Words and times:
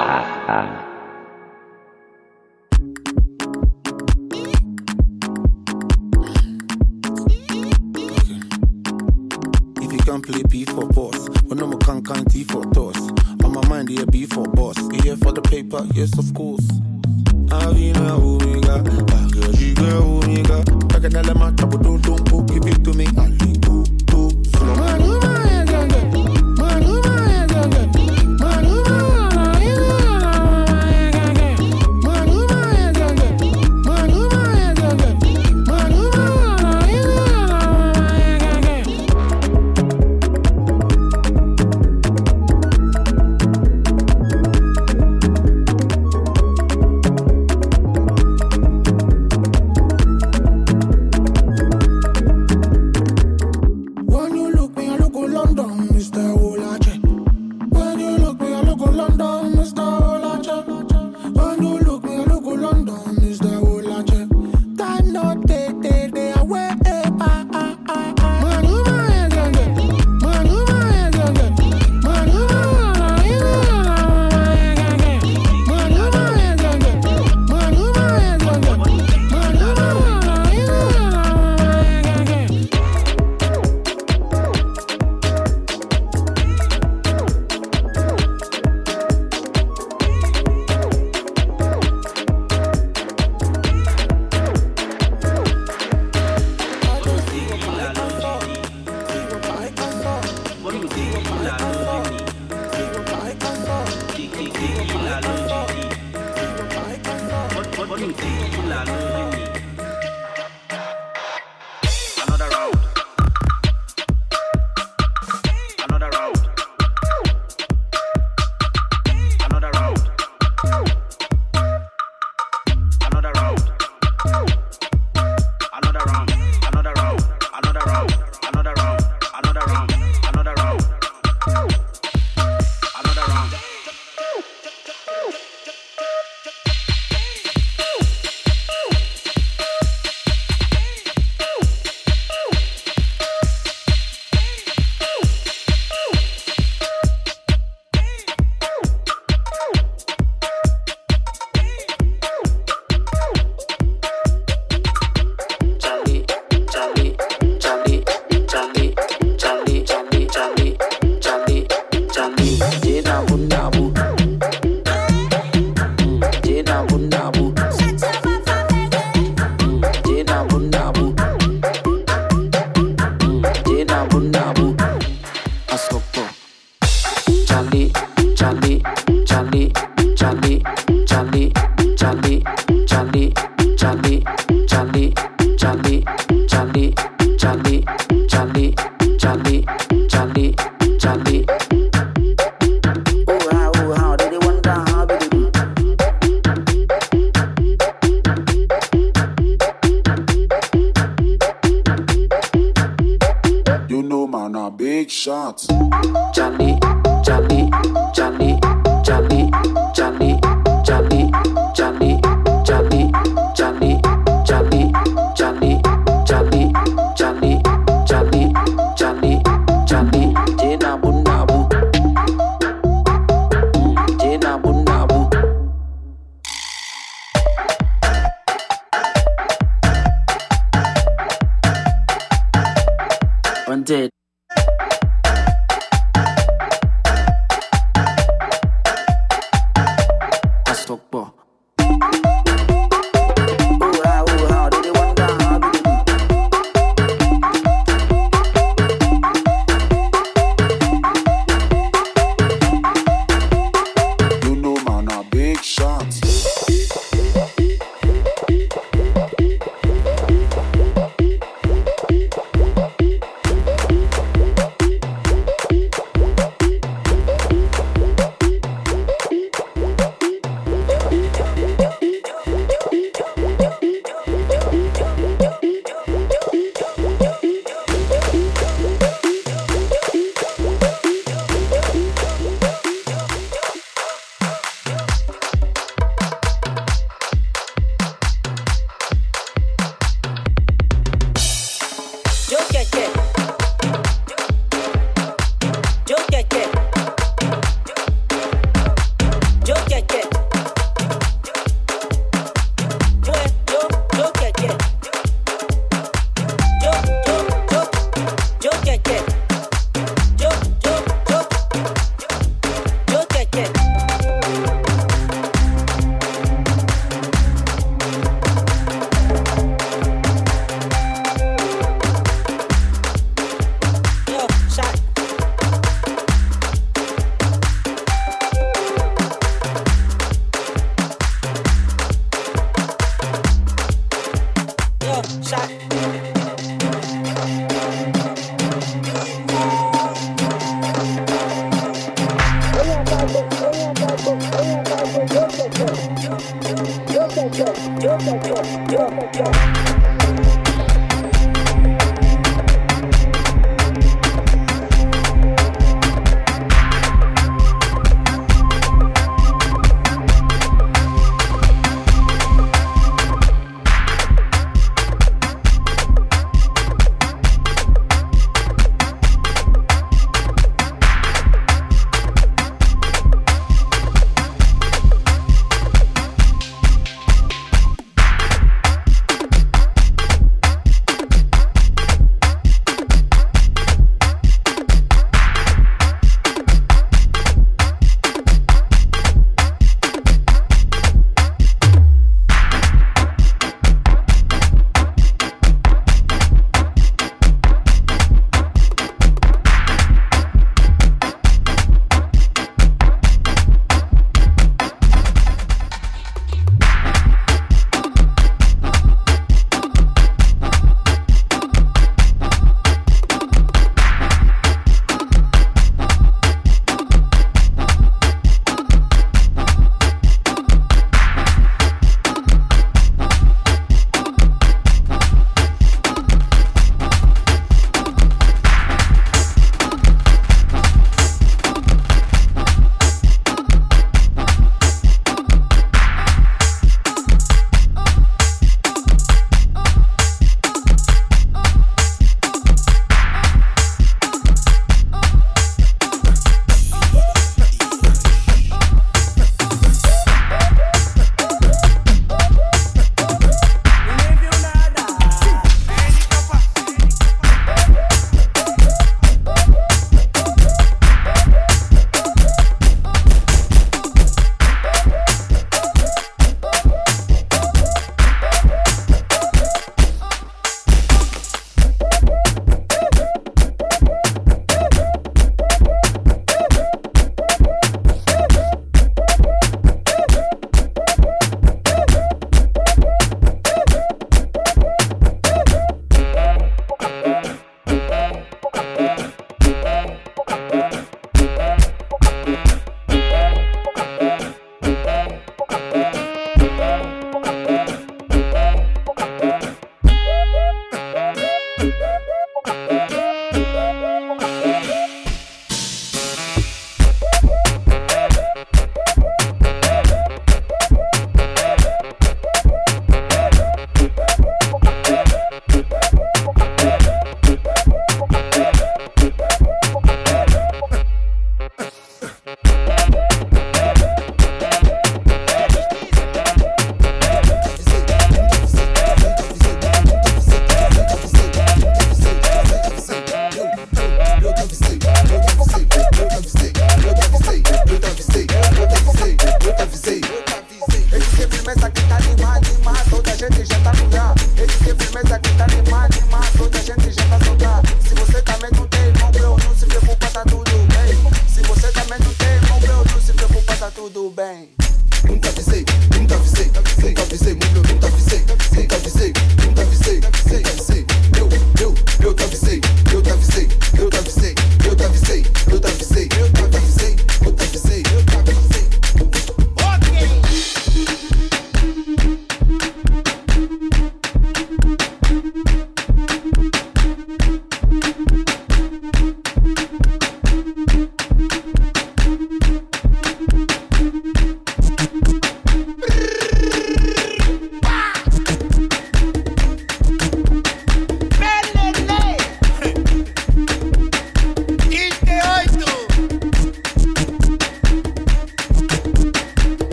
If 0.00 0.06
you 9.92 9.98
can't 9.98 10.24
play 10.24 10.42
B 10.48 10.64
for 10.64 10.88
boss. 10.88 11.28
When 11.44 11.58
no 11.58 11.66
more 11.66 11.78
can't 11.80 12.02
count 12.06 12.32
T 12.32 12.44
for 12.44 12.64
toss. 12.72 12.96
On 13.44 13.52
my 13.52 13.60
mind, 13.68 13.90
yeah, 13.90 14.06
B 14.10 14.24
for 14.24 14.44
boss. 14.44 14.78
Here 15.02 15.16
for 15.16 15.32
the 15.32 15.42
paper, 15.42 15.86
yes, 15.92 16.16
of 16.18 16.32
course. 16.32 16.66
Avina 17.50 18.18
Omega, 18.18 18.82
Bagajiga 19.04 20.00
Omega. 20.00 20.64
I 20.96 21.00
can't 21.00 21.12
let 21.26 21.36
my 21.36 21.50
trouble 21.52 21.76
don't 21.78 22.00
give 22.46 22.66
it 22.66 22.82
to 22.84 22.94
me. 22.94 23.06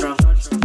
control. 0.00 0.59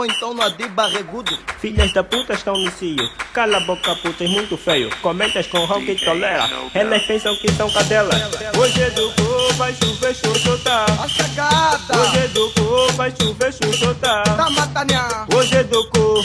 Ou 0.00 0.06
então 0.06 0.32
no 0.32 0.40
Adi 0.40 0.66
Barregudo. 0.66 1.38
Filhas 1.58 1.92
da 1.92 2.02
puta 2.02 2.32
estão 2.32 2.54
no 2.54 2.70
cio. 2.70 3.06
Cala 3.34 3.58
a 3.58 3.60
boca, 3.60 3.94
putas, 3.96 4.30
muito 4.30 4.56
feio. 4.56 4.88
Comentas 5.02 5.46
com 5.46 5.62
rock 5.66 5.90
e 5.90 5.94
tolera. 5.94 6.48
Elas 6.72 7.02
pensam 7.02 7.36
que 7.36 7.52
são 7.52 7.70
cadelas. 7.70 8.16
Hoje 8.58 8.80
é 8.80 8.88
do 8.92 9.10
cu, 9.10 9.54
vai 9.58 9.74
chover 9.74 10.14
chuchota. 10.14 10.86
A 11.02 11.06
chegada. 11.06 12.00
Hoje 12.00 12.18
é 12.18 12.28
do 12.28 12.50
cu, 12.52 12.92
vai 12.94 13.12
chover 13.14 13.52
chuchota. 13.52 14.22
Da 14.22 14.48
Matania. 14.48 15.26
Hoje 15.36 15.56
é 15.56 15.64
do 15.64 15.86
cu, 15.90 16.24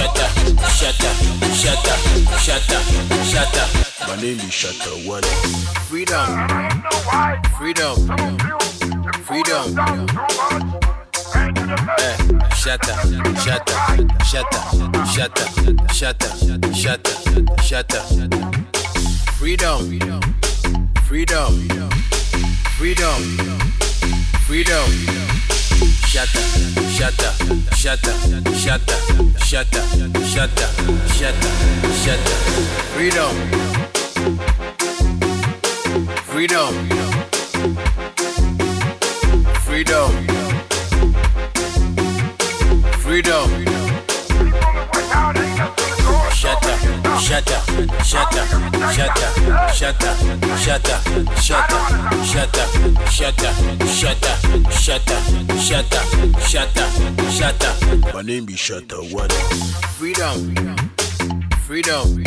shut 0.00 0.18
up, 0.18 0.32
shut 0.70 1.04
up, 1.04 1.16
shut 1.54 1.88
up, 1.88 2.00
shut 2.40 2.72
up, 2.72 2.84
shut 3.24 3.56
up. 3.58 4.08
My 4.08 4.16
name 4.16 4.38
is 4.38 4.50
Shatta 4.50 5.06
One. 5.06 5.22
Freedom, 5.88 6.28
freedom, 7.58 7.96
freedom. 9.24 9.66
Eh, 11.98 12.16
shut 12.54 12.88
up, 12.88 13.00
shut 13.36 13.70
up, 13.70 14.22
shut 14.24 14.54
up, 14.54 15.06
shut 15.06 15.38
up, 15.38 15.50
shut 15.92 16.24
up, 16.24 16.74
shut 16.74 17.06
up, 17.06 17.60
shut 17.60 17.94
up. 17.94 18.06
Freedom, 19.38 20.00
freedom, 21.06 21.52
freedom, 22.76 23.22
freedom. 24.46 25.69
Shut 25.80 26.28
up, 26.36 26.44
shut 26.90 27.24
up, 27.24 27.34
shut 27.74 28.06
up, 28.06 28.54
shut 28.54 28.88
up, 28.90 29.00
shut 29.42 29.76
up, 29.76 30.16
shut 30.22 30.52
up, 30.52 30.70
shut 31.08 31.34
up, 31.34 31.54
shut 31.94 32.20
up. 32.20 32.60
Freedom, 32.92 33.34
freedom, 36.24 36.74
freedom, 39.64 40.26
freedom. 42.98 43.69
Shut 46.40 46.64
up, 46.64 47.20
shut 47.20 47.52
up, 47.52 48.02
shut 48.02 48.34
up, 48.34 48.48
shut 48.94 49.22
up, 49.22 49.74
shut 49.74 50.04
up, 50.04 50.16
shut 50.56 50.90
up, 50.90 51.36
shut 51.36 51.36
up, 51.36 51.36
shut 51.36 51.70
up, 51.70 52.24
shut 52.24 52.56
up, 52.56 53.10
shut 53.10 53.44
up, 53.44 53.90
shut 53.90 54.24
up, 54.24 54.70
shut 54.72 55.12
up, 55.12 56.40
shut 56.40 56.78
up, 56.78 57.30
shut 57.30 57.62
up. 57.62 58.14
My 58.14 58.22
name 58.22 58.48
is 58.48 58.56
Shatta 58.56 59.12
One. 59.12 59.28
Freedom, 59.98 60.54
freedom, 61.66 62.24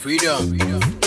freedom. 0.00 0.60
Eh, 0.60 1.05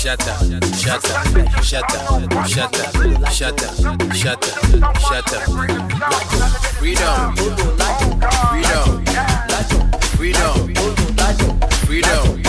shut 0.00 0.26
up, 0.28 0.40
shut 0.76 1.10
up, 1.10 1.28
shut 1.62 1.84
up, 1.84 2.46
shut 2.46 2.80
up, 2.80 3.28
shut 3.28 3.62
up, 3.62 4.12
shut 4.14 4.40
up, 4.40 4.96
shut 4.96 5.32
up. 5.34 5.42
Freedom, 6.78 7.36
freedom, 8.46 8.94
freedom, 10.16 10.56
freedom. 11.84 12.42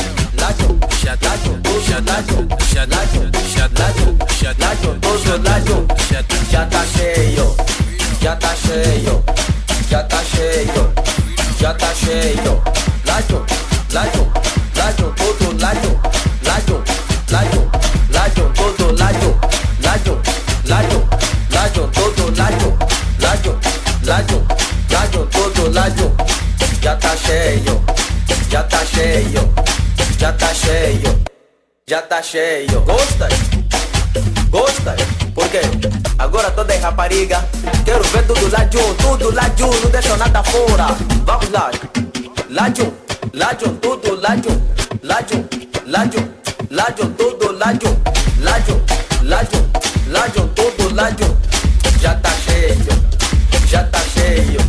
Shut 1.01 1.23
up, 1.23 1.41
shut 1.81 2.07
up, 2.07 2.07
shut 2.07 2.09
up, 2.09 2.61
shut 2.61 2.93
up, 2.93 3.11
shut 3.51 3.79
up, 3.81 3.99
shut 4.31 4.61
up, 4.61 4.63
shut 4.63 4.63
up. 4.63 5.01
Já 6.51 6.65
tá 6.65 6.85
cheio, 6.85 7.55
já 8.21 8.35
tá 8.37 8.55
cheio, 10.23 10.93
já 11.59 11.73
tá 11.73 11.93
cheio. 11.95 12.61
Lajo, 13.05 13.45
lajo, 13.93 14.31
lajo, 14.73 15.13
todo 15.17 15.51
lajo, 15.59 15.99
lajo, 16.45 17.10
layo, 17.31 17.71
layo, 18.09 18.51
todo 18.53 18.91
layo, 18.91 19.39
layo, 19.81 20.21
layo, 20.65 20.99
layo, 21.49 21.89
todo 21.93 22.31
layo, 22.35 22.77
layo, 23.19 23.53
layo, 24.03 24.45
layo, 24.91 25.27
todo 25.31 25.69
layo. 25.71 26.11
Já 26.81 26.95
tá 26.95 27.15
cheio, 27.15 27.81
já 28.49 28.63
tá 28.63 28.83
cheio, 28.85 29.53
já 30.19 30.33
tá 30.33 30.53
cheio, 30.53 31.21
já 31.87 32.01
tá 32.01 32.21
cheio. 32.21 32.81
Gosta, 32.81 33.29
Gostas? 34.49 34.99
Porque 35.33 35.61
agora 36.19 36.51
toda 36.51 36.73
é 36.73 36.77
rapariga. 36.79 37.39
Quero 37.85 38.03
ver 38.03 38.27
tudo 38.27 38.49
layo, 38.51 38.95
tudo 38.95 39.31
layo, 39.33 39.81
não 39.83 39.89
deixou 39.89 40.17
nada 40.17 40.43
fora. 40.43 40.87
Vamos 41.25 41.49
lá, 41.49 41.71
layo, 42.49 42.93
layo, 43.33 43.77
tudo 43.79 44.15
layo, 44.19 44.61
layo, 45.01 45.47
layo. 45.85 46.40
layo, 46.71 47.05
todo 47.17 47.51
layo, 47.51 47.97
layo, 48.39 48.81
layo, 49.23 49.59
layo, 50.07 50.45
todo 50.55 50.89
layo. 50.91 51.37
Ya 52.01 52.13
está 52.13 52.31
cheio, 52.45 52.93
ya 53.69 53.81
está 53.81 54.01
cheio, 54.15 54.61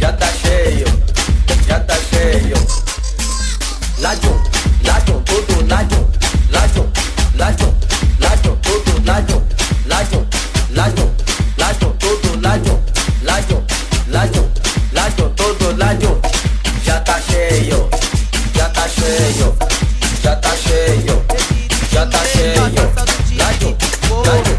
ya 0.00 0.10
está 0.10 0.28
cheio, 0.42 0.86
ya 1.68 1.76
está 1.76 1.96
cheio. 2.10 2.56
Layo. 4.00 4.39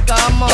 Calma, 0.05 0.47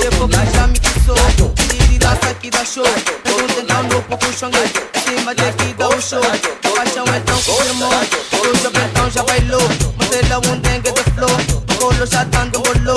depois 0.00 0.52
já 0.54 0.66
me 0.68 0.78
quiçou 0.78 1.16
Tiri 1.56 1.98
lança 1.98 2.30
aqui 2.30 2.50
dá 2.50 2.64
show 2.64 2.84
Eu 2.86 3.46
tô 3.46 3.54
tentando 3.54 3.98
um 3.98 4.02
pouco 4.02 4.32
xangue 4.32 4.58
Em 4.58 5.18
cima 5.18 5.34
daqui 5.34 5.74
dá 5.76 5.88
o 5.88 6.00
show. 6.00 6.22
A 6.22 6.68
paixão 6.76 7.04
então 7.16 7.42
confirmou 7.42 7.90
O 7.90 8.62
joventão 8.62 9.10
já 9.10 9.24
bailou. 9.24 9.68
Mostrei 9.96 10.52
um 10.52 10.58
dengue 10.60 10.92
de 10.92 11.02
flor. 11.02 11.40
O 11.68 11.74
colo 11.78 12.06
já 12.06 12.22
dando 12.22 12.58
rolô 12.58 12.94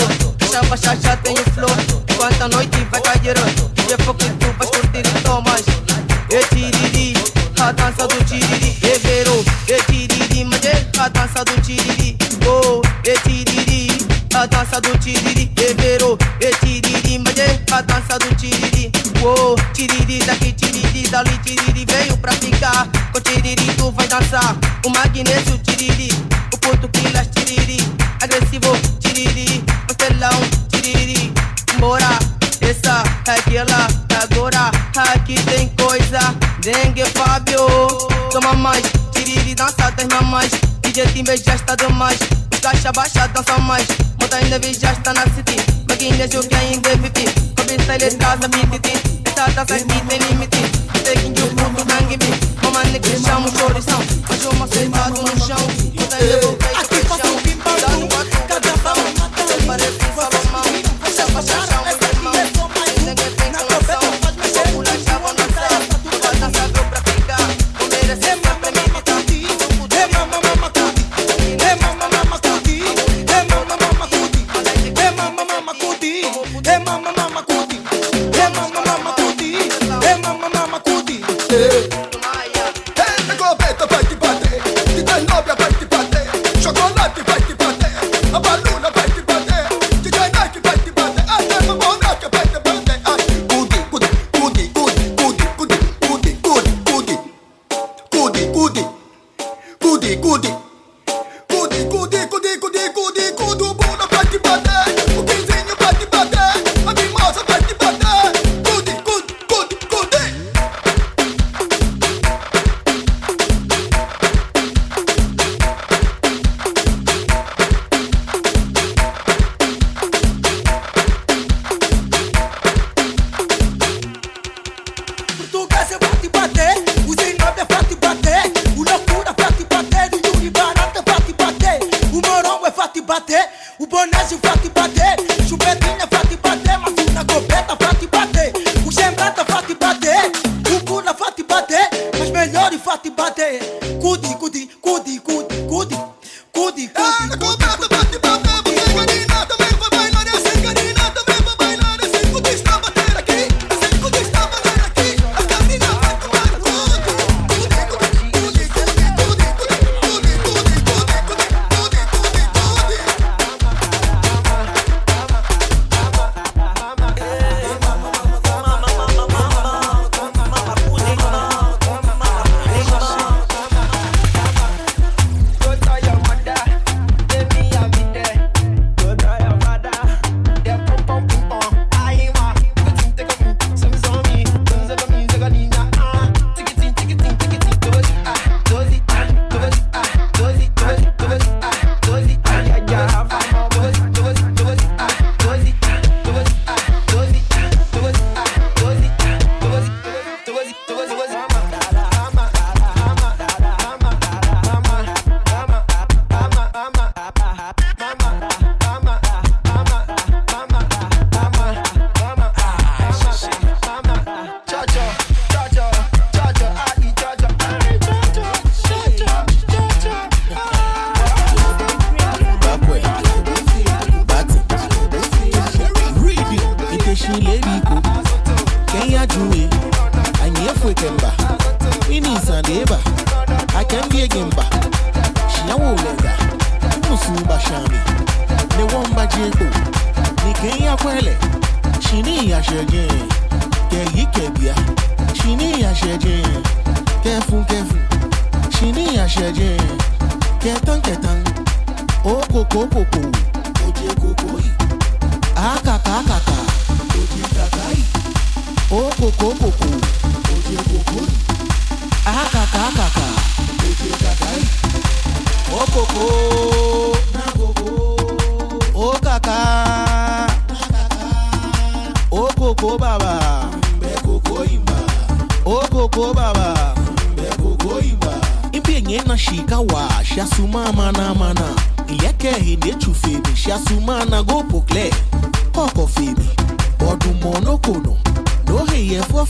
Chapa 0.52 0.78
chacha 0.78 1.18
tem 1.18 1.34
o 1.34 1.52
flow. 1.56 2.04
Enquanto 2.08 2.42
a 2.44 2.50
noite 2.50 2.88
vai 2.92 3.02
cair 3.02 3.36
Depois 3.88 4.18
que 4.18 4.30
tu 4.30 4.54
vais 4.60 4.70
curtir 4.70 5.00
e 5.00 5.22
tomas 5.24 5.64
E 6.30 6.46
tiriri. 6.54 7.14
A 7.60 7.72
dança 7.72 8.08
do 8.08 8.24
tiriri. 8.26 8.78
E 8.84 9.00
verou 9.00 9.44
E 9.68 9.82
tiriri 9.92 10.46
Mas 10.46 10.66
é 10.66 10.86
a 11.00 11.10
dança 11.10 11.44
do 11.44 11.60
tiriri. 11.62 12.16
Oh, 12.46 12.82
e 13.04 13.18
tiriri. 13.22 14.04
A 14.36 14.48
dança 14.48 14.82
do 14.82 14.98
tiriri, 14.98 15.43
a 18.14 18.18
dança 18.18 18.20
do 18.20 18.36
tiriri, 18.36 18.92
uou, 19.22 19.56
tiriri 19.74 20.20
daqui, 20.20 20.54
tiriri 20.54 21.08
dali, 21.10 21.36
tiriri 21.40 21.86
veio 21.86 22.16
pra 22.18 22.32
ficar, 22.34 22.88
com 23.12 23.20
tiriri 23.20 23.66
tu 23.76 23.92
vai 23.92 24.08
dançar, 24.08 24.56
o 24.86 24.90
magnésio 24.90 25.58
tiriri, 25.60 26.10
o 26.54 26.58
português 26.58 27.12
tiriri, 27.34 27.78
agressivo 28.22 28.78
tiriri, 29.00 29.64
pastelão 29.88 30.30
tiriri, 30.70 31.34
bora, 31.80 32.20
essa 32.62 33.04
é 33.28 33.32
aquela, 33.32 33.88
agora. 34.22 34.72
Aqui 35.16 35.36
tem 35.44 35.70
coisa, 35.70 36.20
dengue 36.62 37.06
Fábio, 37.16 37.66
toma 38.32 38.54
mais, 38.54 38.84
tiriri 39.12 39.56
dança 39.56 39.90
das 39.92 40.08
mamães, 40.08 40.52
DJ 40.84 41.08
Timber 41.08 41.42
já 41.44 41.56
está 41.56 41.76
demais, 41.76 42.20
os 42.54 42.60
caixa 42.60 42.92
baixa 42.92 43.28
dançam 43.28 43.60
mais, 43.62 43.88
Monta 44.22 44.38
ainda 44.38 44.60
vi 44.60 44.74
já 44.74 44.92
está 44.92 45.14
na 45.14 45.24
city, 45.24 45.58
eu 45.90 45.98
que 45.98 46.56
ainda 46.56 46.94
be 47.68 47.78
silent 47.84 48.20
cause 48.20 48.42
I'm 48.44 48.54
editing 48.60 49.00
It's 49.26 49.40
all 49.40 49.52
that 49.56 49.72
I 49.72 49.80
need, 49.84 50.04
they 50.10 50.20
limit 50.30 50.54
it 50.54 50.70
Taking 51.04 51.36
your 51.36 51.50
food 51.56 51.72
to 51.78 51.84
bang 51.86 52.12
it 52.12 52.24
Come 52.60 52.76
on, 52.76 52.86
lick 52.92 53.06
it, 53.06 53.20
show 53.22 53.40
me, 53.40 53.50
show 53.56 53.70
the 53.70 53.82
sound 53.82 54.06
But 54.28 54.40
you 54.44 54.52
must 54.60 54.74
say, 54.74 54.88
I 54.88 55.12
don't 55.12 55.38
show 55.40 55.64
But 55.96 56.14
I 56.14 56.20
never 56.24 56.54
play 56.60 56.74
the 56.74 57.16
show 57.20 57.34
That's 57.84 58.04
what, 58.12 58.28
cause 58.48 58.66
I'm 58.66 58.80
a 58.80 58.96
man 58.96 59.28
Tell 59.36 59.48
me, 59.50 59.66
but 59.68 59.82
it's 59.82 59.98
a 60.00 60.44
man 60.52 60.74
Shut 61.14 61.36
up, 61.36 61.44
shut 61.46 61.72
up 61.72 62.03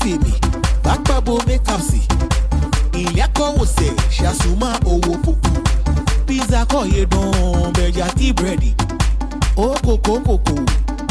Femi, 0.03 0.33
back 0.83 1.03
babo 1.05 1.37
make 1.47 1.63
capsi. 1.63 2.01
Ilya 2.93 3.27
Kowose, 3.29 3.89
Shasuma 4.09 4.77
Owo 4.85 5.02
akọ̀yé 6.73 7.05
dùn 7.11 7.73
bẹ̀yà 7.75 8.07
tí 8.17 8.31
búrẹ́dì. 8.37 8.69
Ó 9.57 9.67
kòkó 9.85 10.13
kòkó 10.27 10.55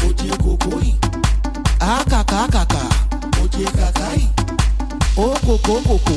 ó 0.06 0.08
jẹ 0.18 0.30
kòkó 0.44 0.70
yìí. 0.82 0.92
Àkàkà 1.94 2.36
àkàkà 2.46 2.82
ó 3.40 3.44
jẹ 3.54 3.66
kàkà 3.78 4.06
yìí. 4.16 4.26
Ó 5.16 5.26
kòkó 5.46 5.74
kòkó. 5.88 6.14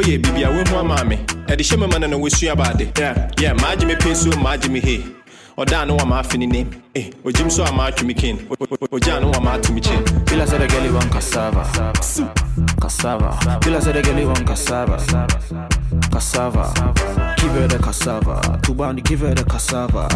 oyɛ 0.00 0.18
biribi 0.22 0.44
a 0.44 0.48
wohu 0.50 0.78
ama 0.78 1.04
me 1.04 1.16
ɛde 1.46 1.62
hyɛ 1.62 1.78
me 1.78 1.86
ma 1.86 1.98
no 1.98 2.06
na 2.06 2.16
wɔsua 2.16 2.56
baade 2.56 2.86
yɛ 3.36 3.54
maagye 3.60 3.86
me 3.86 3.94
pei 3.96 4.14
so 4.14 4.30
maagye 4.30 4.68
me 4.70 4.80
hei 4.80 5.04
ɔdaa 5.58 5.86
no 5.86 5.96
wama 5.96 6.20
afe 6.20 6.38
ne 6.38 6.46
nim 6.46 6.70
eh, 6.94 7.10
ogyim 7.24 7.50
so 7.50 7.64
ama 7.64 7.90
atwe 7.90 8.06
me 8.06 8.14
ken 8.14 8.38
ogyaa 8.90 9.20
no 9.20 9.30
wama 9.32 9.52
ato 9.58 9.72
me 9.72 9.80
kyen 9.80 10.02
bila 10.24 10.44
sɛ 10.46 10.56
dɛgɛli 10.58 10.88
wɔn 10.88 11.10
kasava 11.12 11.64
kasava 12.80 13.30
bila 13.60 13.78
sɛ 13.78 13.92
dɛgɛli 13.92 14.24
wɔn 14.24 14.44
kasava 14.46 14.96
kasava 16.10 16.64
give 17.36 17.52
her 17.52 17.68
the 17.68 17.78
cassava. 17.78 18.40
Tubani 18.62 19.02
give 19.02 19.20
her 19.20 19.34
the 19.34 19.44
cassava. 19.44 20.08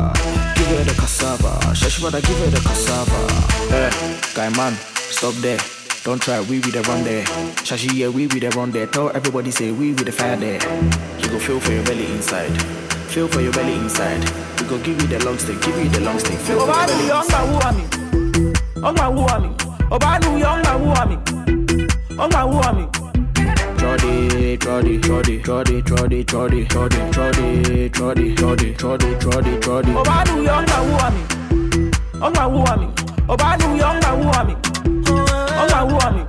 Give 0.55 0.67
her 0.67 0.85
the 0.85 0.95
cassava. 0.95 1.59
Shashibada 1.75 2.21
give 2.23 2.39
her 2.39 2.51
the 2.51 2.61
cassava. 2.61 3.19
Eh, 3.75 3.91
guy 4.35 4.49
man 4.57 4.75
stop 5.11 5.35
there. 5.37 5.84
Don't 6.05 6.21
try, 6.21 6.41
we 6.43 6.61
be 6.61 6.71
the 6.71 6.83
run 6.83 7.03
there. 7.03 7.25
Shashi, 7.65 7.91
yeah, 7.95 8.09
we 8.09 8.27
be 8.27 8.39
the 8.39 8.51
run 8.51 8.71
there. 8.71 8.87
Tell 8.87 9.09
everybody, 9.17 9.51
say 9.51 9.73
we 9.73 9.93
be 9.95 10.05
the 10.05 10.13
fire 10.13 10.37
there. 10.37 10.61
You 11.19 11.29
go 11.29 11.39
feel 11.39 11.59
for 11.61 11.73
your 11.73 11.83
belly 11.85 12.05
inside. 12.13 12.53
Feel 13.09 13.27
for 13.27 13.41
your 13.41 13.53
belly 13.53 13.73
inside. 13.75 14.21
We 14.61 14.69
go 14.69 14.77
give 14.85 15.01
you 15.01 15.09
the 15.09 15.25
long 15.25 15.39
stick, 15.39 15.61
give 15.63 15.77
you 15.79 15.89
the 15.89 16.01
long 16.01 16.19
stick. 16.19 16.39
Feel 16.41 16.61
for 16.61 16.67
Ọba 16.67 16.87
your 16.87 16.87
nu 16.87 16.93
belly 16.93 17.09
yọ 17.09 17.21
ńgbà 17.25 17.41
wúwa 17.49 17.73
mi. 17.73 17.85
Ọgbà 18.89 19.07
wúwa 19.15 19.37
mi. 19.43 19.49
Ọba 19.91 20.19
nu 20.21 20.39
yọ 20.45 20.53
ńgbà 20.59 20.73
wúwa 20.83 21.03
mi. 21.09 21.17
Ọgbà 22.17 22.41
wúwa 22.51 22.71
mi. 22.77 22.85
Trody, 23.79 24.57
trody, 24.59 24.99
trody, 25.01 25.39
trody, 25.43 25.83
trody, 25.83 26.25
trody, 26.25 26.65
trody, 26.69 27.01
trody, 27.13 27.89
trody, 27.91 28.35
trody, 28.37 28.75
trody, 28.77 29.15
trody, 29.21 29.53
trody. 29.61 29.93
Ọba 29.93 30.25
nu 30.29 30.45
yọ 30.45 30.57
ńgbà 30.63 30.79
wúwa 30.87 31.11
mi. 31.15 31.23
Ọgbà 32.21 32.45
wúwa 32.53 32.77
mi. 32.81 32.87
Ọba 33.29 33.57
nu 33.57 33.77
yọ 33.83 33.89
ńgbà 33.97 34.13
wúwa 34.21 34.45
mi. 34.47 34.55
Ọgbà 35.85 35.91
wúwa 35.91 36.11
mi. 36.15 36.23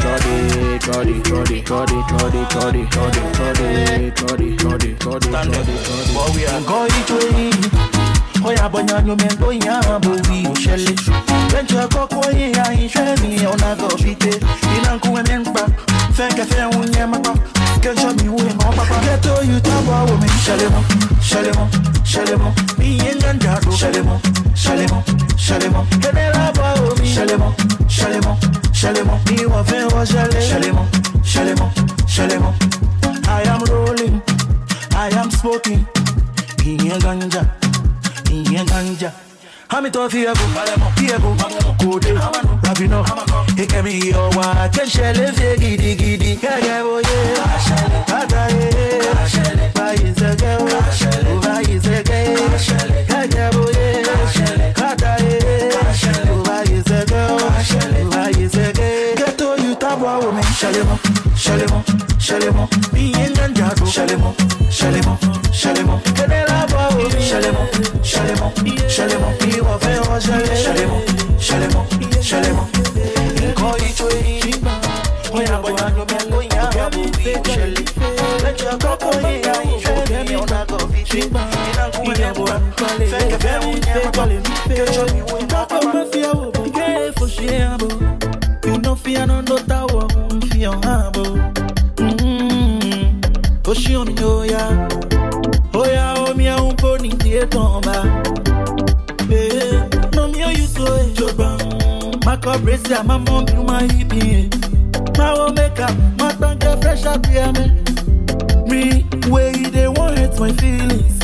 Trody, 0.00 0.78
trody, 0.80 1.22
trody, 1.22 1.62
trody, 1.64 1.98
trody, 2.08 2.42
trody, 2.50 2.82
trody, 2.90 3.22
trody, 3.32 4.10
trody, 4.14 4.56
trody, 4.56 4.90
trody, 4.96 4.96
trody, 4.98 5.74
trody. 5.84 6.12
Nǹkan 6.60 6.84
ìjọ 6.98 7.16
yìí, 7.36 7.50
ó 8.44 8.50
yà 8.58 8.66
bọ̀ 8.72 8.80
yanyo 8.90 9.14
mi 9.16 9.28
tó 9.40 9.48
yàn 9.66 9.82
án 9.92 9.98
bò 10.04 10.10
wí 10.28 10.38
òṣèlè. 10.52 10.92
Bẹ́ńkì 11.52 11.76
ọkọ̀ 12.02 12.22
yìí 12.36 12.46
ya 12.56 12.64
iṣẹ́ 12.84 13.20
mi 13.22 13.30
ọ̀nà 13.52 13.68
gọ̀bìtẹ̀. 13.80 14.36
Iná 14.76 14.92
ń 14.94 14.98
kú 15.02 15.08
ẹ̀mí 15.20 15.34
ń 15.40 15.44
pa, 15.54 15.62
fẹ́kẹ̀fẹ́ 16.16 16.64
ń 16.68 16.92
yẹn 16.96 17.06
máa 17.12 17.20
pa. 17.24 17.32
Kẹ́sọ̀ 17.82 18.10
mi 18.18 18.26
wé 18.36 18.44
mọ́ 18.58 18.70
pápá. 18.76 18.96
Gẹ́tò 19.06 19.32
yìí 19.48 19.58
tábọ̀ 19.66 19.98
wò 20.08 20.14
mí. 20.22 20.28
Ṣẹlẹ̀ 20.44 20.68
mọ́, 20.74 20.82
ṣẹlẹ̀ 21.30 21.52
mọ́, 21.58 21.66
ṣẹlẹ̀ 22.12 22.36
mọ́. 22.42 22.52
Bí 22.78 22.86
iye 22.96 23.10
ń 23.14 23.18
gànjà 23.22 23.52
tó. 23.64 23.70
Ṣẹlẹ̀ 23.80 24.02
mọ́, 24.08 24.18
chalément. 28.80 29.18
Ni 29.30 29.44
wafin 29.46 29.86
wa 29.94 30.04
chalet, 30.06 30.40
chalément, 30.48 30.86
chalément, 31.24 31.70
chalément. 32.06 32.54
I 33.28 33.42
am 33.48 33.62
rolling, 33.70 34.22
I 34.96 35.08
am 35.18 35.30
smoking. 35.30 35.84
Inye 36.64 36.98
ganja, 37.00 37.42
inye 38.30 38.64
ganja. 38.64 39.12
Hami 39.68 39.90
to 39.90 40.08
fi 40.08 40.22
ego, 40.26 40.44
fi 40.96 41.04
ego, 41.06 41.34
kode, 41.80 42.12
rabino. 42.62 43.04
Ekemi 43.56 44.10
yo 44.10 44.30
wa, 44.36 44.68
ken 44.72 44.88
chalet 44.88 45.32
fe 45.34 45.56
gidi 45.58 45.96
gidi. 45.96 46.36
Gege 46.36 46.82
boy. 46.82 47.07
chalément, 60.68 60.98
chalément, 61.34 61.84
chalément, 62.18 62.68
bien 62.92 63.30
ganjago, 63.32 63.86
chalément, 63.86 64.34
chalément, 64.70 65.18
chalément, 65.50 66.00
que 66.14 66.22
de 66.22 66.46
la 66.46 66.66
bao, 66.66 67.10
chalément, 67.18 67.66
chalément, 68.02 68.52
chalément, 68.86 69.32
y 69.46 69.60
va 69.60 69.78
faire 69.80 70.02
chalément, 70.20 71.00
chalément, 71.40 71.86
chalément, 72.20 72.68
il 73.36 73.54
coi 73.54 73.80
tu 73.96 74.02
e, 74.02 74.50
when 75.32 75.46
I 75.46 75.60
boy 75.60 75.72
no 75.96 76.04
me 76.04 76.30
boy 76.30 76.48
ya, 76.54 76.70
ya 76.76 76.90
bu 76.90 77.02
be 77.12 77.32
chalément, 77.42 77.82
let 78.42 78.60
your 78.60 78.78
cup 78.78 79.02
on 79.04 79.47
kọbrezi 102.48 102.94
amamobi 102.94 103.52
nwa 103.52 103.82
ibi 104.00 104.48
mawo 105.18 105.48
make 105.52 105.82
am 105.82 105.94
matanke 106.18 106.80
fresh 106.82 107.04
up 107.04 107.26
here 107.26 107.52
me. 107.52 107.64
Me 108.70 109.04
way 109.30 109.52
they 109.70 109.86
want 109.88 109.98
wan 109.98 110.16
hate 110.16 110.40
my 110.40 110.52
feelings. 110.52 111.18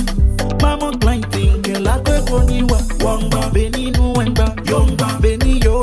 Mama 0.60 0.92
blind 0.98 1.24
tinke 1.32 1.72
lakoko 1.80 2.42
niwa 2.44 2.78
wọngba 3.04 3.50
beni 3.52 3.90
nu 3.90 4.12
wẹngba 4.12 4.46
yọngba 4.70 5.18
beni 5.22 5.60
yo 5.64 5.80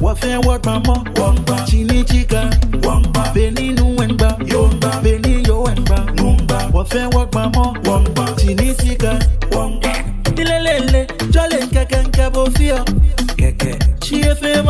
What 0.00 0.20
nungba 0.22 0.46
work 0.46 0.64
mama 0.66 0.80
mọ 0.86 1.04
wọngba 1.14 1.64
chini 1.66 2.04
chika 2.04 2.50
wọngba 2.82 3.32
beni 3.34 3.72
nu 3.72 3.96
wẹngba 3.96 4.38
yọngba 4.52 5.02
beni 5.02 5.42
yo 5.48 5.62
What 5.64 6.16
nungba 6.16 6.70
work 7.14 7.34
mama 7.34 7.50
mọ 7.50 7.74
wọngba 7.84 8.36
chini 8.36 8.74
chika 8.74 9.18
wọngba. 9.50 9.92
ilelele 10.36 11.06
jọle 11.32 11.56
nkeke 11.64 11.96
nke 12.02 12.10
kabo, 12.10 12.46
fio 12.50 12.84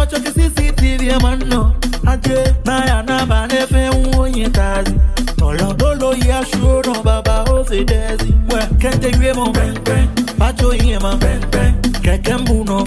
ochoke 0.08 0.30
CCTV 0.32 1.22
mano 1.22 1.74
aje 2.06 2.54
na 2.64 2.84
ya 2.86 3.02
na 3.02 3.26
ba 3.26 3.46
n'efe 3.46 3.88
nwa 3.90 4.18
onye 4.20 4.48
tazi 4.48 4.94
ya 6.28 6.44
shuo 6.46 6.82
baba 7.04 7.44
o 7.50 7.64
si 7.64 7.84
dezi 7.84 8.34
kente 8.78 9.10
yue 9.10 9.32
mo 9.34 9.52
pacho 10.38 10.72
ihe 10.74 10.98
ma 10.98 11.18
keke 12.02 12.34
mbu 12.34 12.64
no 12.64 12.84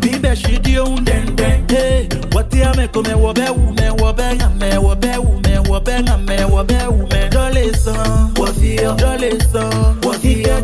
bibe 0.00 0.36
shi 0.36 0.58
di 0.58 0.78
ohun 0.78 1.04
dende 1.04 1.62
hey 1.68 2.08
wati 2.34 2.60
ya 2.60 2.74
meko 2.74 3.02
me 3.02 3.14
wobe 3.14 3.48
wu 3.50 3.72
me 3.72 3.90
wobe 3.90 4.22
ya 4.22 4.48
me 4.60 4.76
wobe 4.78 5.16
wu 5.16 5.40
me 5.40 5.58
wobe 5.68 5.92
ya 5.92 6.16
me 6.18 6.44
wobe 6.44 6.86
wu 6.88 7.06
me 7.06 7.28
jole 7.30 7.74
san 7.74 8.30
wofio 8.36 8.94
jole 8.96 9.40
san 9.50 9.96
wofio 10.02 10.60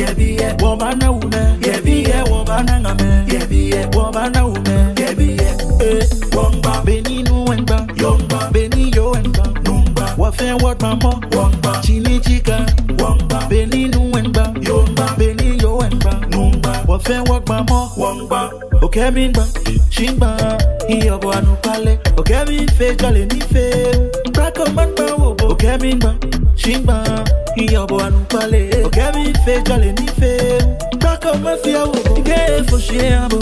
yebiye 0.00 0.54
wobana 0.62 1.10
une. 1.12 1.42
Yebiye 1.66 2.22
wobana 2.30 2.80
ngame. 2.80 3.32
Yebiye 3.32 3.86
wobana 3.96 4.46
une. 4.46 4.94
Yebiye 5.00 5.48
eh 5.80 6.06
womba. 6.36 6.82
Beni 6.84 7.22
nu 7.22 7.44
wenba 7.44 7.86
yomba. 8.00 8.50
Beni 8.52 8.90
yo 8.96 9.10
wenba 9.10 9.44
numba 9.64 10.14
wafe 10.18 10.52
wat 10.62 10.82
mama 10.82 11.20
womba 11.36 11.80
chini 11.82 12.20
chika. 12.20 12.66
Womba 12.98 13.46
beni 13.48 13.88
nu 13.88 14.12
wenba 14.12 14.52
yomba. 14.68 15.14
Beni 15.18 15.58
yo 15.62 15.76
wenba 15.76 16.20
numba 16.30 16.84
wafe 16.88 17.18
wat 17.30 17.48
mama 17.48 17.88
womba 17.96 18.50
okemimba 18.82 19.46
shimba. 19.90 20.58
Iyo 20.88 21.18
bwanupale 21.18 21.98
okemifejale 22.16 23.26
mife 23.26 23.70
brakomanba 24.32 25.14
wobo. 25.18 25.46
Okemimba 25.48 26.14
Chimba, 26.64 27.04
iyobo 27.56 28.00
anupale. 28.00 28.70
Ogemi 28.86 29.30
ife 29.30 29.62
jale 29.62 29.92
nife 29.92 30.64
Baka 30.98 31.34
fi 31.62 31.76
awo 31.76 31.94
Ige 32.16 32.64
fo 32.70 32.78
shie 32.78 33.14
abo. 33.14 33.38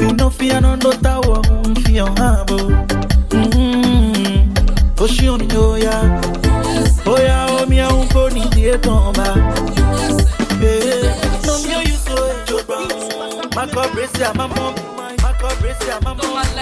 You 0.00 0.12
no 0.14 0.30
fi 0.30 0.52
anondo 0.52 0.92
tawo 0.94 1.42
Mfi 1.68 1.96
yon 1.96 2.18
abo. 2.18 2.56
Mm-hmm. 3.36 4.54
Oshi 4.96 5.28
oni 5.28 5.46
oya. 5.56 6.20
Oya 7.06 7.46
eh, 7.60 7.68
mi 7.68 7.80
a 7.80 7.88
unko 7.88 8.30
ni 8.32 8.40
die 8.48 8.78
tomba 8.78 9.34
Nomi 11.44 11.74
o 11.76 11.82
yuso 11.84 12.16
e 12.16 12.30
eh. 12.30 12.44
jodba 12.48 12.78
Mako 13.54 13.88
bresi 13.92 14.22
a 14.24 14.32
mamom 14.32 14.74
Mako 15.22 15.48
bresi 15.60 15.90
a 15.90 16.00
mamom 16.00 16.57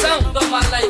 coração 0.00 0.32
do 0.32 0.46
Malay 0.46 0.89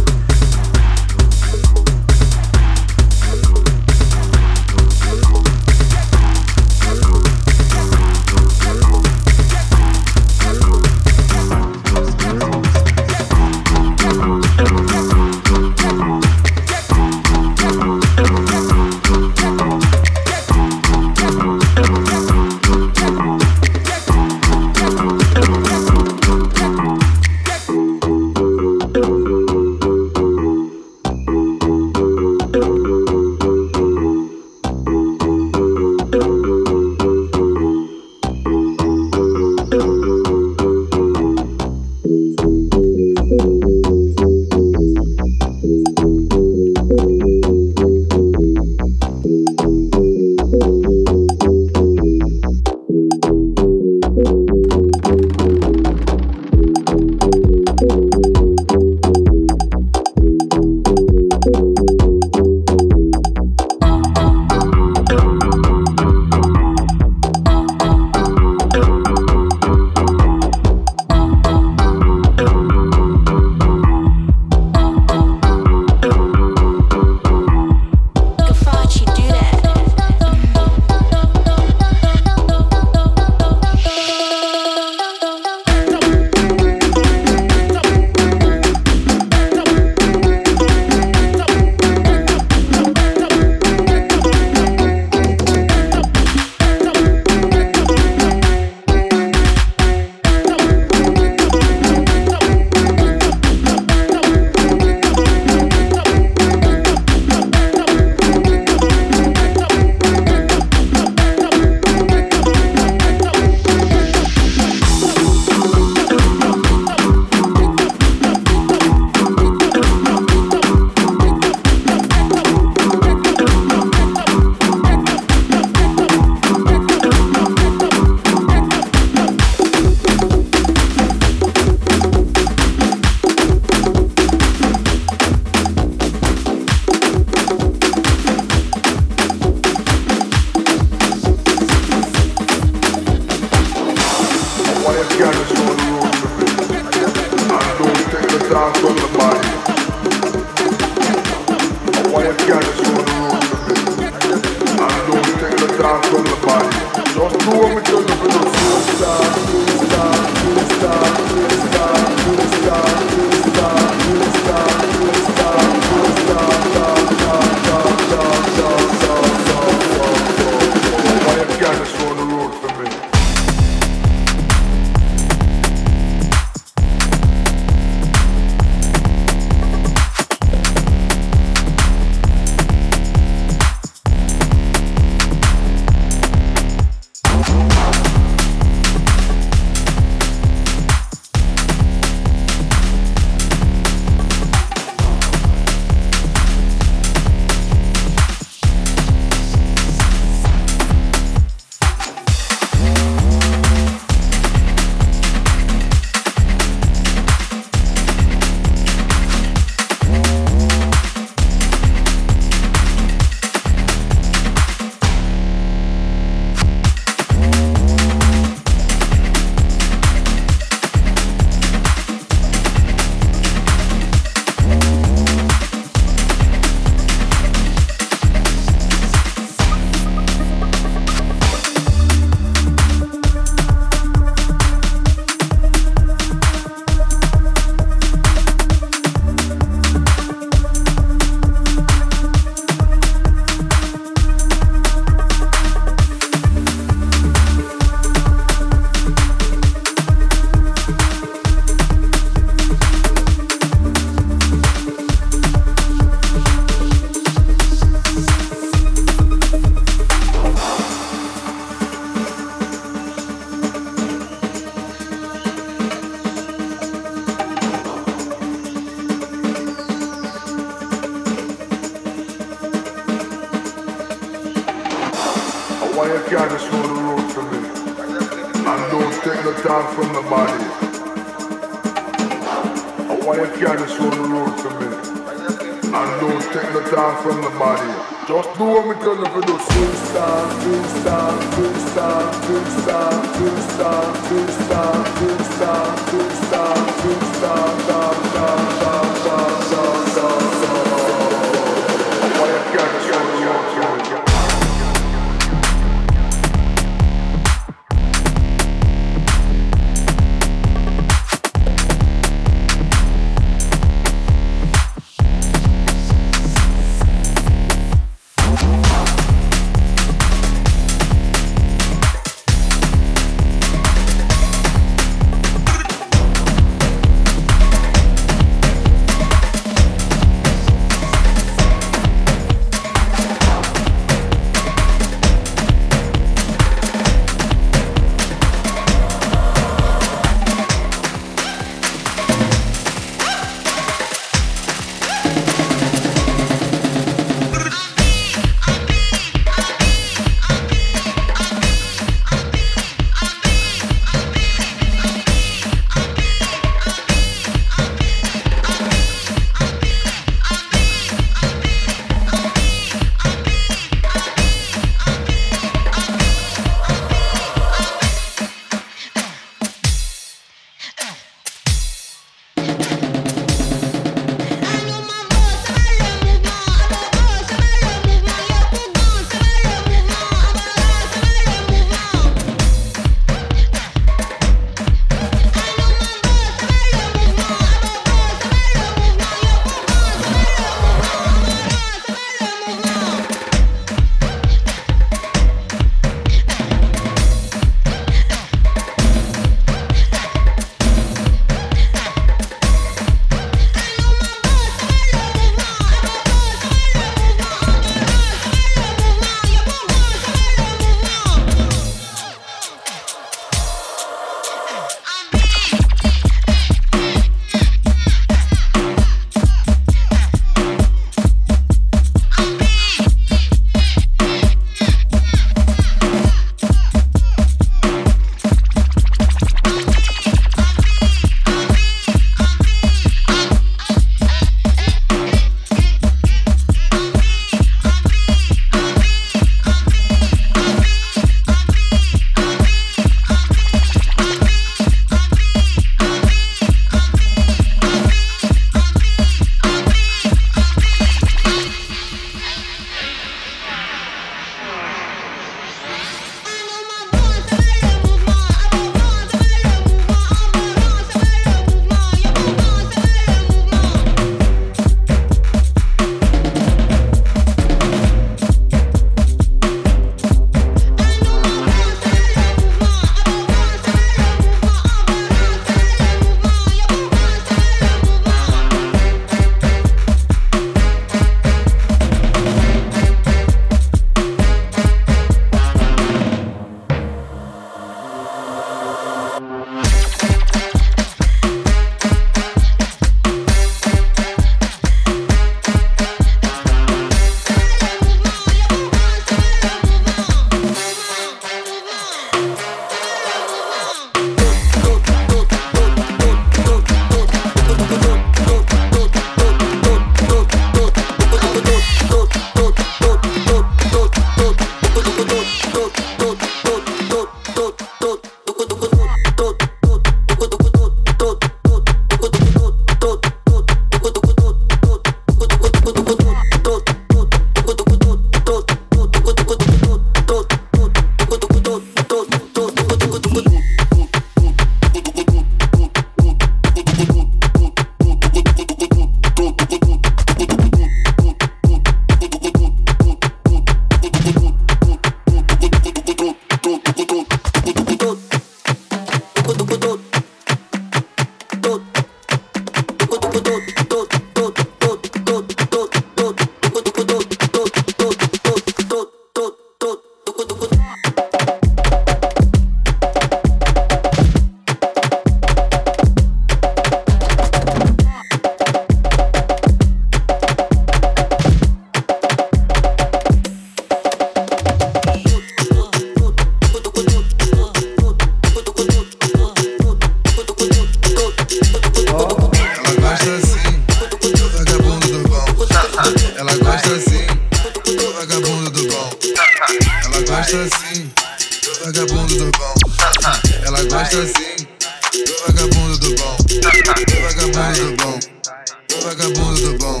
Do 598.92 599.00
vagabundo 599.00 599.58
do 599.58 599.78
bom. 599.78 600.00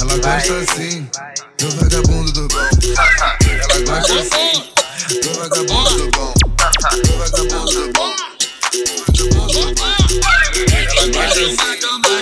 Ela 0.00 0.16
gosta 0.18 0.54
assim, 0.58 1.10
do 1.58 1.70
vagabundo 1.72 2.30
do 2.30 2.46
bom. 2.46 2.68
Ela 3.42 3.80
gosta 3.84 4.20
assim, 4.20 4.62
do 5.20 5.34
vagabundo 5.34 5.96
do 5.96 6.10
bom. 6.12 6.32
Do 6.32 7.12
vagabundo 7.18 7.72
do 7.72 7.92
bom. 7.92 8.14
Ela 10.96 11.06
gosta 11.08 11.40
assim. 11.40 11.56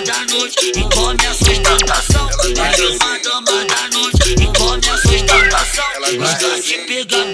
da 0.03 0.25
noite 0.33 0.71
e 0.75 0.83
come 0.89 1.27
a 1.27 1.33
sustentação. 1.35 2.27
Vai 2.55 3.21
dama 3.21 3.65
da 3.65 3.87
noite 3.93 4.33
e 4.33 4.45
come 4.57 4.89
a 4.89 4.97
sustentação. 4.97 5.85
Gosta 6.17 6.59
de 6.59 6.77
pegar 6.87 7.26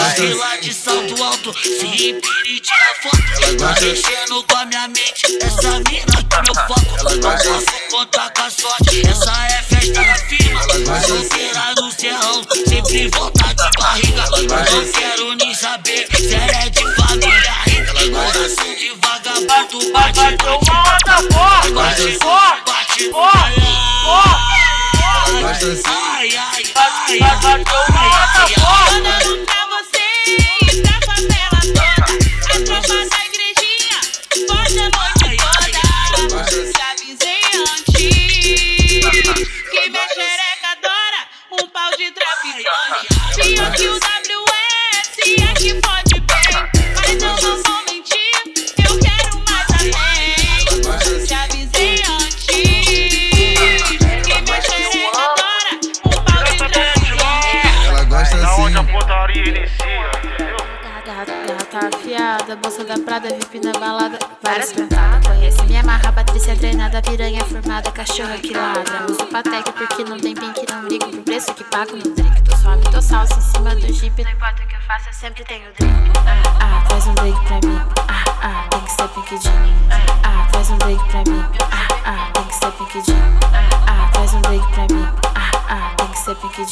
Mochila 0.00 0.56
de 0.62 0.72
salto 0.72 1.22
alto, 1.22 1.52
se 1.52 2.08
impede 2.08 2.60
de 2.60 2.72
a 2.72 2.94
foto. 3.02 3.56
Tá 3.58 3.80
mexendo 3.82 4.42
com 4.44 4.56
a 4.56 4.64
minha 4.64 4.88
mente, 4.88 5.38
essa 5.42 5.78
mina 5.80 6.24
tá 6.30 6.42
meu 6.42 6.54
foco. 6.54 7.04
Não 7.04 7.20
posso 7.20 7.66
contar 7.90 8.30
com 8.30 8.42
a 8.42 8.50
sorte, 8.50 9.06
essa 9.06 9.30
é 9.46 9.62
festa 9.62 10.02
da 10.02 10.14
firma. 10.14 10.62
Solteira 11.06 11.74
no 11.76 11.92
serrão, 11.92 12.42
sempre 12.66 13.08
volta 13.08 13.44
de 13.54 13.70
barriga. 13.78 14.24
Não 14.30 14.92
quero 14.92 15.34
nem 15.34 15.54
saber 15.54 16.08
se 16.16 16.34
ela 16.34 16.64
é 16.64 16.70
de 16.70 16.94
família 16.94 17.52
rica. 17.66 17.92
Coração 18.10 18.46
assim 18.46 18.74
de 18.76 18.88
vagabundo, 19.02 19.92
bate, 19.92 20.14
bate, 20.16 20.36
bate, 20.38 20.70
bate, 20.70 21.72
bate, 21.72 22.18
bate, 22.18 22.58
bate, 22.64 23.10
bate, 23.10 23.50
ai, 25.60 26.28
ai, 26.28 26.36
ai, 26.36 26.64
bate 26.72 26.90
ai, 26.90 27.26
ai, 27.32 27.44
ai, 27.44 27.64
ai, 28.20 28.56
ai, 29.06 29.19
que 43.76 43.86
o 43.86 43.94
WS 43.94 44.02
é 45.38 45.54
que 45.54 45.74
pode 45.74 46.20
bem, 46.20 46.54
mas 46.96 47.22
eu 47.22 47.36
não 47.48 47.62
vou 47.62 47.84
mentir, 47.86 48.34
eu 48.84 48.98
quero 48.98 49.38
mais 49.48 49.68
além. 49.78 51.26
Já 51.26 51.44
avisei 51.44 52.02
antes, 52.02 52.46
que 52.46 52.60
minha 54.42 54.60
xereca 54.60 55.20
adora 55.20 55.72
um 56.04 56.10
pau 56.10 56.42
de 56.44 56.56
traficante. 56.56 57.86
Ela 57.86 58.04
gosta 58.04 58.36
assim. 58.36 58.74
a 58.76 58.84
putaria 58.84 59.48
inicia, 59.48 60.10
entendeu? 60.24 60.56
Gata 61.46 61.96
afiada, 61.96 62.56
bolsa 62.56 62.84
da 62.84 62.98
Prada, 62.98 63.28
VIP 63.28 63.60
na 63.64 63.72
balada, 63.72 64.18
várias 64.42 64.72
cantadas. 64.72 65.26
Conhece 65.26 65.62
minha 65.64 65.82
marra, 65.84 66.12
Patrícia 66.12 66.56
treinada, 66.56 67.00
piranha 67.02 67.44
formada, 67.44 67.90
cachorra 67.92 68.36
que 68.38 68.52
ladra. 68.52 69.06
Uso 69.08 69.26
Patek 69.26 69.72
porque 69.72 70.02
não 70.04 70.18
tem 70.18 70.34
pink, 70.34 70.66
não 70.68 70.88
ligo 70.88 71.08
pro 71.08 71.22
preço 71.22 71.54
que 71.54 71.62
pago 71.64 71.94
no 71.96 72.02
drink. 72.02 72.39
Tô 73.00 73.06
salsa 73.06 73.38
em 73.38 73.40
cima 73.40 73.74
do 73.74 73.90
jeep, 73.90 74.22
não 74.22 74.30
importa 74.30 74.62
o 74.62 74.66
que 74.66 74.76
eu 74.76 74.80
faça, 74.82 75.08
eu 75.08 75.14
sempre 75.14 75.42
tenho 75.44 75.72
drink. 75.72 76.12
Ah, 76.26 76.42
ah, 76.60 76.84
traz 76.86 77.06
um 77.06 77.14
drink 77.14 77.40
pra 77.46 77.56
mim. 77.66 77.80
Ah, 78.06 78.24
ah, 78.42 78.68
tem 78.68 78.80
que 78.82 78.92
ser 78.92 79.08
pink. 79.08 79.48
Ah, 79.88 80.04
ah, 80.22 80.48
traz 80.52 80.70
um 80.70 80.76
drink 80.76 81.02
pra 81.08 81.24
mim. 81.24 81.42
Ah, 81.72 81.88
ah, 82.04 82.30
tem 82.34 82.44
que 82.44 82.54
ser 82.54 82.72
pink. 82.72 83.02
Ah, 83.54 83.70
ah, 83.86 84.10
traz 84.12 84.34
um 84.34 84.42
drink 84.42 84.66
pra 84.72 84.82
mim. 84.94 85.08
Ah, 85.34 85.50
ah, 85.70 85.94
tem 85.96 86.08
que 86.08 86.18
ser 86.18 86.34
pink. 86.34 86.66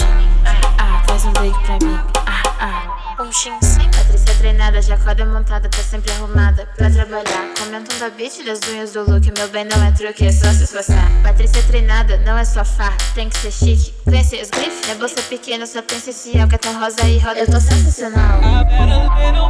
Ah, 0.45 0.61
ah, 0.77 1.03
traz 1.07 1.25
um 1.25 1.33
drink 1.33 1.59
pra 1.61 1.79
mim. 1.83 1.99
Ah, 2.27 2.48
ah, 2.61 3.17
um 3.23 3.33
chin 3.33 3.59
sim. 3.63 3.89
Patrícia 3.91 4.35
treinada, 4.39 4.83
já 4.83 4.95
acorda 4.95 5.25
montada, 5.25 5.69
tá 5.69 5.83
sempre 5.83 6.11
arrumada 6.13 6.69
pra 6.77 6.91
trabalhar. 6.91 7.55
Comentam 7.59 7.99
da 7.99 8.11
beat 8.11 8.45
das 8.45 8.61
unhas 8.69 8.93
do 8.93 9.01
look, 9.11 9.31
meu 9.37 9.49
bem 9.49 9.65
não 9.65 9.85
é 9.85 9.91
truque, 9.93 10.27
é 10.27 10.33
só 10.33 10.51
se 10.53 10.65
esforçar. 10.65 11.11
Patrícia 11.23 11.63
treinada, 11.65 12.19
não 12.19 12.37
é 12.37 12.45
só 12.45 12.65
farra, 12.65 12.97
tem 13.15 13.29
que 13.29 13.37
ser 13.39 13.51
chique. 13.51 13.95
Conhece 14.05 14.41
os 14.41 14.51
grifes? 14.51 14.81
Minha 14.85 14.97
bolsa 14.97 15.23
pequena, 15.23 15.67
só 15.67 15.83
tem 15.83 16.01
social, 16.01 16.49
que 16.49 16.59
tá 16.59 16.73
rosa 16.73 17.03
e 17.05 17.19
roda. 17.19 17.41
Eu 17.41 17.47
tô 17.47 17.61
sensacional. 17.61 18.41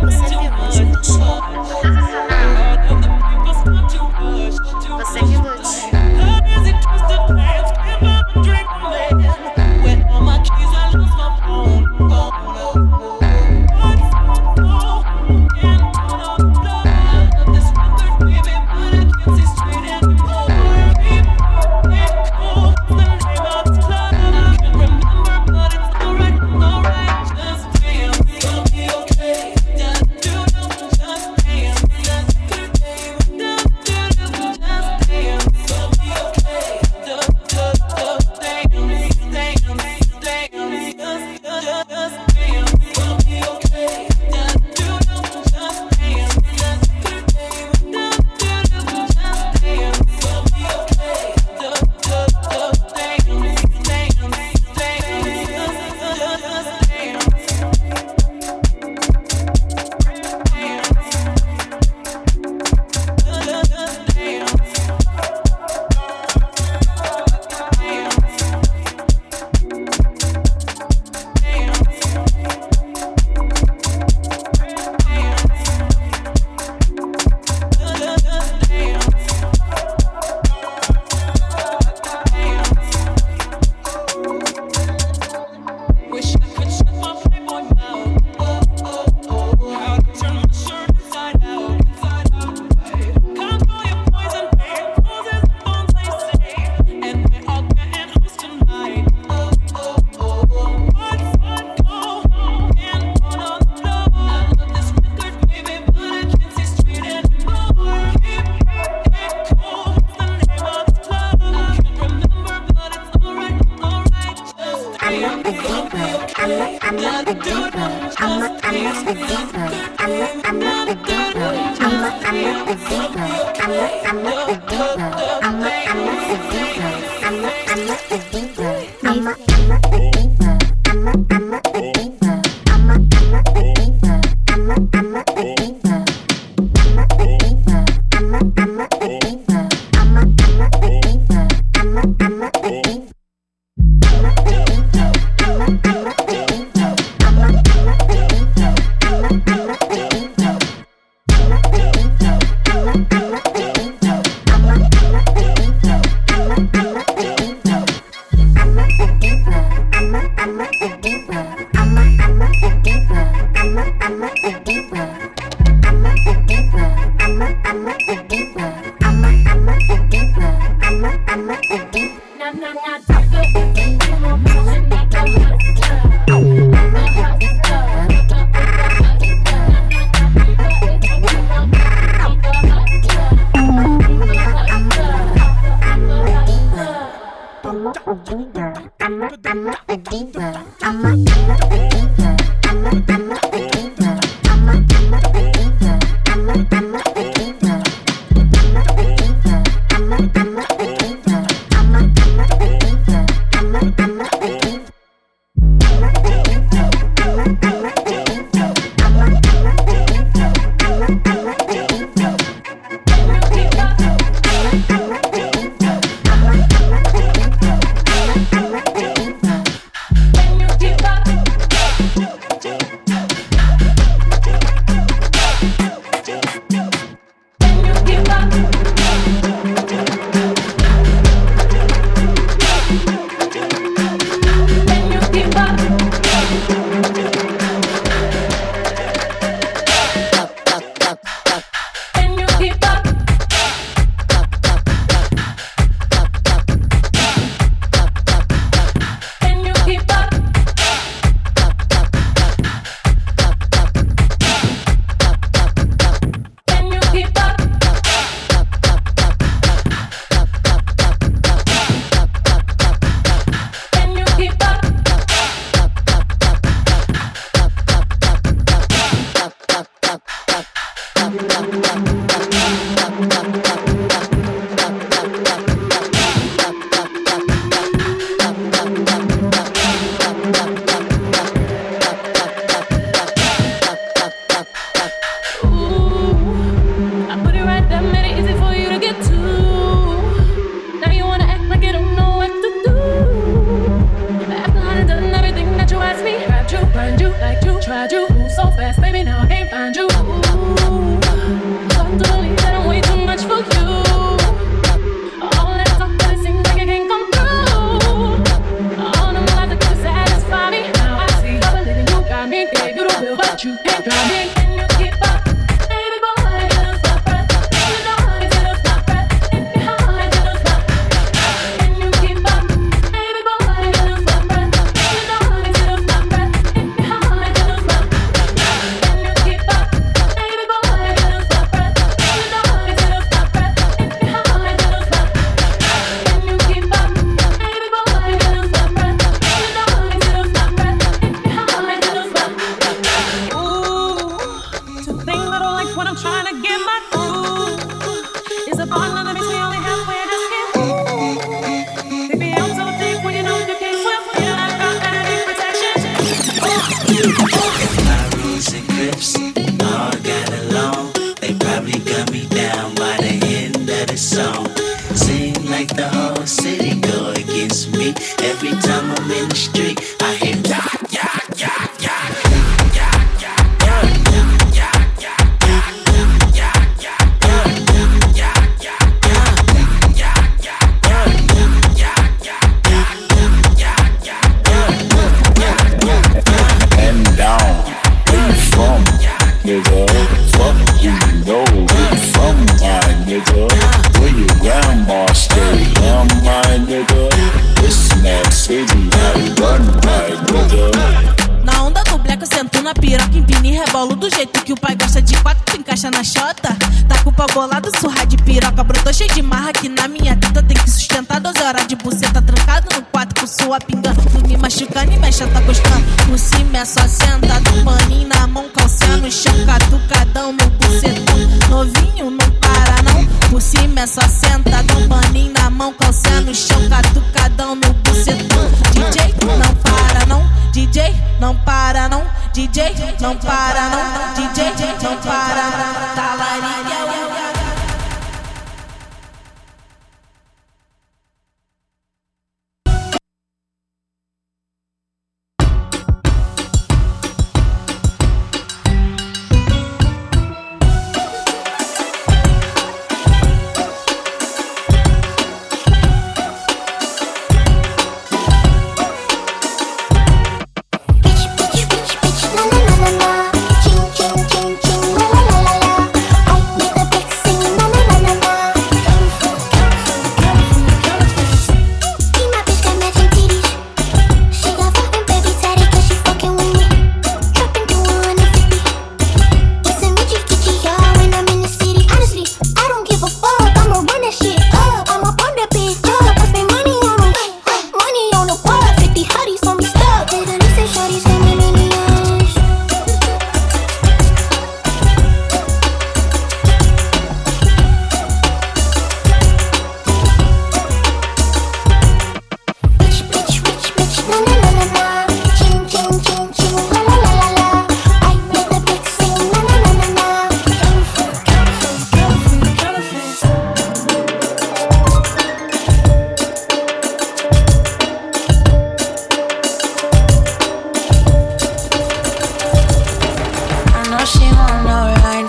Você 0.03 0.29
viu 0.29 0.53
mesmo? 0.53 1.05
Sensacional. 1.05 2.68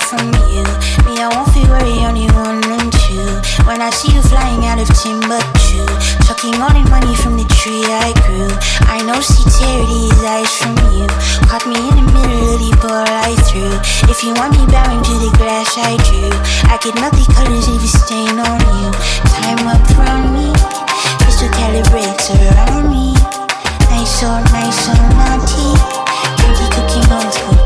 From 0.09 0.33
you. 0.49 0.65
Me, 1.05 1.21
I 1.21 1.29
won't 1.29 1.53
feel 1.53 1.69
worry, 1.69 2.01
only 2.01 2.25
one 2.33 2.65
and 2.65 2.89
two. 3.05 3.29
When 3.69 3.77
I 3.77 3.93
see 3.93 4.09
you 4.09 4.25
flying 4.25 4.65
out 4.65 4.81
of 4.81 4.89
Timbuktu, 4.89 5.85
chucking 6.25 6.57
all 6.57 6.73
the 6.73 6.81
money 6.89 7.13
from 7.13 7.37
the 7.37 7.45
tree 7.61 7.85
I 7.85 8.09
grew. 8.25 8.49
I 8.89 9.05
know 9.05 9.21
she 9.21 9.45
tear 9.45 9.85
these 9.85 10.17
eyes 10.25 10.49
from 10.57 10.73
you. 10.97 11.05
Caught 11.45 11.69
me 11.69 11.77
in 11.77 11.95
the 12.01 12.05
middle 12.09 12.41
of 12.41 12.57
the 12.57 12.73
ball 12.81 13.05
I 13.05 13.37
threw. 13.45 13.69
If 14.09 14.25
you 14.25 14.33
want 14.33 14.57
me 14.57 14.65
bowing 14.73 15.05
to 15.05 15.15
the 15.21 15.29
glass 15.37 15.77
I 15.77 15.93
drew, 16.09 16.33
I 16.73 16.81
could 16.81 16.97
melt 16.97 17.13
the 17.13 17.29
colors 17.29 17.69
if 17.69 17.77
you 17.77 17.93
stain 17.93 18.33
on 18.41 18.59
you. 18.81 18.89
Time 19.29 19.61
up 19.69 19.85
around 19.93 20.33
me, 20.33 20.49
crystal 21.21 21.53
calibrates 21.53 22.33
around 22.33 22.89
me. 22.89 23.13
Nice 23.93 24.09
so 24.17 24.29
nice 24.57 24.89
so 24.89 24.93
naughty. 25.13 25.69
County 26.41 26.65
cooking 26.73 27.05
old 27.13 27.29
school 27.29 27.58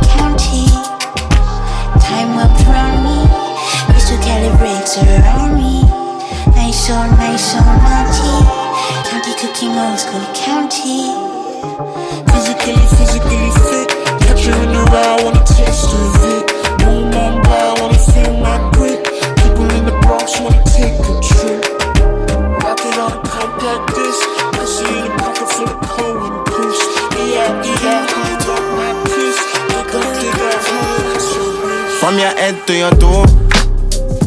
up 2.39 2.51
around 2.67 3.03
me, 3.03 3.27
crystal 3.91 4.17
calibrates 4.17 4.97
around 4.97 5.55
me. 5.55 5.83
Nice 6.55 6.87
so 6.87 6.95
nice 7.17 7.51
so 7.51 7.59
naughty. 7.59 8.35
County 9.09 9.33
cooking 9.39 9.75
old 9.77 9.99
school 9.99 10.25
county. 10.33 11.13
Physically, 12.31 12.79
physically 12.97 13.49
fit. 13.65 13.87
Catch 14.23 14.45
you 14.47 14.53
in 14.53 14.69
the 14.73 14.83
ride, 14.91 15.23
wanna 15.23 15.43
taste 15.45 15.93
of 15.93 16.23
it. 16.35 16.43
Boom 16.79 17.13
on 17.13 17.41
by, 17.43 17.75
wanna 17.79 17.99
feel 17.99 18.33
my 18.41 18.57
grip. 18.73 19.03
People 19.41 19.69
in 19.77 19.85
the 19.85 19.95
Bronx 20.01 20.39
wanna 20.39 20.63
take 20.65 20.97
a 20.99 21.13
trip. 21.21 21.61
Rockin' 22.63 22.99
on 22.99 23.11
a 23.11 23.21
compact 23.27 23.95
disc. 23.95 24.23
I 24.59 24.65
see 24.65 25.01
the 25.01 25.09
pocket 25.17 25.47
full 25.53 25.69
of 25.69 25.81
Cohen 25.81 26.43
push. 26.45 26.81
Yeah, 27.33 27.51
yeah, 27.83 28.32
From 32.03 32.19
your 32.19 32.35
head 32.35 32.67
to 32.67 32.75
your 32.75 32.91
toe. 32.99 33.23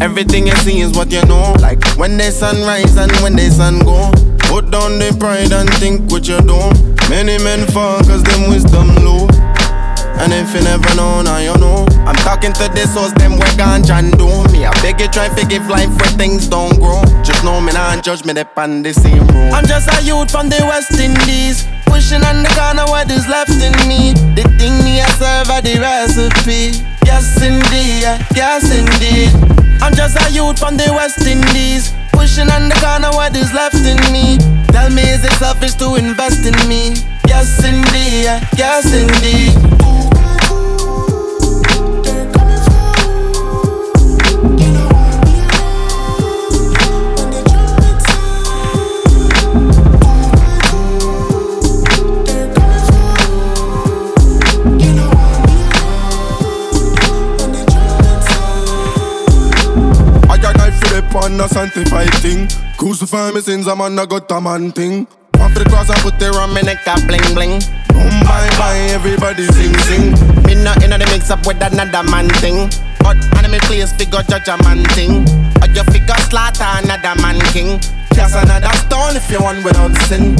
Everything 0.00 0.46
you 0.46 0.56
see 0.64 0.80
is 0.80 0.96
what 0.96 1.12
you 1.12 1.20
know. 1.26 1.52
Like 1.60 1.84
when 2.00 2.16
the 2.16 2.32
sun 2.32 2.56
rise 2.64 2.96
and 2.96 3.12
when 3.20 3.36
the 3.36 3.50
sun 3.52 3.80
go. 3.84 4.08
Put 4.48 4.72
down 4.72 4.96
the 4.96 5.14
pride 5.20 5.52
and 5.52 5.68
think 5.76 6.10
what 6.10 6.24
you 6.24 6.40
do. 6.40 6.56
Many 7.12 7.36
men 7.44 7.68
fall 7.76 8.00
cause 8.08 8.22
them 8.24 8.48
wisdom 8.48 8.88
low. 9.04 9.28
And 10.16 10.32
if 10.32 10.56
you 10.56 10.64
never 10.64 10.88
know, 10.96 11.20
now 11.20 11.36
you 11.36 11.52
know. 11.60 11.84
I'm 12.08 12.16
talking 12.24 12.56
to 12.56 12.64
the 12.72 12.88
souls, 12.88 13.12
them 13.20 13.36
we 13.36 13.44
ganja 13.60 14.00
and 14.00 14.16
do. 14.16 14.24
Me, 14.56 14.64
I 14.64 14.72
beg 14.80 14.98
you, 14.98 15.08
try 15.12 15.28
to 15.28 15.44
give 15.44 15.68
life 15.68 15.92
where 16.00 16.16
things 16.16 16.48
don't 16.48 16.80
grow. 16.80 17.04
Just 17.28 17.44
know 17.44 17.60
me, 17.60 17.76
nah 17.76 18.00
judge 18.00 18.24
me, 18.24 18.32
on 18.32 18.80
the 18.80 18.94
same 18.94 19.28
road. 19.36 19.52
I'm 19.52 19.66
just 19.68 19.92
a 19.92 20.00
youth 20.00 20.32
from 20.32 20.48
the 20.48 20.64
West 20.64 20.96
Indies. 20.96 21.68
Pushing 21.84 22.24
on 22.24 22.40
the 22.40 22.48
corner 22.56 22.88
what 22.88 23.12
is 23.12 23.28
left 23.28 23.52
in 23.52 23.76
me. 23.84 24.16
The 24.32 24.48
thing 24.56 24.80
me, 24.80 25.04
I 25.04 25.08
serve 25.20 25.52
are 25.52 25.60
the 25.60 25.76
recipe. 25.76 26.95
Yes, 27.06 27.40
indeed, 27.40 28.02
yes, 28.34 28.66
indeed. 28.70 29.30
I'm 29.80 29.94
just 29.94 30.18
a 30.20 30.30
youth 30.30 30.58
from 30.58 30.76
the 30.76 30.90
West 30.92 31.24
Indies. 31.26 31.92
Pushing 32.12 32.50
on 32.50 32.68
the 32.68 32.74
corner 32.82 33.10
what 33.14 33.34
is 33.36 33.52
left 33.52 33.76
in 33.76 33.96
me. 34.12 34.36
Tell 34.72 34.90
me, 34.90 35.02
is 35.02 35.24
it 35.24 35.32
selfish 35.38 35.74
to 35.74 35.94
invest 35.94 36.44
in 36.44 36.56
me? 36.68 36.94
Yes, 37.28 37.62
indeed, 37.64 38.26
yes, 38.58 38.92
indeed. 38.92 39.65
On 61.36 61.44
a 61.44 61.48
sanctified 61.48 62.14
thing. 62.24 62.48
Crucify 62.78 63.30
me 63.32 63.40
sins, 63.40 63.66
I'm 63.68 63.80
on 63.80 63.98
a 63.98 64.06
got 64.06 64.30
a 64.32 64.40
man 64.40 64.72
thing. 64.72 65.06
For 65.36 65.52
the 65.52 65.68
cross 65.68 65.90
and 65.90 66.00
put 66.00 66.16
it 66.16 66.32
around 66.32 66.54
me 66.54 66.62
neck 66.62 66.86
a 66.86 66.96
bling 67.06 67.28
bling. 67.34 67.60
Boom 67.92 68.14
bye 68.24 68.48
bye, 68.56 68.88
everybody 68.96 69.44
sing 69.52 69.76
sing. 69.84 70.12
Me 70.44 70.54
not 70.56 70.82
in 70.82 70.90
the 70.90 71.06
mix 71.12 71.30
up 71.30 71.44
with 71.46 71.60
another 71.60 72.08
man 72.08 72.28
thing. 72.40 72.70
But 73.00 73.20
enemy 73.36 73.58
place 73.68 73.92
figure 73.92 74.22
judge 74.24 74.48
a 74.48 74.56
man 74.64 74.84
thing. 74.96 75.28
Or 75.60 75.68
you 75.68 75.84
figure 75.92 76.16
slaughter 76.24 76.64
another 76.80 77.20
man 77.20 77.40
king. 77.52 77.80
Cast 78.16 78.36
another 78.36 78.72
stone 78.88 79.16
if 79.16 79.28
you 79.30 79.40
want 79.40 79.64
without 79.64 79.92
sin. 80.08 80.36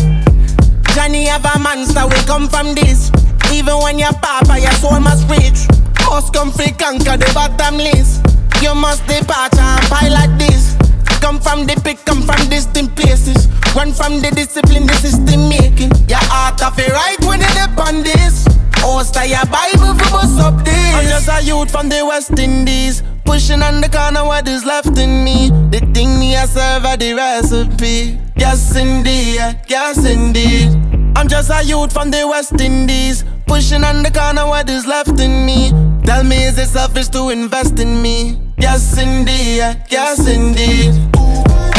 Johnny 0.97 1.27
have 1.27 1.45
a 1.45 1.59
monster, 1.59 2.09
we 2.09 2.17
come 2.25 2.49
from 2.49 2.73
this. 2.75 3.13
Even 3.53 3.77
when 3.85 3.99
your 3.99 4.17
papa, 4.25 4.59
your 4.59 4.73
soul 4.81 5.01
must 5.01 5.29
reach. 5.29 5.69
Must 6.09 6.33
come 6.33 6.53
free, 6.53 6.73
conquer 6.73 7.21
the 7.21 7.29
bottomless. 7.37 8.25
You 8.63 8.75
must 8.75 9.05
depart 9.07 9.53
and 9.59 9.83
pilot 9.93 10.33
this. 10.39 10.77
Come 11.21 11.41
from 11.41 11.67
the 11.67 11.75
pick, 11.83 12.05
come 12.05 12.23
from 12.23 12.49
distant 12.49 12.95
places. 12.97 13.49
Run 13.75 13.93
from 13.93 14.21
the 14.21 14.31
discipline, 14.31 14.87
the 14.87 14.95
system 14.95 15.49
making. 15.49 15.91
Your 16.09 16.23
heart 16.31 16.63
of 16.63 16.79
it 16.79 16.91
right 16.93 17.19
when 17.27 17.41
you 17.41 17.51
dip 17.55 17.77
on 17.79 18.03
this. 18.03 18.47
Host 18.79 19.17
of 19.17 19.27
your 19.27 19.45
Bible 19.47 19.95
for 19.99 20.11
bust 20.11 20.41
up 20.41 20.65
this. 20.65 20.95
I'm 20.95 21.05
just 21.05 21.29
a 21.29 21.43
youth 21.43 21.71
from 21.71 21.89
the 21.89 22.05
West 22.07 22.39
Indies. 22.39 23.03
Pushing 23.25 23.63
on 23.63 23.81
the 23.81 23.89
corner 23.89 24.25
what 24.25 24.47
is 24.49 24.65
left 24.65 24.97
in 24.99 25.25
me. 25.25 25.51
The 25.71 25.81
thing 25.93 26.19
me 26.19 26.37
I 26.37 26.47
serve 26.47 26.85
are 26.85 26.97
the 26.97 27.15
recipe. 27.15 28.19
Yes 28.37 28.77
indeed, 28.77 29.59
yes 29.67 30.05
indeed. 30.07 30.71
I'm 31.17 31.27
just 31.29 31.51
a 31.51 31.63
youth 31.65 31.93
from 31.93 32.11
the 32.11 32.27
West 32.29 32.61
Indies. 32.61 33.25
Pushing 33.47 33.83
on 33.83 34.03
the 34.03 34.11
corner 34.11 34.47
what 34.47 34.71
is 34.71 34.87
left 34.87 35.19
in 35.19 35.45
me. 35.45 35.73
Tell 36.05 36.25
me 36.25 36.45
is 36.45 36.59
it 36.59 36.69
selfish 36.69 37.09
to 37.09 37.31
invest 37.31 37.79
in 37.79 38.01
me? 38.03 38.39
Yes 38.59 38.99
indeed, 38.99 39.83
yes 39.91 40.27
indeed. 40.27 40.95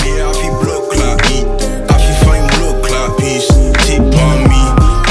Yeah, 0.05 0.29
I 0.29 0.33
feel 0.39 0.55
blood 0.61 0.83
clot 0.91 1.31
eat. 1.31 1.47
I 1.89 1.97
feel 1.97 2.17
fine 2.25 2.47
blood 2.57 2.83
clot 2.85 3.17
piece. 3.19 3.47
Tip 3.85 4.01
on 4.01 4.39
me. 4.51 4.61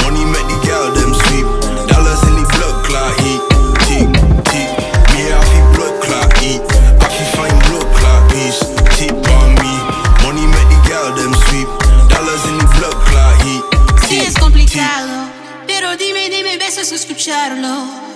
Money 0.03 0.23
make 0.25 0.47
the 0.47 0.57
girl 0.65 0.91
them 0.95 1.13
sweep. 1.13 1.47
Dollars 1.89 2.21
in 2.29 2.35
the 2.39 2.45
blood 2.55 2.77
clot 2.85 3.13
eat. 3.29 3.41
Tick, 3.85 4.09
tick. 4.49 4.69
Yeah, 5.17 5.37
I 5.37 5.43
feel 5.51 5.67
blood 5.75 5.95
clot 6.03 6.31
eat. 6.41 6.61
I 7.03 7.07
feel 7.11 7.29
fine 7.35 7.57
blood 7.67 7.87
clot 7.97 8.21
piece. 8.31 8.61
Tip 8.97 9.17
on 9.37 9.49
me. 9.61 9.73
Money 10.23 10.45
make 10.47 10.69
the 10.71 10.79
girl 10.87 11.09
them 11.19 11.33
sweep. 11.45 11.69
Dollars 12.09 12.43
in 12.49 12.57
the 12.57 12.67
blood 12.77 12.97
clot 13.07 13.35
eat. 13.45 13.63
Sí 14.07 14.19
es 14.19 14.35
complicado, 14.37 15.29
pero 15.67 15.97
dime, 15.97 16.29
dime, 16.29 16.57
besos 16.57 16.91
escucharlo. 16.91 18.06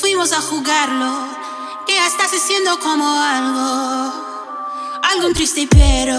Fuimos 0.00 0.32
a 0.32 0.40
jugarlo, 0.40 1.28
que 1.86 1.92
ya 1.92 2.06
estás 2.06 2.32
haciendo 2.32 2.78
como 2.78 3.04
algo, 3.20 4.12
algo 5.02 5.28
triste, 5.34 5.68
pero 5.70 6.16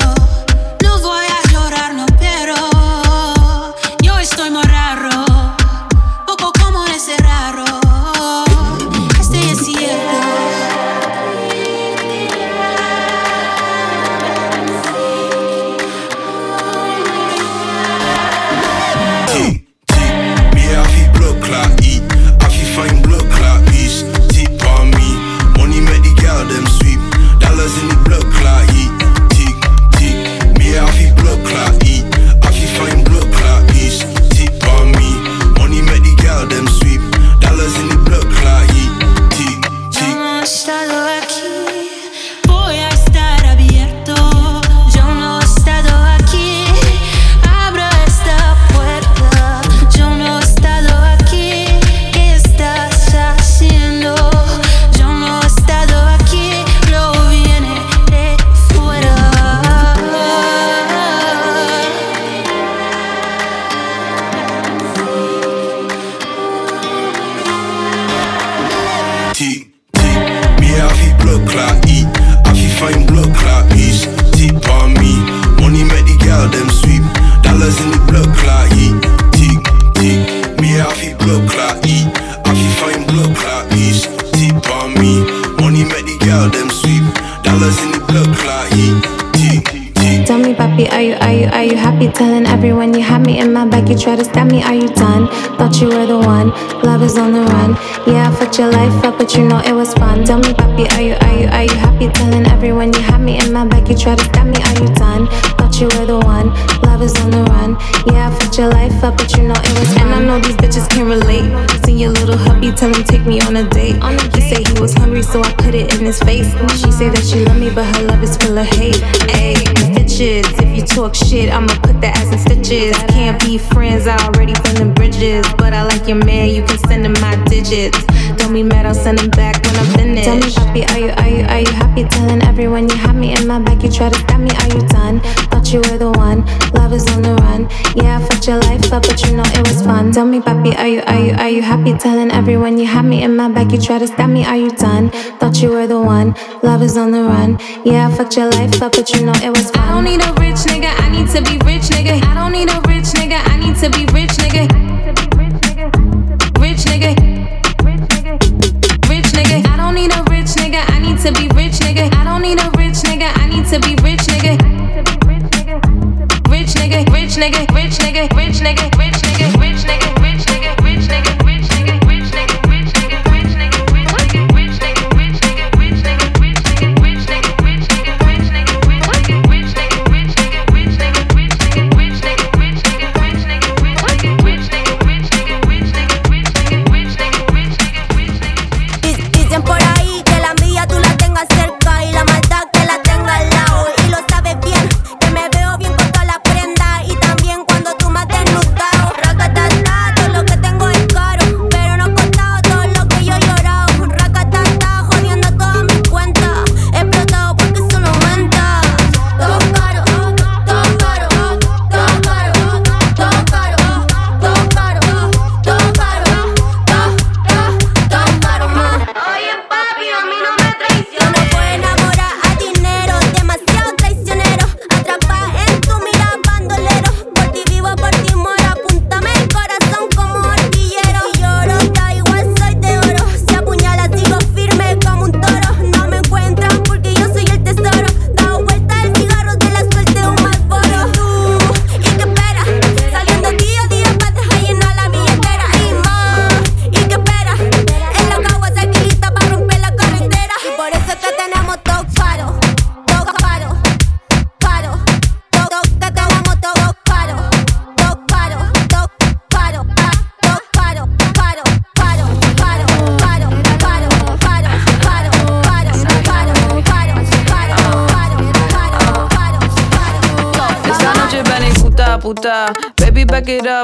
try 143.92 144.00
to 144.00 144.08
stab 144.08 144.30
me. 144.30 144.46
Are 144.46 144.56
you 144.56 144.72
done? 144.72 145.10
Thought 145.40 145.62
you 145.62 145.70
were 145.70 145.86
the 145.86 146.00
one. 146.00 146.34
Love 146.64 146.82
is 146.82 146.96
on 146.96 147.12
the 147.12 147.24
run. 147.24 147.60
Yeah, 147.84 148.08
I 148.08 148.16
fucked 148.16 148.38
your 148.38 148.50
life 148.50 148.82
up, 148.82 148.94
but 148.94 149.10
you 149.14 149.26
know 149.26 149.34
it 149.44 149.50
was 149.50 149.70
fun. 149.70 149.84
I 149.84 149.92
don't 149.92 150.06
need 150.06 150.22
a 150.22 150.41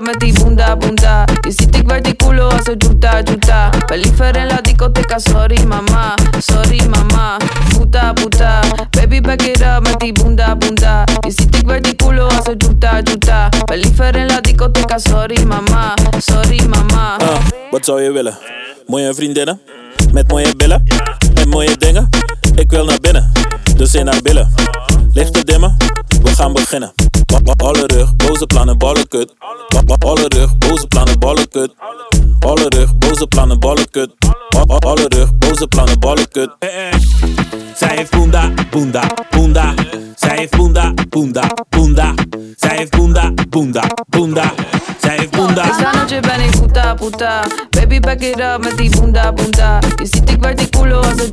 met 0.01 0.19
die 0.19 0.33
bunda, 0.33 0.77
bunda. 0.77 1.25
Je 1.41 1.51
ziet, 1.51 1.75
ik 1.75 1.87
werd 1.87 2.03
die 2.03 2.15
culo 2.15 2.47
als 2.47 2.67
een 2.67 2.77
juta, 2.77 3.21
juta. 3.21 3.69
Ben 3.85 3.99
liever 3.99 4.35
in 4.35 4.47
la 4.47 4.61
discoteca, 4.61 5.19
sorry 5.19 5.63
mama, 5.63 6.13
sorry 6.39 6.87
mama. 6.89 7.37
Puta, 7.77 8.13
puta. 8.13 8.59
Baby, 8.89 9.21
back 9.21 9.41
it 9.41 9.61
up 9.61 9.79
met 9.81 9.99
die 9.99 10.11
bunda, 10.11 10.55
bunda. 10.55 11.03
Je 11.19 11.31
ziet, 11.31 11.55
ik 11.55 11.67
werd 11.67 11.83
die 11.83 11.95
culo 11.95 12.27
als 12.27 12.47
een 12.47 12.57
juta, 12.57 12.99
juta. 13.01 13.49
Ben 13.65 13.77
liever 13.77 14.15
in 14.15 14.25
la 14.25 14.41
discoteca, 14.41 14.97
sorry 14.97 15.43
mama, 15.43 15.93
sorry 16.17 16.65
mama. 16.67 17.15
Ah, 17.17 17.39
wat 17.71 17.85
zou 17.85 18.01
je 18.01 18.11
willen? 18.11 18.37
Mooie 18.85 19.13
vriendinnen? 19.13 19.59
Met 20.11 20.27
mooie 20.27 20.55
billen? 20.55 20.83
En 21.33 21.49
mooie 21.49 21.77
dingen? 21.77 22.09
Ik 22.55 22.71
wil 22.71 22.85
naar 22.85 22.99
binnen, 22.99 23.31
dus 23.75 23.95
in 23.95 24.05
naar 24.05 24.21
billen. 24.21 24.53
Licht 25.11 25.47
dimmen, 25.47 25.77
we 26.23 26.29
gaan 26.29 26.53
beginnen. 26.53 27.06
Alle 27.57 27.85
rug, 27.87 28.15
boze 28.15 28.45
plannen, 28.45 28.77
ballen 28.77 29.07
kut. 29.07 29.33
Alle 29.99 30.25
rug, 30.27 30.57
boze 30.57 30.87
plannen, 30.87 31.19
ballen 31.19 31.47
kut. 31.49 31.73
Alle 32.39 32.65
rug, 32.69 32.97
boze 32.97 33.27
plannen, 33.27 33.59
ballen 33.59 33.89
kut. 33.91 34.11
Alle 34.79 35.05
rug, 35.07 35.37
boze 35.37 35.67
plannen, 35.67 35.99
ballen 35.99 36.27
kut. 36.29 36.49
Zij 37.75 37.95
heeft 37.95 38.11
bunda, 38.11 38.51
bunda, 38.69 39.03
bunda. 39.29 39.73
Zij 40.15 40.37
heeft 40.37 40.57
bunda, 40.57 40.93
bunda, 41.09 41.53
bunda. 41.69 42.13
Zij 42.55 42.75
heeft 42.77 42.91
bunda, 42.91 43.31
bunda, 43.49 43.83
bunda. 44.07 44.53
Zij 45.01 45.17
heeft 45.17 45.31
bunda. 45.31 45.69
Esta 45.69 45.91
noche 45.91 46.19
ben 46.19 46.39
ik 46.39 46.51
puta, 46.61 46.93
puta. 46.93 47.47
Baby, 47.69 47.99
back 47.99 48.21
it 48.21 48.39
up 48.39 48.63
met 48.63 48.77
die 48.77 48.89
bunda, 48.89 49.33
bunda. 49.33 49.79
Je 49.95 50.05
ziet, 50.05 50.29
ik 50.29 50.41
werd 50.41 50.57
die 50.57 50.69
culo 50.69 50.99
als 50.99 51.19
een 51.19 51.29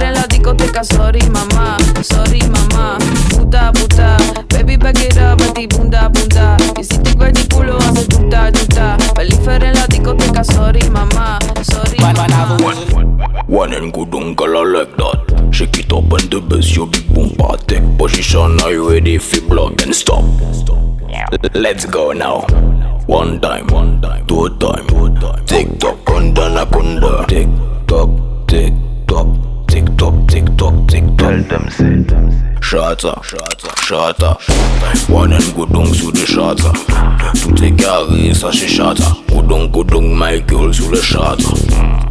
in 0.00 0.12
la 0.12 0.26
discoteca, 0.26 0.82
sorry 0.82 1.28
mama, 1.30 1.76
sorry 2.00 2.42
mama. 2.50 2.96
Puta, 3.54 3.70
puta. 3.72 4.16
Baby, 4.48 4.76
back 4.76 4.98
it 4.98 5.16
up 5.16 5.38
met 5.38 5.54
die 5.54 5.66
bunda, 5.66 6.10
bunda. 6.10 6.56
Je 6.74 6.82
ziet, 6.82 7.08
ik 7.08 7.18
werd 7.18 7.46
culo 7.46 7.72
als 7.72 7.84
een 7.84 8.06
juta, 8.08 8.50
juta. 8.50 8.96
Ben 9.12 9.26
liever 9.26 9.62
in 9.62 9.72
la 9.72 9.86
discoteca, 9.86 10.42
sorry 10.42 10.90
mama, 10.90 11.38
sorry 11.60 11.96
and 13.56 13.92
good 13.92 14.14
uncle, 14.14 14.56
I 14.56 14.64
like 14.64 14.96
that. 14.96 15.54
Shake 15.54 15.78
it 15.78 15.92
up 15.92 16.12
and 16.12 16.30
the 16.30 16.40
bass, 16.40 16.74
your 16.74 16.88
big 16.88 17.06
boom 17.14 17.30
position, 17.96 18.60
are 18.60 18.72
you 18.72 18.90
ready 18.90 19.18
for 19.18 19.40
block 19.42 19.82
and 19.82 19.94
stop? 19.94 20.24
Let's 21.54 21.84
go 21.86 22.12
now. 22.12 22.46
One 23.06 23.40
time, 23.40 23.68
one 23.68 24.00
time, 24.00 24.26
two 24.26 24.48
time, 24.58 24.86
two 24.88 25.14
time. 25.20 25.44
Tick 25.46 25.78
tock, 25.78 26.04
kunda 26.04 26.48
na 26.52 26.64
kunda. 26.64 27.24
Tick 27.28 27.48
tock, 27.86 28.10
tick 28.48 28.72
tock, 29.06 29.28
tock, 30.04 30.28
tick 30.28 30.44
tock, 30.56 30.74
tick 30.88 31.04
tock. 31.16 31.18
Tell 31.18 31.42
them 31.42 31.70
say. 31.70 31.94
Shata, 32.60 33.12
shata, 33.22 33.70
shata. 33.86 35.10
One 35.10 35.32
and 35.32 35.54
good 35.54 35.70
dung 35.70 35.92
sous 35.94 36.10
le 36.10 36.24
shata. 36.24 36.72
Tout 37.42 37.62
est 37.62 37.72
carré, 37.72 38.34
ça 38.34 38.50
c'est 38.52 38.68
shata. 38.68 39.16
Goudong, 39.28 39.70
goudong, 39.70 40.14
Michael 40.14 40.72
sous 40.74 40.90
le 40.90 41.00
shata. 41.00 41.36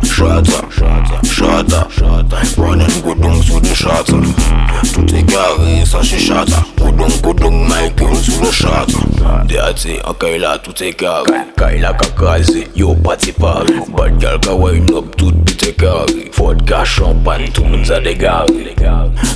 Shata, 0.04 0.62
shata, 0.70 1.20
shata, 1.24 1.88
shata. 1.90 2.62
One 2.62 2.82
and 2.82 3.04
good 3.04 3.20
dung 3.20 3.42
sous 3.44 3.60
le 3.60 3.74
shata. 3.74 4.14
Tout 4.94 5.16
est 5.16 5.24
carré, 5.24 5.86
ça 5.86 6.00
c'est 6.04 6.20
shata. 6.20 6.64
Goudong, 6.80 7.22
goudong, 7.22 7.68
Michael 7.68 8.16
sous 8.16 8.42
le 8.42 8.52
shata. 8.52 9.44
Déaté, 9.46 10.00
en 10.06 10.14
Kaila, 10.14 10.60
tout 10.60 10.84
est 10.84 10.94
carré. 10.94 11.34
Kaila 11.58 11.94
kakazé, 11.94 12.68
yo 12.76 12.94
party 12.94 13.32
party. 13.32 13.74
Bad 13.90 14.20
girl 14.20 14.40
ka 14.40 14.54
wine 14.54 14.94
up, 14.96 15.16
tout 15.18 15.34
est 15.68 15.74
carré. 15.74 16.32
Vodka, 16.38 16.84
champagne, 16.86 17.50
tout 17.54 17.66
le 17.72 17.83
monde 17.84 17.92
a 17.92 18.00
dégaré. 18.00 18.76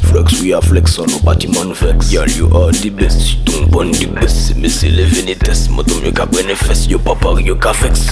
Flex, 0.04 0.42
we 0.42 0.54
are 0.54 0.62
flex 0.62 0.98
on 1.00 1.08
no 1.08 1.20
bâtiment 1.20 1.74
vex. 1.74 2.10
Girl, 2.12 2.30
you 2.30 2.48
are 2.56 2.72
the 2.72 2.90
best. 2.90 3.20
Tu 3.46 3.52
tombes 3.52 3.76
on 3.76 3.92
the 3.92 4.06
best. 4.08 4.56
Mais 4.58 4.70
c'est 4.70 4.90
les 4.90 5.04
venites. 5.06 5.70
Moi, 5.70 5.84
tom 5.84 6.04
yo 6.04 6.12
ka 6.12 6.26
prenne 6.26 6.56
fesse. 6.56 6.88
Yo 6.88 6.98
papa, 7.00 7.40
yo 7.42 7.56
ka 7.56 7.72
vex. 7.74 8.08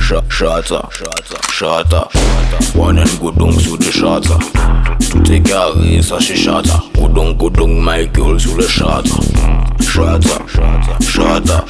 Sha- 0.00 0.22
Shata, 0.30 0.88
shata, 1.52 2.08
One 2.74 2.98
and 2.98 3.20
go 3.20 3.30
down 3.30 3.52
sous 3.58 3.76
le 3.76 3.90
shata. 3.90 4.38
Tout 5.10 5.32
est 5.32 5.40
carré, 5.40 6.00
ça 6.02 6.16
c'est 6.20 6.36
shata. 6.36 6.82
Go 6.96 7.08
down, 7.08 7.34
go 7.36 7.50
down, 7.50 7.78
Michael 7.78 8.40
sous 8.40 8.56
le 8.56 8.66
shata. 8.66 9.02
Shata, 9.80 10.38
shata, 11.00 11.64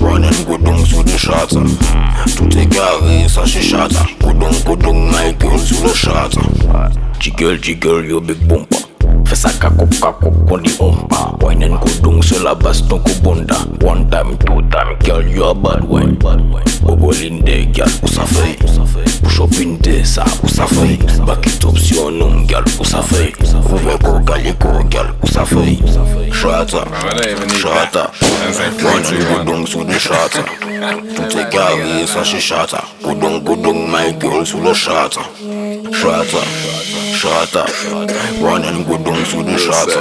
One 0.00 0.24
and 0.24 0.46
go 0.46 0.56
down 0.58 0.84
sous 0.86 1.02
le 1.02 1.16
shata. 1.18 1.60
Tout 2.36 2.58
est 2.58 2.66
carré, 2.66 3.28
ça 3.28 3.42
c'est 3.46 3.60
shata. 3.62 4.06
Go 4.22 4.32
down, 4.32 4.52
go 4.64 4.76
down, 4.76 5.10
Michael 5.10 5.58
sous 5.58 5.82
le 5.82 5.92
shata. 5.92 6.40
Jiggle 7.18 7.56
jiggle 7.58 8.04
yo 8.04 8.20
big 8.20 8.38
bumper 8.48 8.78
Fesa 9.24 9.48
kakop 9.58 9.90
kakop 10.00 10.34
kon 10.48 10.62
di 10.62 10.70
ompa 10.78 11.34
Winen 11.42 11.78
kudung 11.78 12.22
sela 12.22 12.54
baston 12.54 12.98
ku 13.02 13.12
bonda. 13.22 13.54
One 13.82 14.10
time, 14.10 14.36
two 14.38 14.62
time, 14.70 14.98
girl 15.06 15.22
you 15.22 15.44
a 15.44 15.54
bad 15.54 15.84
wine. 15.84 16.16
Bobolinde 16.82 17.72
girl 17.74 17.90
usafey 18.02 18.54
Push 19.22 19.40
up 19.40 19.52
in 19.62 19.78
de 19.78 20.04
sa 20.04 20.24
usafey 20.42 20.98
Back 21.26 21.46
it 21.46 21.64
up 21.64 21.78
si 21.78 21.94
yon 21.96 22.18
nom 22.18 22.46
girl 22.46 22.64
usafey 22.78 23.32
Vuveko 23.66 24.20
galiko 24.24 24.82
girl 24.90 25.10
usafey 25.22 25.78
Shata, 26.36 26.84
shata. 27.56 28.10
Winen 28.84 29.24
kudung 29.24 29.66
sou 29.66 29.84
de 29.84 29.98
shata. 29.98 30.44
Toute 31.16 31.42
gari 31.50 32.06
sa 32.06 32.22
she 32.22 32.36
shata. 32.38 32.84
Kudung 33.02 33.40
kudung 33.42 33.88
my 33.90 34.12
girl 34.20 34.44
sou 34.44 34.60
de 34.60 34.74
shata. 34.74 35.24
Shata, 35.84 36.42
shata. 37.12 37.64
One 38.40 38.64
and 38.64 38.86
go 38.86 38.96
down 38.96 39.24
sous 39.24 39.42
le 39.42 39.56
shata 39.58 40.00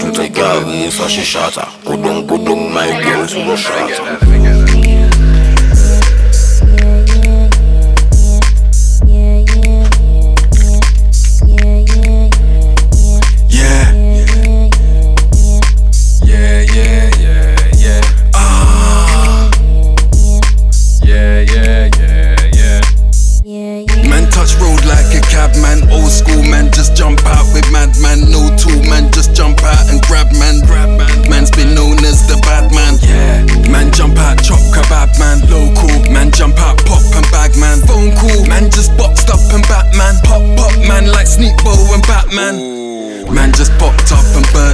Tout 0.00 0.20
est 0.20 0.30
carré, 0.30 0.90
ça 0.90 1.04
c'est 1.08 1.24
shata. 1.24 1.68
Go 1.86 1.96
down, 1.96 2.26
go 2.26 2.36
down, 2.36 2.72
my 2.72 3.02
girl 3.02 3.28
sous 3.28 3.38
le 3.44 3.56
shata 3.56 4.29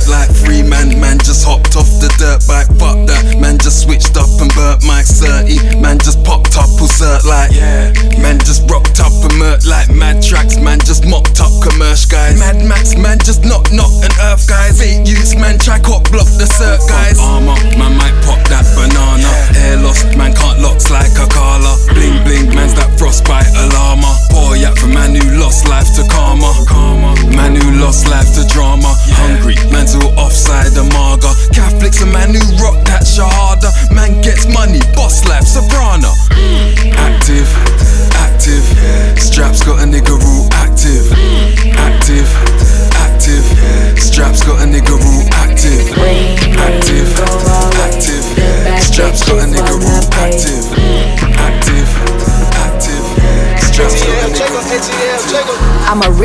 like 0.09 0.31
three 0.31 0.63
man. 0.63 0.99
Man 1.01 1.19
just 1.19 1.45
hopped 1.45 1.77
off 1.77 1.89
the 2.01 2.09
dirt 2.19 2.47
bike. 2.47 2.71
Fuck 2.79 3.07
that. 3.11 3.39
Man 3.41 3.59
just 3.59 3.83
switched 3.83 4.17
up 4.17 4.31
and 4.41 4.51
burnt 4.55 4.85
my 4.85 5.03
30. 5.03 5.81
Man 5.81 5.99
just 5.99 6.23
popped 6.25 6.57
up, 6.57 6.71
cert 6.79 7.25
like 7.25 7.53
yeah. 7.53 7.93
Man 8.23 8.39
just 8.39 8.69
rocked 8.71 9.01
up 9.01 9.13
and 9.27 9.35
murked 9.41 9.67
like 9.67 9.91
mad 9.91 10.23
tracks. 10.23 10.57
Man 10.57 10.79
just 10.81 11.05
mopped 11.07 11.41
up 11.41 11.51
commercial 11.63 12.09
guys. 12.11 12.39
Mad 12.39 12.63
Max 12.65 12.97
man 12.97 13.19
just 13.19 13.45
knock 13.45 13.73
knock 13.73 13.93
and 14.05 14.15
earth 14.31 14.47
guys. 14.47 14.81
Eight 14.81 15.09
youths 15.09 15.35
man 15.35 15.59
try 15.59 15.79
cop 15.81 16.07
block 16.11 16.29
the 16.39 16.47
cert 16.47 16.81
guys. 16.89 17.19
Armor 17.19 17.59
man 17.77 17.97
might 17.99 18.17
pop 18.23 18.41
that 18.49 18.67
banana. 18.79 19.29
Hair 19.57 19.83
lost 19.83 20.07
man 20.17 20.35
can't 20.35 20.61
locks 20.61 20.91
like 20.91 21.13
a 21.19 21.27
Carla. 21.27 21.75
Bling 21.95 22.23
bling 22.25 22.55
man's 22.55 22.75
that 22.75 22.93
frostbite 22.99 23.51
alarma. 23.57 24.15
Poor 24.31 24.57
yak 24.57 24.77
for 24.79 24.89
man 24.89 25.15
who 25.15 25.41
lost 25.41 25.69
life 25.69 25.89
to 25.97 26.05
karma. 26.09 26.53
Karma. 26.69 27.15
Man 27.35 27.57
who 27.57 27.81
lost 27.81 28.09
life 28.09 28.33
to 28.37 28.47
drama. 28.49 28.93
Hungry, 29.17 29.57
man's 29.73 29.96
still 29.97 30.19
offside 30.19 30.73
the 30.73 30.85
marga. 30.95 31.33
Catholics 31.53 32.03
a 32.03 32.07
man 32.07 32.35
who 32.35 32.41
rock 32.63 32.77
that 32.87 33.03
shahada. 33.03 33.71
Man 33.95 34.21
gets 34.21 34.47
money, 34.53 34.81
boss 34.95 35.27
life, 35.29 35.45
soprano. 35.45 36.13
Active, 36.97 37.49
active. 38.17 38.65
Straps 39.19 39.63
got 39.65 39.83
a 39.83 39.87
nigga 39.87 40.17
rule 40.19 40.49
active. 40.53 41.07
Active, 41.77 42.29
active. 43.07 43.45
Straps 43.99 44.45
got 44.45 44.63
a 44.63 44.67
nigga 44.67 44.97
rule 44.97 45.27
active. 45.33 45.87
Active, 46.57 47.11
active. 47.87 48.25
Straps 48.83 49.25
got 49.25 49.45
a 49.45 49.47
nigga 49.47 49.75
rule 49.81 50.05
active. 50.13 51.06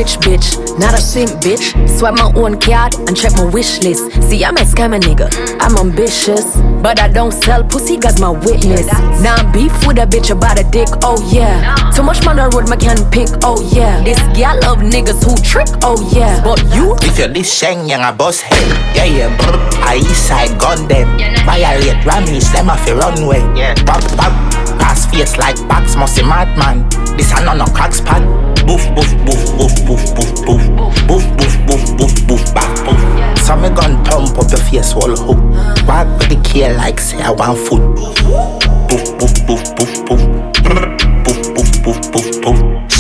Rich 0.01 0.17
bitch, 0.19 0.57
not 0.79 0.97
a 0.97 1.01
simp 1.01 1.29
bitch. 1.43 1.75
Swipe 1.87 2.15
my 2.15 2.31
own 2.35 2.59
card 2.59 2.95
and 3.07 3.15
check 3.15 3.33
my 3.33 3.45
wish 3.45 3.83
list. 3.83 4.11
See, 4.23 4.43
I'm 4.43 4.57
a 4.57 4.61
scammer 4.61 4.99
nigga. 4.99 5.29
I'm 5.59 5.77
ambitious, 5.77 6.55
but 6.81 6.99
I 6.99 7.07
don't 7.07 7.31
sell 7.31 7.63
pussy, 7.63 7.97
cause 7.97 8.19
my 8.19 8.29
witness. 8.29 8.87
Now 9.21 9.35
I'm 9.35 9.51
beef 9.51 9.71
with 9.85 9.99
a 9.99 10.07
bitch 10.07 10.31
about 10.31 10.59
a 10.59 10.63
dick, 10.71 10.87
oh 11.03 11.21
yeah. 11.31 11.91
Too 11.91 12.03
much 12.03 12.25
man 12.25 12.39
on 12.39 12.49
the 12.49 12.57
road, 12.57 12.69
my 12.69 12.75
can 12.75 12.97
pick, 13.11 13.29
oh 13.43 13.61
yeah. 13.75 14.03
This 14.03 14.19
gal 14.37 14.57
love 14.61 14.79
niggas 14.79 15.21
who 15.23 15.35
trick, 15.43 15.67
oh 15.83 15.99
yeah. 16.15 16.41
But 16.43 16.63
you, 16.73 16.95
If 17.01 17.19
you're 17.19 17.27
this 17.27 17.51
Sheng 17.53 17.87
yang 17.87 18.01
a 18.01 18.11
boss 18.11 18.39
head, 18.39 18.67
yeah 18.95 19.05
yeah, 19.05 19.37
brr. 19.37 19.59
I 19.85 19.97
east 19.97 20.27
side 20.27 20.57
gun 20.59 20.87
them. 20.87 21.07
Violate 21.45 22.01
Rammies, 22.07 22.51
them 22.53 22.69
off 22.69 22.85
the 22.85 22.95
runway. 22.95 23.41
Yeah, 23.53 23.75
pop 23.85 24.01
pop. 24.17 24.33
Pass 24.79 25.05
face 25.11 25.37
like 25.37 25.57
box, 25.67 25.95
musty 25.95 26.23
madman. 26.23 26.89
This 27.17 27.31
a 27.31 27.43
no 27.43 27.53
no 27.53 27.65
cracks 27.65 28.01
pan. 28.01 28.23
Boof 28.65 28.83
boof 28.95 29.11
boof 29.25 29.43
boof 29.57 29.73
boof 29.85 30.03
boof 30.15 30.31
boof 30.45 30.63
boof 31.07 31.25
boof 31.37 31.55
boof 31.67 31.97
boof 31.97 32.27
boof 32.27 32.53
back 32.53 32.71
boof. 32.85 33.39
So 33.39 33.55
me 33.55 33.69
gun 33.69 34.03
thump 34.05 34.37
up 34.37 34.49
your 34.51 34.59
face 34.59 34.93
wall 34.95 35.15
hook. 35.15 35.39
Walk 35.87 36.07
with 36.19 36.29
the 36.29 36.41
key 36.43 36.67
like 36.73 36.99
say 36.99 37.21
I 37.21 37.31
want 37.31 37.57
boof 37.57 37.79
boof. 37.95 39.17
Boof 39.17 39.45
boof 39.47 39.75
boof 39.75 40.05
boof 40.05 40.40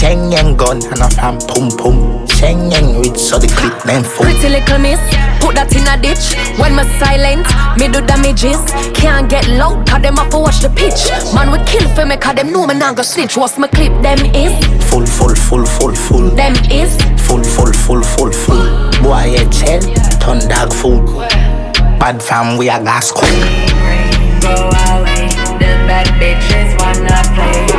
boof. 0.01 0.31
Yang 0.31 0.55
gun 0.57 0.77
and 0.91 1.01
a 1.01 1.09
fam 1.09 1.37
pum 1.47 1.69
pum. 1.77 2.27
Sheng 2.27 2.71
yang 2.71 2.99
rich 3.01 3.17
so 3.17 3.37
the 3.37 3.47
clip 3.47 3.73
them 3.83 4.03
full. 4.03 4.25
Pretty 4.25 4.49
little 4.49 4.79
miss, 4.79 4.99
put 5.39 5.55
that 5.55 5.73
in 5.75 5.85
a 5.87 5.95
ditch. 6.01 6.35
When 6.59 6.75
my 6.75 6.83
silent, 6.99 7.45
me 7.77 7.87
do 7.87 8.01
damages. 8.05 8.57
Can't 8.93 9.29
get 9.29 9.47
loud, 9.49 9.87
cause 9.87 10.01
them 10.01 10.15
have 10.17 10.29
to 10.31 10.39
watch 10.39 10.59
the 10.61 10.69
pitch. 10.69 11.11
Man, 11.35 11.51
we 11.51 11.59
kill 11.65 11.87
for 11.95 12.05
me, 12.05 12.17
cause 12.17 12.35
them 12.35 12.51
know 12.51 12.65
me 12.65 12.73
not 12.75 12.95
go 12.95 13.03
snitch. 13.03 13.37
What's 13.37 13.57
my 13.57 13.67
clip? 13.67 13.91
Them 14.01 14.19
is, 14.33 14.53
Full, 14.89 15.05
full, 15.05 15.35
full, 15.35 15.65
full, 15.65 15.95
full. 15.95 16.29
them 16.31 16.53
is. 16.71 16.95
Full, 17.27 17.43
full, 17.43 17.71
full, 17.73 18.01
full, 18.03 18.31
full. 18.31 18.65
Boy, 19.03 19.35
head 19.37 19.51
chill, 19.51 19.81
turn 20.19 20.39
dog 20.49 20.73
food. 20.73 21.05
Bad 21.99 22.21
fam, 22.23 22.57
we 22.57 22.69
a 22.69 22.81
gas 22.83 23.11
cool. 23.11 23.29
Go 24.41 24.49
away, 24.49 25.29
the 25.61 25.71
bad 25.85 26.07
bitches 26.17 26.73
wanna 26.79 27.21
play. 27.35 27.70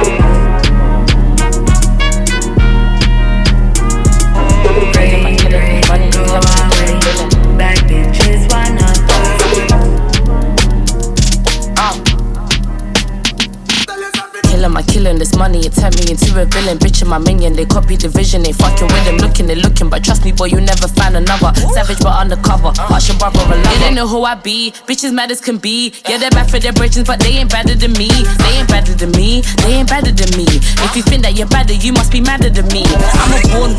This 15.23 15.39
money, 15.39 15.61
it 15.61 15.73
turned 15.73 15.95
me 16.03 16.11
into 16.11 16.35
a 16.35 16.45
villain. 16.47 16.79
Bitch 16.79 17.01
and 17.01 17.11
my 17.11 17.19
minion, 17.19 17.55
they 17.55 17.65
copy 17.65 17.95
the 17.95 18.09
vision, 18.09 18.43
they 18.43 18.51
fucking 18.51 18.89
with 18.91 19.07
him. 19.07 19.19
Looking, 19.19 19.47
they 19.47 19.55
looking, 19.55 19.89
but 19.89 20.03
trust 20.03 20.25
me, 20.25 20.33
boy, 20.33 20.47
you 20.47 20.61
never 20.61 20.89
find 20.89 21.17
another. 21.17 21.55
Savage 21.71 22.03
but 22.03 22.19
undercover, 22.19 22.75
harsh 22.75 23.09
your 23.09 23.19
brother 23.19 23.39
a 23.39 23.55
lover. 23.55 23.63
They 23.63 23.79
don't 23.79 23.95
know 23.95 24.09
who 24.09 24.25
I 24.25 24.35
be, 24.35 24.73
bitches 24.91 25.15
mad 25.15 25.31
as 25.31 25.41
can 25.41 25.59
be. 25.59 25.95
Yeah, 26.09 26.19
they're 26.19 26.35
bad 26.35 26.51
for 26.51 26.59
their 26.59 26.73
bridges, 26.73 27.05
but 27.05 27.21
they 27.21 27.39
ain't 27.39 27.51
better 27.51 27.75
than 27.77 27.93
me. 27.93 28.11
They 28.11 28.53
ain't 28.59 28.69
better 28.69 28.95
than 28.95 29.13
me, 29.13 29.43
they 29.63 29.79
ain't 29.79 29.89
better 29.89 30.11
than 30.11 30.31
me. 30.37 30.47
If 30.83 30.97
you 30.97 31.03
think 31.03 31.23
that 31.23 31.39
you're 31.39 31.47
better, 31.47 31.75
you 31.75 31.93
must 31.93 32.11
be 32.11 32.21
madder 32.21 32.51
than 32.51 32.67
me. 32.75 32.83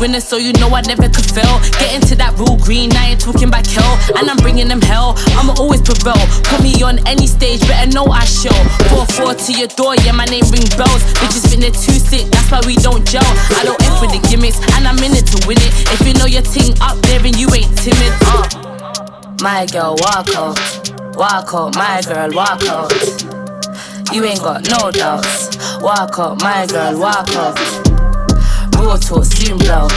Winner, 0.04 0.20
so 0.20 0.36
you 0.36 0.52
know 0.60 0.68
I 0.68 0.82
never 0.82 1.08
could 1.08 1.24
fail. 1.24 1.56
Get 1.80 1.96
into 1.96 2.12
that 2.20 2.36
real 2.36 2.60
green, 2.60 2.92
I 2.92 3.16
ain't 3.16 3.24
talking 3.24 3.48
back 3.48 3.64
hell. 3.64 3.96
And 4.20 4.28
I'm 4.28 4.36
bringing 4.36 4.68
them 4.68 4.84
hell, 4.84 5.16
I'ma 5.32 5.56
always 5.56 5.80
prevail. 5.80 6.20
Put 6.44 6.60
me 6.60 6.76
on 6.84 7.00
any 7.08 7.24
stage, 7.24 7.64
better 7.64 7.88
know 7.88 8.04
I 8.12 8.28
show. 8.28 8.52
4-4 8.92 9.32
to 9.48 9.52
your 9.56 9.72
door, 9.72 9.96
yeah, 10.04 10.12
my 10.12 10.28
name 10.28 10.44
ring 10.52 10.68
bells. 10.76 11.00
Bitches 11.24 11.48
think 11.48 11.64
they're 11.64 11.72
too 11.72 11.96
sick, 11.96 12.28
that's 12.28 12.52
why 12.52 12.60
we 12.68 12.76
don't 12.84 13.00
gel. 13.08 13.24
I 13.56 13.64
don't 13.64 13.80
F 13.80 14.04
with 14.04 14.12
the 14.12 14.20
gimmicks, 14.28 14.60
and 14.76 14.84
I'm 14.84 15.00
in 15.00 15.16
it 15.16 15.24
to 15.32 15.40
win 15.48 15.56
it. 15.56 15.72
If 15.96 16.04
you 16.04 16.12
know 16.20 16.28
your 16.28 16.44
ting 16.44 16.76
up 16.84 17.00
there 17.08 17.24
and 17.24 17.32
you 17.40 17.48
ain't 17.56 17.72
timid, 17.80 18.12
uh. 18.28 18.44
My 19.40 19.64
girl, 19.72 19.96
walk 20.04 20.28
out, 20.36 20.60
walk 21.16 21.48
out, 21.56 21.80
my 21.80 22.04
girl, 22.04 22.28
walk 22.36 22.60
out. 22.68 22.92
You 24.12 24.20
ain't 24.28 24.44
got 24.44 24.68
no 24.68 24.92
doubts. 24.92 25.56
Walk 25.80 26.20
out, 26.20 26.44
my 26.44 26.68
girl, 26.68 27.00
walk 27.00 27.32
out. 27.40 27.93
Raw 28.84 28.96
talk, 28.96 29.24
soon 29.24 29.56
blow, 29.56 29.88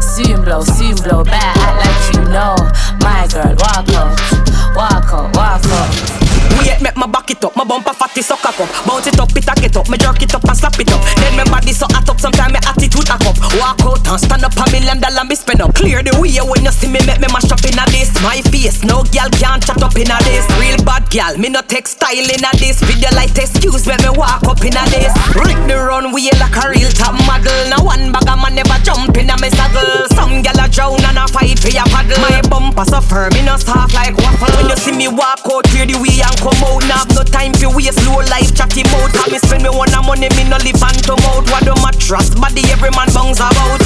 soon 0.00 0.44
blow, 0.44 0.62
soon 0.62 0.94
blow. 0.96 1.24
Better 1.24 1.36
act 1.36 1.84
like 1.84 2.14
you 2.14 2.30
know. 2.30 2.54
My 3.00 3.26
girl, 3.26 3.56
walk 3.58 3.88
out, 3.88 4.76
walk 4.76 5.12
out, 5.12 5.36
walk 5.36 5.64
out. 5.66 6.25
Wait, 6.58 6.80
make 6.80 6.96
my 6.96 7.06
back 7.06 7.30
it 7.30 7.44
up, 7.44 7.54
my 7.56 7.64
bumper 7.64 7.92
fatty 7.92 8.22
so 8.22 8.36
cock 8.36 8.58
up 8.60 8.70
Bounce 8.86 9.06
it 9.06 9.18
up, 9.20 9.30
it 9.36 9.48
a 9.48 9.54
get 9.60 9.76
up, 9.76 9.88
me 9.88 9.98
jerk 9.98 10.22
it 10.22 10.34
up 10.34 10.44
and 10.44 10.56
slap 10.56 10.78
it 10.78 10.90
up. 10.92 11.02
Then 11.20 11.36
my 11.36 11.44
body 11.44 11.72
so 11.72 11.86
hot 11.90 12.08
up, 12.08 12.20
sometimes 12.20 12.52
my 12.52 12.60
attitude 12.64 13.08
hack 13.08 13.24
up 13.26 13.36
Walk 13.60 13.80
out 13.84 14.06
and 14.08 14.20
stand 14.20 14.44
up 14.44 14.56
a 14.56 14.64
million 14.72 15.00
dollar 15.00 15.24
me 15.24 15.34
spend 15.34 15.60
up. 15.60 15.74
Clear 15.74 16.02
the 16.02 16.12
way 16.20 16.38
when 16.42 16.64
you 16.64 16.72
see 16.72 16.88
me 16.88 17.00
make 17.06 17.20
me 17.20 17.28
mash 17.32 17.50
up 17.50 17.62
in 17.64 17.76
a 17.78 17.84
this. 17.90 18.12
My 18.22 18.40
face, 18.52 18.84
no 18.84 19.02
girl 19.12 19.30
can't 19.36 19.62
chat 19.62 19.82
up 19.82 19.96
in 19.96 20.10
a 20.10 20.16
this. 20.24 20.46
Real 20.60 20.78
bad 20.84 21.08
girl, 21.10 21.34
me 21.38 21.48
no 21.48 21.62
take 21.62 21.86
style 21.86 22.14
in 22.14 22.42
a 22.42 22.50
this. 22.58 22.80
Video 22.84 23.10
like 23.14 23.34
excuse 23.36 23.86
when 23.86 24.00
me 24.02 24.10
walk 24.14 24.44
up 24.46 24.62
in 24.62 24.76
a 24.76 24.84
this. 24.92 25.12
Rick 25.34 25.58
the 25.66 25.76
runway 25.76 26.30
like 26.38 26.56
a 26.56 26.64
real 26.70 26.90
top 26.94 27.16
model. 27.26 27.54
No 27.70 27.82
one 27.82 28.12
bag 28.12 28.28
a 28.28 28.34
man 28.36 28.54
never 28.54 28.78
jump 28.84 29.16
in 29.16 29.30
a 29.30 29.36
me 29.40 29.50
saddle. 29.50 30.06
Some 30.14 30.42
gal 30.42 30.58
a 30.60 30.66
drown 30.70 31.02
and 31.02 31.18
a 31.18 31.26
fight 31.28 31.58
for 31.58 31.72
your 31.72 31.86
paddle. 31.90 32.18
My 32.22 32.40
bumper 32.46 32.86
so 32.86 33.00
firm, 33.02 33.34
me 33.34 33.42
no 33.42 33.56
soft 33.56 33.94
like 33.94 34.16
waffle. 34.20 34.52
When 34.58 34.70
you 34.70 34.78
see 34.78 34.94
me 34.94 35.08
walk 35.08 35.42
out, 35.48 35.64
clear 35.70 35.86
the 35.86 35.98
way 35.98 36.22
and 36.22 36.36
come 36.46 36.62
out 36.62 36.82
Now 36.86 37.02
have 37.02 37.10
no 37.10 37.22
time 37.26 37.52
for 37.58 37.74
waste, 37.74 37.98
low 38.06 38.22
life 38.30 38.54
chatty 38.54 38.86
mouth 38.94 39.10
How 39.18 39.26
me 39.26 39.38
spend 39.38 39.66
me 39.66 39.70
one 39.70 39.90
a 39.90 40.00
money, 40.02 40.30
me 40.38 40.46
no 40.46 40.56
live 40.62 40.78
hand 40.78 41.02
to 41.10 41.18
mouth 41.26 41.50
What 41.50 41.66
do 41.66 41.74
my 41.82 41.90
trust, 41.98 42.38
body 42.40 42.62
every 42.70 42.90
man 42.90 43.10
bounce 43.10 43.42
about. 43.42 43.82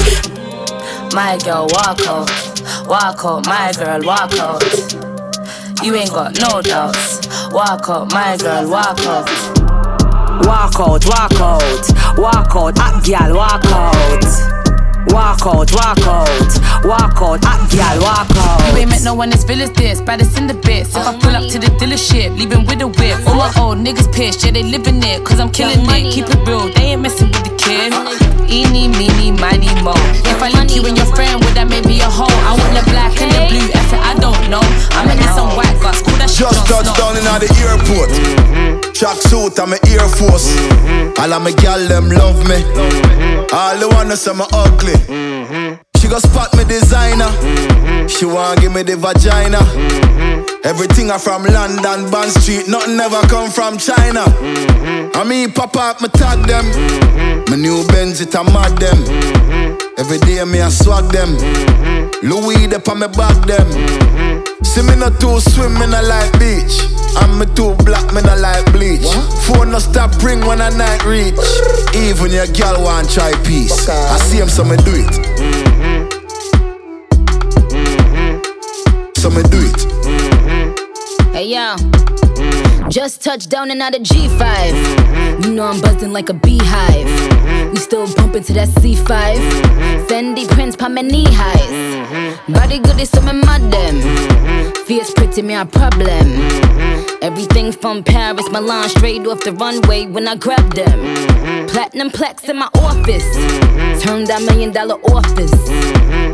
My 1.13 1.39
girl, 1.43 1.67
walk 1.73 2.01
out, 2.07 2.29
walk 2.87 3.25
out, 3.25 3.47
my 3.47 3.73
girl, 3.73 4.01
walk 4.05 4.33
out. 4.39 4.63
You 5.83 5.95
ain't 5.95 6.11
got 6.11 6.39
no 6.39 6.63
doubts. 6.63 7.27
Walk 7.51 7.89
out, 7.89 8.13
my 8.13 8.37
girl, 8.37 8.71
walk 8.71 9.01
out. 9.01 9.27
Walk 10.47 10.79
out, 10.79 11.05
walk 11.07 11.41
out, 11.41 12.19
walk 12.19 12.57
out, 12.57 12.79
hot 12.79 13.05
girl, 13.05 13.37
walk 13.37 13.65
out 13.67 14.60
Walk 15.09 15.47
out, 15.47 15.73
walk 15.73 15.99
out, 16.05 16.85
walk 16.85 17.17
out, 17.25 17.41
hot 17.41 17.65
girl, 17.73 18.05
walk 18.05 18.29
out 18.37 18.61
You 18.69 18.85
ain't 18.85 18.91
met 18.91 19.03
no 19.03 19.15
one 19.15 19.33
as 19.33 19.47
real 19.49 19.63
as 19.63 19.73
this, 19.73 20.01
baddest 20.01 20.37
in 20.37 20.47
the 20.47 20.55
bits. 20.55 20.91
If 20.91 21.07
I 21.07 21.17
pull 21.19 21.35
up 21.35 21.49
to 21.51 21.59
the 21.59 21.69
dealership, 21.81 22.37
leaving 22.37 22.67
with 22.67 22.83
a 22.83 22.89
whip. 22.89 23.17
All 23.27 23.35
my 23.35 23.51
old 23.57 23.79
niggas 23.79 24.13
pissed, 24.13 24.45
yeah, 24.45 24.53
they 24.53 24.63
living 24.63 25.03
it, 25.03 25.25
cause 25.25 25.41
I'm 25.41 25.51
killing 25.51 25.81
it. 25.89 26.13
Keep 26.13 26.29
it 26.29 26.47
real, 26.47 26.69
they 26.69 26.93
ain't 26.93 27.03
messing 27.03 27.29
with 27.29 27.45
the 27.45 27.55
kid. 27.57 27.97
Eeny, 28.51 28.89
meeny, 28.89 29.33
miny, 29.33 29.73
mo. 29.81 29.95
If 30.29 30.43
I 30.43 30.51
link 30.53 30.77
you 30.77 30.85
and 30.85 30.97
your 30.97 31.09
friend, 31.17 31.41
would 31.43 31.55
that 31.55 31.69
make 31.69 31.87
me 31.87 32.01
a 32.01 32.11
hoe? 32.11 32.29
I 32.29 32.53
want 32.53 32.77
the 32.77 32.85
black 32.91 33.17
and 33.25 33.33
the 33.33 33.41
blue, 33.49 33.69
F 33.73 33.93
it, 33.97 34.01
I 34.05 34.13
don't 34.21 34.51
know. 34.53 34.63
I'm 35.01 35.09
in 35.09 35.23
some 35.33 35.57
white 35.57 35.81
guts, 35.81 36.03
cool 36.03 36.19
that 36.21 36.29
shit. 36.29 36.45
Just 36.45 36.69
don't 36.69 36.85
touched 36.85 36.99
down 37.01 37.17
in 37.17 37.25
the 37.25 37.49
airport. 37.65 38.13
Track 38.93 39.17
suit, 39.17 39.57
I'm 39.57 39.73
a 39.73 39.79
Air 39.89 40.05
Force. 40.13 40.53
All 41.17 41.33
of 41.33 41.41
my 41.41 41.53
gal 41.57 41.81
them 41.89 42.11
love 42.11 42.37
me. 42.45 42.61
All 43.49 43.77
the 43.81 43.89
wanna 43.89 44.17
say 44.17 44.33
me 44.91 45.05
ugly. 45.05 45.79
She 45.97 46.09
go 46.09 46.19
spot 46.19 46.57
me 46.57 46.65
designer. 46.65 47.31
She 48.09 48.25
want 48.25 48.61
give 48.61 48.73
me 48.73 48.83
the 48.83 48.97
vagina. 48.97 49.61
Everything 50.65 51.11
I 51.11 51.19
from 51.19 51.45
London, 51.45 52.11
Bond 52.11 52.31
Street, 52.31 52.69
nothing 52.69 52.99
ever 52.99 53.21
come 53.29 53.51
from 53.51 53.79
China. 53.79 54.25
I 55.15 55.25
mean, 55.25 55.53
pop 55.53 55.77
up, 55.77 56.01
me 56.01 56.09
tag 56.09 56.47
them. 56.47 56.65
My 57.51 57.57
new 57.57 57.87
Benz, 57.89 58.21
it 58.21 58.35
a 58.35 58.45
mad 58.45 58.79
them. 58.79 59.01
Every 59.99 60.19
day 60.19 60.43
me 60.45 60.61
I 60.61 60.71
swag 60.71 61.13
them. 61.13 61.37
Louis, 62.23 62.67
they 62.67 62.77
on 62.77 62.99
me 62.99 63.09
back 63.09 63.47
them. 63.47 64.30
See 64.63 64.83
me 64.83 64.95
not 64.97 65.21
too 65.21 65.41
swim, 65.41 65.75
me 65.75 65.87
not 65.87 66.05
like 66.05 66.33
beach. 66.39 66.87
And 67.21 67.39
me 67.39 67.47
too 67.55 67.75
black, 67.85 68.13
me 68.15 68.23
not 68.23 68.39
like 68.39 68.71
bleach. 68.73 69.09
Phone 69.47 69.73
no 69.73 69.79
stop 69.79 70.11
ring 70.23 70.41
when 70.47 70.61
I 70.61 70.71
night 70.71 71.05
reach. 71.05 71.35
Even 71.95 72.31
your 72.31 72.47
girl 72.47 72.83
want 72.85 73.11
try 73.11 73.33
peace. 73.45 73.89
I 73.89 74.17
see 74.19 74.39
him, 74.39 74.49
so 74.49 74.65
me 74.65 74.77
do 74.79 74.93
it. 74.95 75.15
So 79.17 79.31
me 79.31 79.43
do 79.43 79.59
it. 79.61 79.81
Hey 81.33 81.47
yo, 81.55 81.77
just 82.89 83.23
touched 83.25 83.51
down 83.51 83.71
and 83.71 83.83
out 83.83 83.95
of 83.95 84.03
G5. 84.03 85.45
You 85.45 85.55
know 85.55 85.65
I'm 85.65 85.81
buzzing 85.81 86.13
like 86.13 86.29
a 86.29 86.35
beehive. 86.35 87.40
We 87.71 87.77
still 87.77 88.13
bumping 88.15 88.43
to 88.45 88.53
that 88.55 88.69
C5. 88.69 89.37
Fendi 90.09 90.49
prints 90.49 90.77
pa 90.77 90.89
my 90.89 91.03
knee 91.03 91.27
highs. 91.29 92.41
Body 92.49 92.79
good 92.81 93.01
is 93.01 93.11
some 93.11 93.27
madam. 93.27 94.03
Fierce 94.87 95.13
pretty 95.13 95.43
me 95.43 95.55
a 95.55 95.65
problem. 95.65 96.70
Everything 97.23 97.71
from 97.71 98.03
Paris, 98.03 98.49
Milan, 98.51 98.89
straight 98.89 99.27
off 99.27 99.45
the 99.45 99.53
runway 99.53 100.07
when 100.07 100.27
I 100.27 100.37
grab 100.37 100.73
them. 100.75 101.69
Platinum 101.69 102.11
plaques 102.11 102.49
in 102.49 102.57
my 102.57 102.71
office. 102.75 103.29
Turn 104.03 104.25
that 104.25 104.43
million 104.47 104.73
dollar 104.73 104.95
office. 105.05 105.53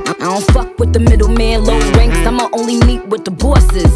I 0.09 0.15
don't 0.21 0.45
fuck 0.53 0.79
with 0.79 0.93
the 0.93 1.01
middleman, 1.01 1.65
low 1.65 1.79
ranks. 1.93 2.19
I'ma 2.19 2.49
only 2.53 2.79
meet 2.87 3.05
with 3.09 3.25
the 3.25 3.33
bosses. 3.33 3.91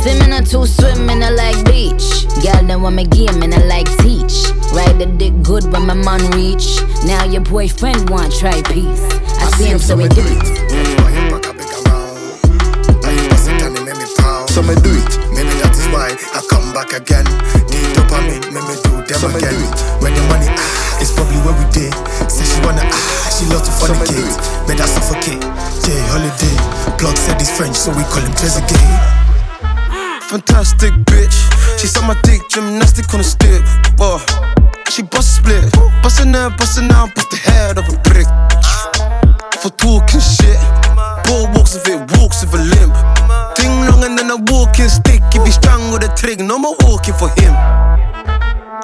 Swimming 0.00 0.32
or 0.32 0.42
two 0.42 0.64
swimming, 0.64 1.22
I 1.22 1.28
like 1.28 1.62
beach. 1.66 2.24
Girl, 2.42 2.64
then 2.64 2.80
want 2.80 2.96
me 2.96 3.04
game 3.04 3.42
and 3.42 3.54
I 3.54 3.62
like 3.64 3.86
teach. 3.98 4.48
Ride 4.72 4.98
the 4.98 5.06
dick 5.18 5.42
good 5.42 5.70
when 5.70 5.86
my 5.86 5.94
man 5.94 6.24
reach. 6.30 6.80
Now 7.04 7.24
your 7.24 7.42
boyfriend 7.42 8.08
want 8.08 8.32
try 8.32 8.62
peace. 8.62 9.04
I, 9.44 9.50
see 9.58 9.66
him, 9.66 9.78
so 9.78 9.96
we 9.96 10.08
do 10.08 10.22
it. 10.24 11.01
So 14.62 14.68
me 14.68 14.78
do 14.78 14.94
it. 14.94 15.10
Maybe 15.34 15.50
that 15.58 15.74
is 15.74 15.90
why 15.90 16.14
I 16.14 16.38
come 16.46 16.70
back 16.70 16.94
again. 16.94 17.26
The 17.66 17.82
dopamine, 17.98 18.46
make 18.54 18.62
me 18.62 18.78
do 18.86 18.94
them 19.02 19.18
So 19.18 19.26
me 19.26 19.42
again. 19.42 19.58
do 19.58 19.58
it. 19.58 19.74
When 19.98 20.14
the 20.14 20.22
money 20.30 20.46
ah, 20.54 21.02
it's 21.02 21.10
probably 21.10 21.34
where 21.42 21.58
we 21.58 21.66
did. 21.74 21.90
Say 22.30 22.46
she 22.46 22.62
wanna 22.62 22.86
ah, 22.86 23.26
she 23.26 23.42
love 23.50 23.66
to 23.66 23.72
So 23.74 23.90
me 23.98 24.06
her 24.78 24.86
suffocate. 24.86 25.42
Yeah, 25.82 25.98
holiday. 26.14 26.54
Plug 26.94 27.18
said 27.18 27.42
he's 27.42 27.50
French, 27.50 27.74
so 27.74 27.90
we 27.90 28.06
call 28.06 28.22
him 28.22 28.30
Trezeguet. 28.38 28.86
Fantastic 30.30 30.94
bitch. 31.10 31.34
She 31.74 31.90
saw 31.90 32.06
my 32.06 32.14
dick, 32.22 32.46
gymnastic 32.46 33.10
on 33.10 33.18
a 33.18 33.26
stick. 33.26 33.66
Whoa. 33.98 34.22
She 34.94 35.02
bust 35.02 35.42
split. 35.42 35.66
Bustin' 36.06 36.38
out, 36.38 36.54
bustin' 36.56 36.86
out, 36.94 37.10
bust 37.18 37.34
the 37.34 37.38
head 37.50 37.82
of 37.82 37.88
a 37.90 37.98
brick. 38.06 38.30
For 39.58 39.74
talking 39.74 40.22
shit. 40.22 40.54
Bull 41.26 41.50
walks 41.50 41.74
with 41.74 41.88
it, 41.90 41.98
walks 42.14 42.46
with 42.46 42.54
a 42.54 42.62
limp. 42.62 42.81
If 45.42 45.46
he 45.46 45.52
strong 45.58 45.90
with 45.90 46.06
a 46.06 46.14
trig, 46.14 46.38
no 46.38 46.56
more 46.56 46.76
walking 46.86 47.14
for 47.14 47.26
him. 47.34 47.50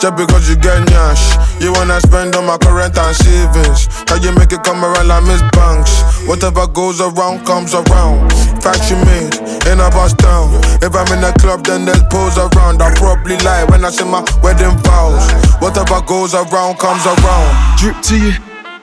Just 0.03 0.17
because 0.19 0.51
you 0.51 0.57
get 0.57 0.83
nyash, 0.91 1.39
you 1.63 1.73
wanna 1.73 2.01
spend 2.01 2.35
on 2.35 2.47
my 2.47 2.59
current 2.59 2.99
and 2.99 3.15
savings. 3.15 3.87
How 4.11 4.19
you 4.19 4.35
make 4.35 4.51
it 4.51 4.63
come 4.65 4.83
around 4.83 5.07
like 5.07 5.23
Miss 5.23 5.43
Banks? 5.55 6.03
Whatever 6.27 6.67
goes 6.67 7.01
around 7.01 7.47
comes 7.47 7.75
around. 7.75 8.31
Facts 8.59 8.91
you 8.91 8.99
made 9.07 9.35
in 9.71 9.79
a 9.79 9.91
bus 9.91 10.15
town. 10.15 10.51
If 10.83 10.95
I'm 10.95 11.07
in 11.15 11.23
a 11.23 11.33
club, 11.39 11.63
then 11.63 11.85
there's 11.85 12.03
pose 12.11 12.39
around. 12.39 12.83
I 12.83 12.95
probably 12.95 13.39
lie 13.39 13.65
when 13.71 13.85
I 13.85 13.91
say 13.91 14.05
my 14.05 14.23
wedding 14.43 14.75
vows. 14.83 15.31
Whatever 15.63 16.03
goes 16.03 16.35
around 16.35 16.79
comes 16.79 17.07
around. 17.07 17.79
Drip 17.79 18.03
to 18.03 18.19
you, 18.19 18.33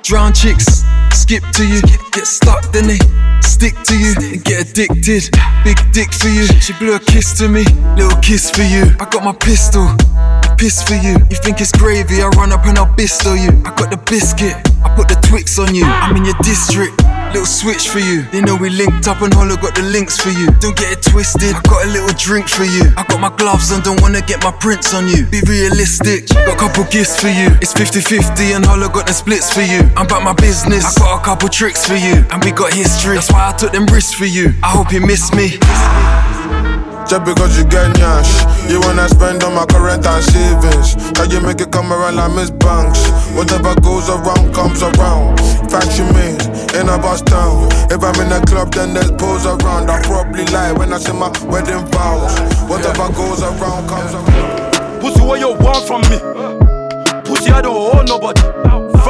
drown 0.02 0.31
chicks, 0.31 0.74
skip 1.15 1.43
to 1.53 1.65
you, 1.65 1.81
get 2.11 2.27
stuck, 2.27 2.61
then 2.71 2.87
they 2.87 2.99
stick 3.41 3.73
to 3.83 3.97
you 3.97 4.13
and 4.19 4.43
get 4.43 4.69
addicted. 4.69 5.23
Big 5.63 5.79
dick 5.93 6.11
for 6.11 6.27
you, 6.27 6.45
she 6.59 6.73
blew 6.73 6.95
a 6.95 6.99
kiss 6.99 7.37
to 7.39 7.47
me, 7.47 7.63
little 7.95 8.19
kiss 8.21 8.51
for 8.51 8.63
you. 8.63 8.83
I 8.99 9.07
got 9.09 9.23
my 9.23 9.33
pistol, 9.33 9.87
piss 10.57 10.82
for 10.82 10.95
you. 10.95 11.14
You 11.30 11.38
think 11.38 11.61
it's 11.61 11.72
gravy? 11.72 12.22
I 12.22 12.27
run 12.36 12.52
up 12.52 12.65
and 12.65 12.77
I'll 12.77 12.91
bisto 12.95 13.36
you. 13.36 13.52
I 13.65 13.73
got 13.76 13.91
the 13.91 13.98
biscuit, 13.98 14.56
I 14.84 14.94
put 14.95 15.07
the 15.07 15.15
Twix 15.27 15.60
on 15.60 15.73
you. 15.76 15.86
I'm 15.86 16.15
in 16.15 16.26
your 16.26 16.38
district. 16.44 17.02
Little 17.34 17.45
switch 17.45 17.90
for 17.90 17.99
you. 17.99 18.23
They 18.32 18.41
know 18.41 18.56
we 18.56 18.69
linked 18.69 19.07
up 19.07 19.22
and 19.22 19.34
Hollow 19.34 19.57
got 19.57 19.76
the 19.76 19.84
links 19.84 20.18
for 20.18 20.30
you. 20.30 20.48
Don't 20.64 20.76
get 20.77 20.91
it 20.91 21.02
twisted. 21.03 21.53
I 21.53 21.61
got 21.68 21.84
a 21.84 21.90
little 21.91 22.15
drink 22.15 22.48
for 22.48 22.64
you. 22.64 22.94
I 22.95 23.03
got 23.03 23.19
my 23.19 23.34
gloves 23.36 23.72
on, 23.72 23.82
don't 23.82 24.02
wanna 24.02 24.22
get 24.22 24.44
my 24.44 24.52
prints 24.52 24.94
on 24.94 25.07
you. 25.07 25.26
Be 25.27 25.41
realistic. 25.44 26.30
Got 26.30 26.56
a 26.56 26.56
couple 26.56 26.84
gifts 26.86 27.19
for 27.19 27.27
you. 27.27 27.52
It's 27.60 27.73
50 27.73 27.99
50 27.99 28.53
and 28.53 28.65
Hollow 28.65 28.88
got 28.88 29.07
the 29.07 29.14
splits 29.14 29.52
for 29.52 29.61
you. 29.61 29.82
I'm 29.98 30.06
about 30.06 30.23
my 30.23 30.34
business. 30.34 30.86
I 30.86 30.99
got 30.99 31.22
a 31.22 31.26
couple 31.26 31.49
tricks 31.49 31.86
for 31.86 31.95
you. 31.95 32.23
And 32.32 32.44
we 32.44 32.52
got 32.52 32.72
history. 32.72 33.15
That's 33.15 33.32
why 33.32 33.49
I 33.49 33.53
took 33.57 33.73
them 33.73 33.86
risks 33.88 34.14
for 34.14 34.26
you. 34.26 34.53
I 34.64 34.69
hope 34.69 34.94
you 34.94 35.02
miss 35.02 35.34
me. 35.34 35.60
Just 37.06 37.23
because 37.23 37.56
you 37.56 37.64
get 37.65 37.94
nyash, 37.98 38.32
you 38.68 38.82
wanna 38.82 39.07
spend 39.07 39.44
on 39.44 39.53
my 39.53 39.65
current 39.68 40.03
and 40.07 40.23
savings. 40.45 40.95
You 41.31 41.41
make 41.41 41.59
it 41.59 41.72
come 41.72 41.91
around 41.91 42.15
like 42.15 42.34
Miss 42.34 42.51
Banks? 42.51 43.09
Whatever 43.35 43.76
goes 43.81 44.09
around 44.09 44.53
comes 44.53 44.81
around. 44.81 45.39
Facts 45.69 45.97
you 45.97 46.05
made 46.13 46.41
in 46.77 46.88
a 46.88 46.97
bus 46.97 47.22
town. 47.22 47.67
If 47.91 48.03
I'm 48.03 48.15
in 48.22 48.31
a 48.31 48.39
club, 48.45 48.72
then 48.73 48.93
there's 48.93 49.11
pose 49.11 49.45
around. 49.45 49.89
I 49.89 50.01
probably 50.03 50.45
lie 50.45 50.72
when 50.72 50.93
I 50.93 50.97
say 50.97 51.13
my 51.13 51.30
wedding 51.49 51.85
vows. 51.91 52.39
Whatever 52.69 53.11
goes 53.13 53.41
around 53.41 53.89
comes 53.89 54.13
around. 54.13 55.01
Pussy, 55.01 55.22
what 55.22 55.39
you 55.39 55.51
want 55.53 55.85
from 55.88 56.01
me? 56.09 56.17
Pussy, 57.26 57.51
I 57.51 57.61
don't 57.61 57.76
owe 57.76 58.03
nobody. 58.03 58.55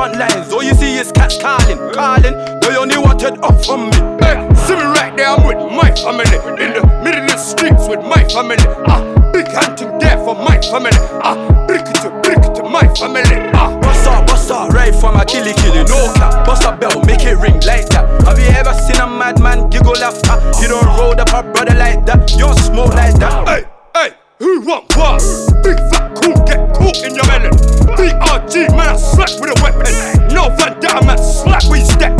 Front 0.05 0.19
lines, 0.19 0.53
all 0.53 0.61
you 0.61 0.75
see 0.75 0.97
is 0.99 1.11
cats 1.11 1.41
calling, 1.41 1.79
calling. 1.91 2.37
They 2.61 2.77
only 2.77 2.95
wanted 2.95 3.41
up 3.41 3.57
from 3.65 3.89
me. 3.89 3.97
Hey, 4.21 4.37
see 4.53 4.77
me 4.77 4.85
right 4.93 5.11
there, 5.17 5.29
I'm 5.33 5.41
with 5.41 5.57
my 5.73 5.89
family. 5.97 6.37
In 6.61 6.77
the 6.77 6.85
middle 7.01 7.25
of 7.25 7.31
the 7.31 7.37
streets 7.37 7.89
with 7.89 8.05
my 8.05 8.21
family. 8.29 8.61
Ah, 8.85 9.01
big 9.33 9.47
hunting 9.49 9.97
there 9.97 10.21
for 10.21 10.35
my 10.35 10.61
family. 10.61 10.93
Ah, 11.25 11.33
brick 11.65 11.89
it 11.89 11.97
to 12.05 12.13
brick 12.21 12.37
it 12.37 12.53
to 12.53 12.61
my 12.69 12.85
family. 12.93 13.49
Ah, 13.57 13.73
bust 13.81 14.05
up, 14.05 14.27
bust 14.27 14.51
up, 14.51 14.69
right 14.73 14.93
from 14.93 15.15
a 15.15 15.25
killy 15.25 15.53
killy, 15.53 15.83
no 15.85 16.13
cap. 16.13 16.45
Bust 16.45 16.65
up 16.65 16.79
bell, 16.79 17.01
make 17.05 17.25
it 17.25 17.41
ring 17.41 17.57
like 17.65 17.89
that. 17.89 18.05
Have 18.29 18.37
you 18.37 18.53
ever 18.53 18.77
seen 18.85 19.01
a 19.01 19.07
madman 19.09 19.71
giggle 19.71 19.97
after? 19.97 20.37
You 20.61 20.69
don't 20.69 20.85
roll 21.01 21.19
up 21.19 21.33
a 21.33 21.41
brother 21.41 21.73
like 21.73 22.05
that. 22.05 22.29
You 22.33 22.45
don't 22.45 22.59
smoke 22.59 22.93
like 22.93 23.17
that. 23.17 23.49
Hey, 23.49 23.63
hey. 23.97 24.24
Who 24.39 24.59
want 24.61 24.93
what? 24.97 25.21
Big 25.63 25.77
fat 25.89 26.11
cool, 26.19 26.35
get 26.43 26.75
caught 26.75 27.01
in 27.03 27.15
your 27.15 27.25
melon. 27.27 27.55
BRG, 27.95 28.67
man, 28.75 28.89
I 28.89 28.97
slap 28.97 29.31
with 29.39 29.55
a 29.55 29.63
weapon. 29.63 29.87
No 30.33 30.49
Van 30.57 30.77
Damme, 30.81 31.05
man, 31.07 31.17
slap 31.17 31.63
with 31.69 31.79
your 31.79 31.89
step. 31.95 32.19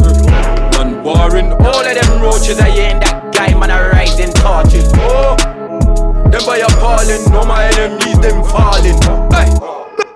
None 0.72 1.04
boring, 1.04 1.52
all 1.52 1.84
of 1.84 1.84
them 1.84 2.22
roaches, 2.22 2.58
I 2.58 2.70
ain't 2.70 3.04
that 3.04 3.34
guy, 3.34 3.54
man, 3.60 3.70
I 3.70 3.90
rising 3.90 4.32
torches. 4.32 4.90
Oh, 4.96 5.36
them 6.32 6.42
by 6.48 6.64
appalling, 6.64 7.20
no 7.34 7.44
my 7.44 7.66
enemies, 7.76 8.20
them 8.24 8.46
falling. 8.48 8.96
Hey, 9.36 9.52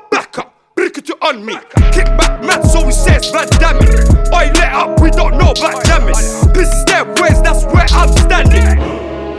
back 0.10 0.38
up, 0.38 0.56
break 0.76 0.98
it 0.98 1.12
on 1.22 1.46
me. 1.46 1.56
Kick 1.92 2.08
back, 2.16 2.42
man, 2.42 2.64
so 2.64 2.86
he 2.86 2.94
says 2.94 3.30
Van 3.30 3.50
Damme. 3.60 3.84
Oi, 4.32 4.48
let 4.56 4.72
up, 4.72 5.02
we 5.02 5.12
don't 5.12 5.38
know 5.38 5.52
about 5.52 5.84
jamming. 5.84 6.16
This 6.54 6.72
is 6.72 6.86
their 6.86 7.04
ways, 7.20 7.42
that's 7.42 7.66
where 7.66 7.88
I'm 7.92 8.08
standing. 8.16 8.80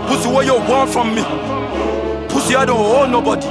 Pussy, 0.06 0.28
what 0.28 0.44
you 0.44 0.56
want 0.56 0.90
from 0.90 1.14
me? 1.14 1.69
Pussy, 2.50 2.56
I 2.56 2.64
don't 2.64 2.78
owe 2.78 3.06
nobody. 3.06 3.46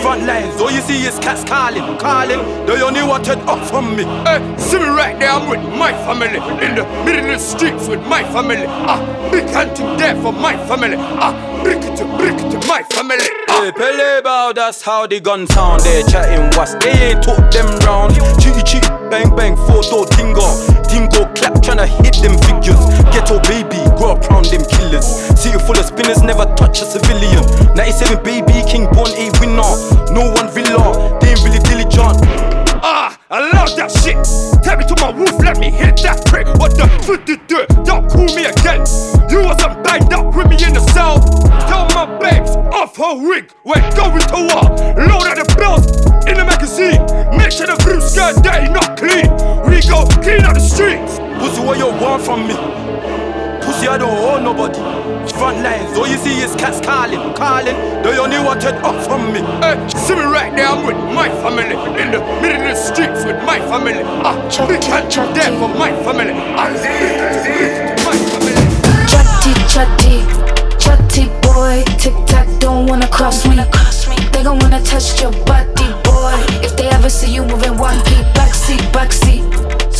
Front 0.00 0.24
lines, 0.24 0.60
all 0.60 0.70
you 0.70 0.80
see 0.80 1.04
is 1.04 1.18
cats 1.18 1.44
calling, 1.44 1.98
calling. 1.98 2.38
They 2.66 2.80
only 2.80 3.02
wanted 3.02 3.38
up 3.40 3.64
from 3.66 3.96
me. 3.96 4.04
Hey, 4.04 4.40
see 4.58 4.78
me 4.78 4.86
right 4.86 5.18
there, 5.18 5.30
I'm 5.30 5.48
with 5.48 5.62
my 5.76 5.92
family. 6.06 6.38
In 6.64 6.76
the 6.76 6.84
middle 7.04 7.24
of 7.24 7.26
the 7.26 7.38
streets 7.38 7.88
with 7.88 8.06
my 8.06 8.22
family. 8.24 8.66
Ah, 8.68 9.00
big 9.30 9.48
hunting 9.50 9.96
there 9.96 10.14
for 10.22 10.32
my 10.32 10.56
family. 10.68 10.96
Ah, 10.96 11.34
brick 11.62 11.82
it 11.82 11.96
to 11.96 12.04
brick 12.16 12.34
it 12.34 12.50
to 12.50 12.68
my 12.68 12.82
family. 12.90 13.24
Hey, 13.48 13.72
Pele 13.72 14.22
bow, 14.22 14.52
that's 14.52 14.82
how 14.82 15.06
the 15.06 15.20
gun 15.20 15.46
sound. 15.46 15.82
They 15.82 16.02
chatting 16.04 16.56
what's 16.56 16.74
they 16.74 17.10
ain't 17.10 17.22
took 17.22 17.50
them 17.50 17.66
round. 17.80 18.14
Chitty 18.40 18.62
chitty, 18.62 18.88
bang 19.10 19.34
bang, 19.34 19.56
photo 19.56 20.04
tingo. 20.04 20.85
Tingo 20.96 21.28
clap, 21.34 21.52
tryna 21.60 21.84
hit 21.84 22.16
them 22.22 22.38
figures. 22.48 22.80
Ghetto 23.12 23.38
baby, 23.44 23.76
grow 23.98 24.12
up 24.12 24.26
round 24.30 24.46
them 24.46 24.64
killers. 24.64 25.04
City 25.36 25.58
full 25.58 25.76
of 25.76 25.84
spinners, 25.84 26.22
never 26.22 26.46
touch 26.56 26.80
a 26.80 26.86
civilian. 26.86 27.44
97 27.74 28.24
baby, 28.24 28.64
king 28.66 28.88
born 28.96 29.12
a 29.12 29.28
winner. 29.38 29.76
No 30.16 30.32
one 30.32 30.48
villa, 30.54 31.18
they 31.20 31.36
ain't 31.36 31.44
really 31.44 31.60
diligent. 31.68 32.45
Ah, 32.88 33.18
I 33.30 33.40
love 33.50 33.74
that 33.74 33.90
shit. 33.90 34.14
Tell 34.62 34.78
me 34.78 34.86
to 34.86 34.94
my 35.02 35.10
roof, 35.10 35.34
let 35.42 35.58
me 35.58 35.70
hit 35.70 35.98
that 36.06 36.22
prick. 36.26 36.46
What 36.54 36.78
the 36.78 36.86
fuck 37.02 37.26
did 37.26 37.42
do? 37.50 37.66
Don't 37.82 38.06
call 38.06 38.30
me 38.30 38.46
again. 38.46 38.86
You 39.26 39.42
wasn't 39.42 39.82
banged 39.82 40.14
up 40.14 40.30
with 40.30 40.46
me 40.46 40.54
in 40.62 40.70
the 40.70 40.86
cell. 40.94 41.18
Tell 41.66 41.90
my 41.98 42.06
babes 42.22 42.54
off 42.70 42.94
her 42.94 43.18
wig. 43.18 43.50
We're 43.64 43.82
going 43.98 44.22
to 44.22 44.38
war. 44.38 44.70
Load 45.02 45.26
of 45.26 45.34
the 45.34 45.46
bills 45.58 45.82
in 46.30 46.38
the 46.38 46.46
magazine. 46.46 47.02
Make 47.34 47.50
sure 47.50 47.66
the 47.66 47.74
blue 47.82 47.98
skirt 47.98 48.38
dirty, 48.46 48.70
not 48.70 48.94
clean. 48.94 49.34
We 49.66 49.82
go 49.82 50.06
clean 50.22 50.46
up 50.46 50.54
the 50.54 50.62
streets. 50.62 51.18
Pussy, 51.42 51.66
what 51.66 51.82
you 51.82 51.90
want 51.90 52.22
from 52.22 52.46
me? 52.46 52.54
Pussy, 53.76 53.88
I 53.88 53.98
don't 53.98 54.08
owe 54.08 54.40
nobody. 54.40 54.80
Front 55.36 55.60
lines, 55.60 55.98
all 55.98 56.08
you 56.08 56.16
see 56.16 56.40
is 56.40 56.54
cats 56.56 56.80
calling, 56.80 57.20
calling. 57.34 57.76
They 58.02 58.18
only 58.18 58.38
wanted 58.38 58.74
up 58.80 58.96
from 59.04 59.32
me. 59.32 59.40
Hey, 59.60 59.76
see 59.92 60.14
me 60.14 60.22
right 60.22 60.54
there, 60.56 60.66
I'm 60.66 60.86
with 60.86 60.96
my 61.12 61.28
family. 61.44 61.76
In 62.00 62.10
the 62.10 62.20
middle 62.40 62.62
of 62.62 62.72
the 62.72 62.74
streets 62.74 63.24
with 63.24 63.36
my 63.44 63.60
family. 63.68 64.00
Ah, 64.24 64.32
big 64.66 64.82
hand 64.84 65.12
there 65.36 65.52
for 65.60 65.68
my 65.68 65.92
family. 66.08 66.32
Ah, 66.56 66.72
big 66.72 67.20
hand 67.20 67.36
to 67.44 68.04
my 68.08 68.16
family. 68.32 68.56
Chatty, 69.12 69.52
chatty, 69.68 70.16
chatty 70.80 71.24
boy. 71.44 71.84
Tic 72.00 72.16
tac, 72.24 72.48
don't 72.58 72.86
wanna 72.86 73.08
cross 73.08 73.44
me. 73.44 73.56
They 74.32 74.42
gon' 74.42 74.58
wanna 74.58 74.82
touch 74.84 75.20
your 75.20 75.32
body, 75.44 75.88
boy. 76.00 76.32
If 76.64 76.76
they 76.78 76.88
ever 76.88 77.10
see 77.10 77.30
you 77.34 77.44
moving 77.44 77.76
one 77.76 78.00
P, 78.04 78.14
backseat, 78.32 78.80
backseat. 78.96 79.45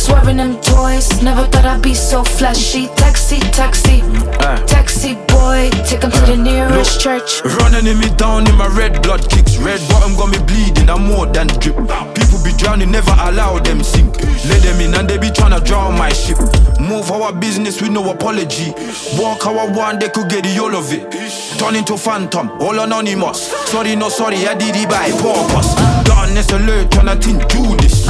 Swerving 0.07 0.37
them 0.37 0.55
toys. 0.61 1.21
Never 1.21 1.43
thought 1.51 1.65
I'd 1.65 1.81
be 1.81 1.93
so 1.93 2.23
flashy. 2.23 2.87
Taxi, 2.95 3.39
taxi, 3.51 3.99
uh. 4.39 4.55
taxi 4.65 5.15
boy. 5.27 5.69
take 5.83 5.99
Take 5.99 6.03
'em 6.05 6.11
to 6.11 6.21
the 6.31 6.37
nearest 6.37 7.01
church. 7.01 7.43
Running 7.59 7.87
in 7.87 7.99
me 7.99 8.09
down 8.15 8.47
in 8.47 8.55
my 8.55 8.67
red 8.67 9.01
blood 9.03 9.29
kicks. 9.29 9.57
Red 9.57 9.81
bottom 9.89 10.15
got 10.15 10.29
me 10.29 10.39
bleeding, 10.47 10.89
I'm 10.89 11.07
more 11.11 11.25
than 11.25 11.47
drip. 11.59 11.75
People 12.15 12.39
be 12.41 12.53
drowning, 12.55 12.89
never 12.89 13.11
allow 13.27 13.59
them 13.59 13.83
sink. 13.83 14.15
Let 14.47 14.61
them 14.63 14.79
in 14.79 14.95
and 14.95 15.09
they 15.09 15.17
be 15.17 15.29
trying 15.29 15.51
to 15.51 15.59
drown 15.59 15.97
my 15.97 16.13
ship. 16.13 16.37
Move 16.79 17.11
our 17.11 17.33
business 17.33 17.81
with 17.81 17.91
no 17.91 18.09
apology. 18.09 18.71
Walk 19.19 19.43
how 19.43 19.57
I 19.57 19.69
want, 19.69 19.99
they 19.99 20.07
could 20.07 20.29
get 20.29 20.43
the 20.45 20.57
all 20.63 20.73
of 20.73 20.87
it. 20.93 21.03
Turn 21.59 21.75
into 21.75 21.97
phantom, 21.97 22.49
all 22.61 22.79
anonymous. 22.79 23.51
Sorry, 23.71 23.93
no 23.97 24.07
sorry, 24.07 24.47
I 24.47 24.55
did 24.55 24.73
it 24.73 24.87
by 24.87 25.11
purpose. 25.19 25.75
Done 26.07 26.29
Unnecessary, 26.29 26.87
turn 26.87 27.09
a 27.09 27.15
thing, 27.15 27.39
do 27.51 27.75
this. 27.77 28.07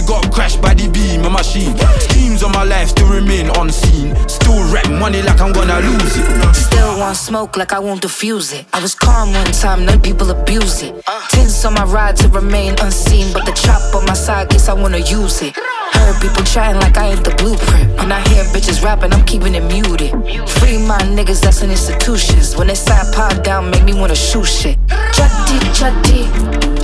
Boy 0.00 0.06
got 0.06 0.32
crashed 0.32 0.60
by 0.62 0.74
the 0.74 0.88
beam, 0.88 1.24
a 1.24 1.30
machine. 1.30 1.76
Schemes 2.00 2.42
on 2.42 2.52
my 2.52 2.64
life 2.64 2.88
still 2.88 3.08
remain 3.08 3.50
unseen. 3.56 4.16
Still 4.28 4.62
rap 4.72 4.88
money 4.90 5.22
like 5.22 5.40
I'm 5.40 5.52
gonna 5.52 5.80
lose 5.80 6.16
it. 6.16 6.54
Still 6.54 6.98
want 6.98 7.16
smoke 7.16 7.56
like 7.56 7.72
I 7.72 7.78
won't 7.78 8.02
diffuse 8.02 8.52
it. 8.52 8.66
I 8.72 8.80
was 8.80 8.94
calm 8.94 9.32
one 9.32 9.52
time, 9.52 9.84
none 9.84 10.00
people 10.00 10.30
abuse 10.30 10.82
it. 10.82 10.94
Uh. 11.06 11.26
Tints 11.30 11.64
on 11.64 11.74
my 11.74 11.84
ride 11.84 12.16
to 12.16 12.28
remain 12.28 12.74
unseen, 12.80 13.32
but 13.32 13.44
the 13.46 13.52
chop 13.52 13.94
on 13.94 14.06
my 14.06 14.14
side, 14.14 14.48
guess 14.50 14.68
I 14.68 14.74
wanna 14.74 14.98
use 14.98 15.42
it. 15.42 15.54
Heard 15.94 16.20
people 16.20 16.44
chatting 16.44 16.80
like 16.80 16.96
I 16.96 17.12
ain't 17.12 17.24
the 17.24 17.34
blueprint. 17.36 17.98
When 17.98 18.12
I 18.12 18.20
hear 18.28 18.44
bitches 18.44 18.82
rapping, 18.82 19.12
I'm 19.12 19.24
keeping 19.24 19.54
it 19.54 19.64
muted. 19.64 20.10
Free 20.58 20.78
my 20.78 20.98
niggas 21.16 21.40
that's 21.42 21.62
in 21.62 21.70
institutions. 21.70 22.56
When 22.56 22.68
they 22.68 22.74
side 22.74 23.12
pod 23.14 23.42
down, 23.42 23.70
make 23.70 23.84
me 23.84 23.94
wanna 23.94 24.14
shoot 24.14 24.46
shit. 24.46 24.78
Chatty, 24.88 25.58
chatty, 25.78 26.20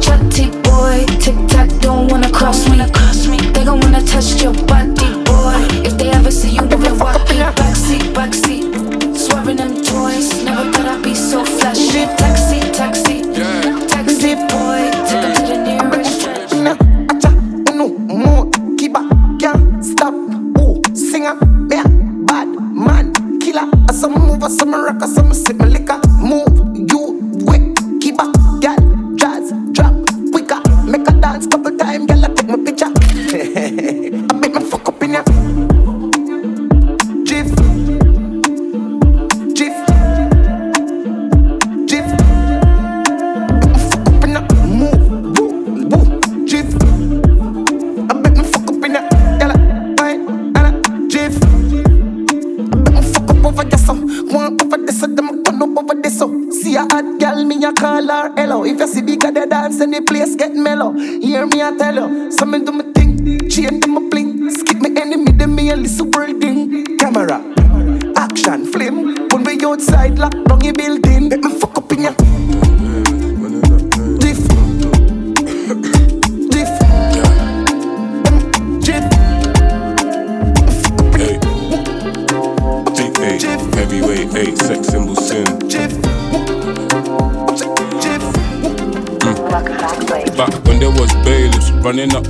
chatty 0.01 0.47
boy. 0.62 1.05
Tic 1.20 1.37
tac, 1.49 1.69
don't 1.81 2.11
wanna 2.11 2.31
cross 2.31 2.69
me. 2.69 2.77
They 3.55 3.65
gon' 3.65 3.81
wanna 3.81 4.03
touch 4.03 4.43
your 4.43 4.55
body, 4.66 5.09
boy. 5.24 5.59
If 5.89 5.97
they 5.99 6.11
ever 6.11 6.31
see 6.31 6.51
you 6.57 6.62
moving, 6.62 6.99
walk 6.99 7.28
it. 7.31 7.43
Backseat, 7.61 8.05
backseat. 8.16 8.65
Swerving 9.16 9.57
them 9.57 9.74
toys. 9.83 10.45
Never 10.45 10.70
thought 10.73 10.87
I'd 10.87 11.03
be 11.03 11.15
so 11.15 11.45
flashy. 11.45 12.05
Taxi, 12.19 12.61
taxi 12.73 13.06
singer, 21.27 21.69
yeah, 21.70 21.85
bad 22.24 22.48
man, 22.48 23.39
killer. 23.40 23.69
I 23.89 23.93
some 23.93 24.12
move, 24.12 24.43
I 24.43 24.48
some 24.48 24.73
rock, 24.73 25.03
I 25.03 25.07
some 25.07 25.32
sip 25.32 25.57
my 25.57 25.66
liquor. 25.66 26.01
Move, 26.19 26.77
you 26.90 27.44
quick, 27.47 27.77
keeper, 28.01 28.31
girl, 28.61 29.15
jazz, 29.16 29.53
drop 29.73 29.94
quicker. 30.32 30.61
Make 30.85 31.09
a 31.09 31.12
dance 31.12 31.47
couple 31.47 31.77
time, 31.77 32.07
girl, 32.07 32.24
I 32.24 32.28
take 32.28 32.48
my 32.48 32.57
picture. 32.57 32.86
I 32.86 34.39
make 34.39 34.55
me 34.55 34.61
fuck 34.65 34.85
dance, 59.66 59.80
and 59.80 59.94
the 59.94 60.02
place 60.02 60.34
get 60.36 60.55
mellow. 60.55 60.93
Hear 60.93 61.47
me, 61.47 61.62
I 61.62 61.76
tell 61.76 61.94
you, 61.94 62.30
Something 62.30 62.64
me 62.64 62.66
do 62.66 62.72
me 62.72 62.85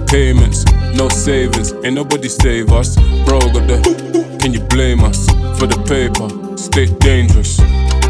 payments, 0.07 0.65
no 0.95 1.09
savings, 1.09 1.73
ain't 1.85 1.95
nobody 1.95 2.29
save 2.29 2.73
us. 2.73 2.97
Bro, 3.25 3.41
got 3.41 3.67
the, 3.67 4.39
can 4.41 4.53
you 4.53 4.61
blame 4.61 5.05
us 5.05 5.27
for 5.59 5.67
the 5.67 5.79
paper? 5.87 6.29
Stay 6.57 6.87
dangerous. 6.99 7.59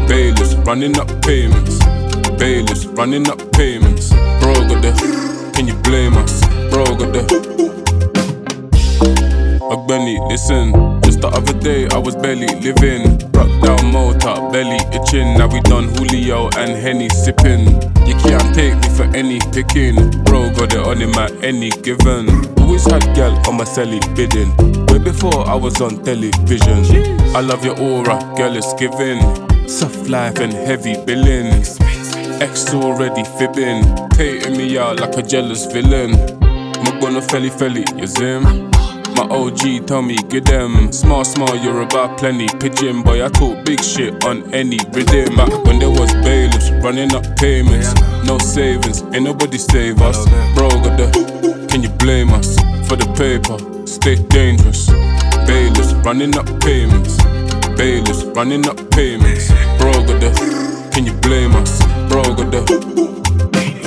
Bailiffs 0.07 0.55
running 0.65 0.97
up 0.99 1.09
payments, 1.23 1.79
bailiffs 2.37 2.85
running 2.85 3.29
up 3.29 3.39
payments. 3.51 4.09
Bro, 4.39 4.53
got 4.69 4.81
the, 4.81 5.51
can 5.53 5.67
you 5.67 5.75
blame 5.83 6.17
us? 6.17 6.41
Bro, 6.69 6.85
got 6.97 7.13
the. 7.13 7.57
Benny, 9.87 10.19
listen. 10.27 10.73
Just 11.03 11.21
the 11.21 11.29
other 11.29 11.57
day, 11.59 11.87
I 11.87 11.97
was 11.97 12.13
barely 12.17 12.47
living. 12.59 13.17
Rock 13.31 13.47
down 13.63 13.93
motor, 13.93 14.35
belly 14.51 14.75
itching. 14.91 15.37
Now 15.37 15.47
we 15.47 15.61
done 15.61 15.87
Julio 15.95 16.49
and 16.57 16.75
Henny 16.75 17.07
sipping. 17.07 17.79
Can't 18.23 18.53
take 18.55 18.75
me 18.75 18.89
for 18.95 19.03
any 19.15 19.39
picking. 19.51 19.95
Bro, 20.23 20.53
got 20.53 20.73
it 20.73 20.79
on 20.79 20.97
him 20.97 21.13
at 21.15 21.31
any 21.43 21.69
given. 21.69 22.29
Always 22.59 22.85
had 22.85 23.03
gal 23.15 23.33
on 23.47 23.57
my 23.57 23.63
celly 23.63 23.99
bidding. 24.15 24.51
Way 24.87 24.99
before 24.99 25.47
I 25.47 25.55
was 25.55 25.79
on 25.81 26.03
television. 26.03 27.19
I 27.35 27.41
love 27.41 27.63
your 27.63 27.79
aura, 27.79 28.17
girl, 28.35 28.55
it's 28.55 28.73
giving. 28.73 29.19
Soft 29.67 30.09
life 30.09 30.39
and 30.39 30.53
heavy 30.53 30.95
billing. 31.05 31.63
Ex 32.41 32.73
already 32.73 33.23
fibbing. 33.37 33.83
Taking 34.11 34.57
me 34.57 34.77
out 34.77 34.99
like 34.99 35.17
a 35.17 35.21
jealous 35.21 35.65
villain. 35.65 36.11
Magona 36.83 37.21
felly 37.21 37.49
felly, 37.49 37.85
you 37.97 38.07
zim. 38.07 38.66
My 39.17 39.23
OG 39.29 39.87
tell 39.87 40.03
me, 40.03 40.15
get 40.29 40.45
them. 40.45 40.91
Small, 40.91 41.25
small, 41.25 41.55
you're 41.55 41.81
about 41.81 42.19
plenty. 42.19 42.47
Pigeon 42.59 43.01
boy, 43.01 43.25
I 43.25 43.29
talk 43.29 43.65
big 43.65 43.83
shit 43.83 44.23
on 44.25 44.53
any 44.53 44.77
rhythm. 44.93 45.35
Back 45.35 45.49
when 45.65 45.79
there 45.79 45.89
was 45.89 46.13
bailiffs 46.21 46.69
running 46.85 47.15
up 47.15 47.25
payments, 47.35 47.95
no 48.25 48.37
savings, 48.37 49.01
ain't 49.15 49.23
nobody 49.23 49.57
save 49.57 50.03
us. 50.03 50.23
Bro, 50.53 50.69
got 50.69 50.97
the, 50.97 51.67
can 51.67 51.81
you 51.81 51.89
blame 51.89 52.29
us 52.31 52.59
for 52.87 52.95
the 52.95 53.09
paper? 53.17 53.57
Stay 53.87 54.17
dangerous. 54.27 54.85
Bailiffs 55.47 55.93
running 56.05 56.37
up 56.37 56.45
payments, 56.61 57.17
bailiffs 57.75 58.23
running 58.37 58.69
up 58.69 58.77
payments. 58.91 59.49
Bro, 59.79 59.93
got 60.05 60.21
the, 60.21 60.91
can 60.93 61.07
you 61.07 61.13
blame 61.13 61.55
us? 61.55 61.81
Bro, 62.07 62.21
got 62.35 62.51
the. 62.51 62.87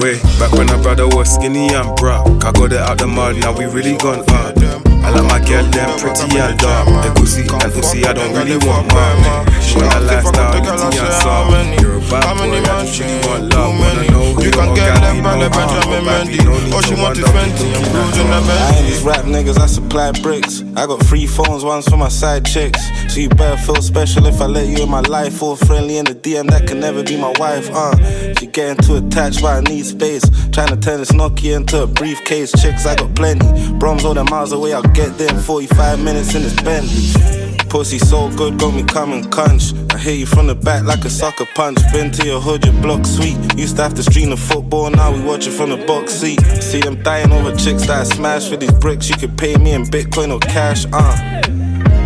Way 0.03 0.19
back 0.41 0.51
when 0.59 0.67
my 0.67 0.83
brother 0.83 1.07
was 1.07 1.33
skinny 1.33 1.73
and 1.73 1.95
broke. 1.95 2.45
I 2.45 2.51
got 2.51 2.73
it 2.73 2.79
out 2.79 2.99
the 2.99 3.07
mud, 3.07 3.37
now 3.37 3.57
we 3.57 3.67
really 3.67 3.97
gone 3.97 4.29
up. 4.29 4.90
I 5.03 5.11
like 5.11 5.25
my 5.25 5.41
girl, 5.49 5.65
them 5.71 5.99
pretty 5.99 6.39
and 6.39 6.59
dark. 6.59 6.87
The 6.87 7.13
pussy 7.17 7.43
and 7.43 7.73
pussy, 7.73 8.05
I 8.05 8.13
don't 8.13 8.35
really 8.35 8.57
want 8.67 8.93
mama. 8.93 9.47
She 9.61 9.77
want 9.77 9.95
a 9.95 10.01
lifestyle, 10.01 10.55
nitty 10.61 11.01
and 11.01 11.15
soft. 11.23 11.81
You're 11.81 11.97
a 11.97 12.01
bad 12.11 12.37
boy, 12.37 12.59
I 12.59 12.85
just 12.85 13.01
really 13.01 13.27
want 13.27 13.55
love. 13.55 13.79
Wanna 13.81 14.11
know 14.11 14.43
You 14.43 14.51
can 14.51 14.75
get 14.75 14.95
them 15.01 15.23
by 15.23 15.39
the 15.39 15.49
Benjamin 15.51 16.05
Mendy. 16.05 16.73
All 16.73 16.83
she 16.83 16.95
want 16.95 17.19
is 17.19 17.25
Fenty 17.25 17.71
cruising 17.91 18.31
the 18.31 18.37
I 18.37 18.77
ain't 18.77 18.87
these 18.87 19.03
rap 19.03 19.25
niggas, 19.25 19.59
I 19.59 19.67
supply 19.67 20.13
bricks. 20.23 20.63
I 20.77 20.87
got 20.87 21.01
three 21.07 21.27
phones, 21.27 21.65
one's 21.65 21.89
for 21.89 21.97
my 21.97 22.09
side 22.09 22.45
chicks. 22.45 22.81
So 23.13 23.21
you 23.21 23.29
better 23.29 23.57
feel 23.57 23.83
special 23.83 24.27
if 24.27 24.41
I 24.41 24.47
let 24.47 24.69
you 24.69 24.85
in 24.85 24.91
my 24.91 25.01
life. 25.01 25.43
Or 25.43 25.57
friendly 25.57 25.99
in 25.99 26.05
the 26.05 26.15
DM, 26.15 26.49
that 26.51 26.67
can 26.69 26.81
never 26.81 27.03
be 27.03 27.17
my 27.17 27.33
wife, 27.39 27.69
uh. 27.73 27.95
She 28.39 28.47
getting 28.47 28.83
too 28.85 28.97
attached, 28.97 29.43
but 29.43 29.57
I 29.57 29.61
need 29.61 29.85
space. 29.85 30.23
Trying 30.51 30.69
to 30.69 30.77
turn 30.77 30.99
this 31.01 31.13
Nokia 31.13 31.57
into 31.57 31.83
a 31.83 31.87
briefcase. 31.87 32.53
Chicks, 32.61 32.87
I 32.87 32.97
got 32.97 33.15
plenty. 33.15 33.47
Broms 33.79 34.05
all 34.05 34.15
the 34.15 34.25
miles 34.25 34.53
away, 34.53 34.73
I'll 34.73 34.83
get 34.93 35.17
there 35.19 35.33
in 35.33 35.41
45 35.41 36.03
minutes 36.03 36.35
in 36.35 36.43
this 36.43 36.55
Bentley. 36.63 37.61
Pussy 37.69 37.99
so 37.99 38.29
good, 38.37 38.59
got 38.59 38.75
me 38.75 38.83
coming 38.83 39.29
conch. 39.31 39.73
I 39.93 39.99
hit 39.99 40.19
you 40.19 40.27
from 40.27 40.47
the 40.49 40.55
back 40.55 40.85
like 40.85 41.05
a 41.05 41.11
sucker 41.11 41.47
punch. 41.55 41.79
Been 41.93 42.11
to 42.13 42.27
your 42.27 42.41
hood, 42.41 42.65
your 42.65 42.75
block 42.83 43.07
sweet. 43.07 43.37
Used 43.57 43.77
to 43.77 43.83
have 43.83 43.95
to 43.95 44.03
stream 44.03 44.31
the 44.31 44.37
football, 44.37 44.91
now 44.91 45.13
we 45.13 45.21
watch 45.23 45.47
it 45.47 45.53
from 45.53 45.71
the 45.71 45.77
box 45.87 46.15
seat. 46.15 46.41
See 46.61 46.81
them 46.81 47.03
dying 47.03 47.33
over 47.33 47.55
chicks 47.55 47.87
that 47.87 48.01
I 48.01 48.05
smash 48.05 48.49
for 48.49 48.57
these 48.57 48.73
bricks. 48.73 49.09
You 49.09 49.17
could 49.17 49.39
pay 49.39 49.57
me 49.57 49.73
in 49.73 49.85
Bitcoin 49.85 50.33
or 50.33 50.41
cash, 50.41 50.87
uh. 50.93 51.41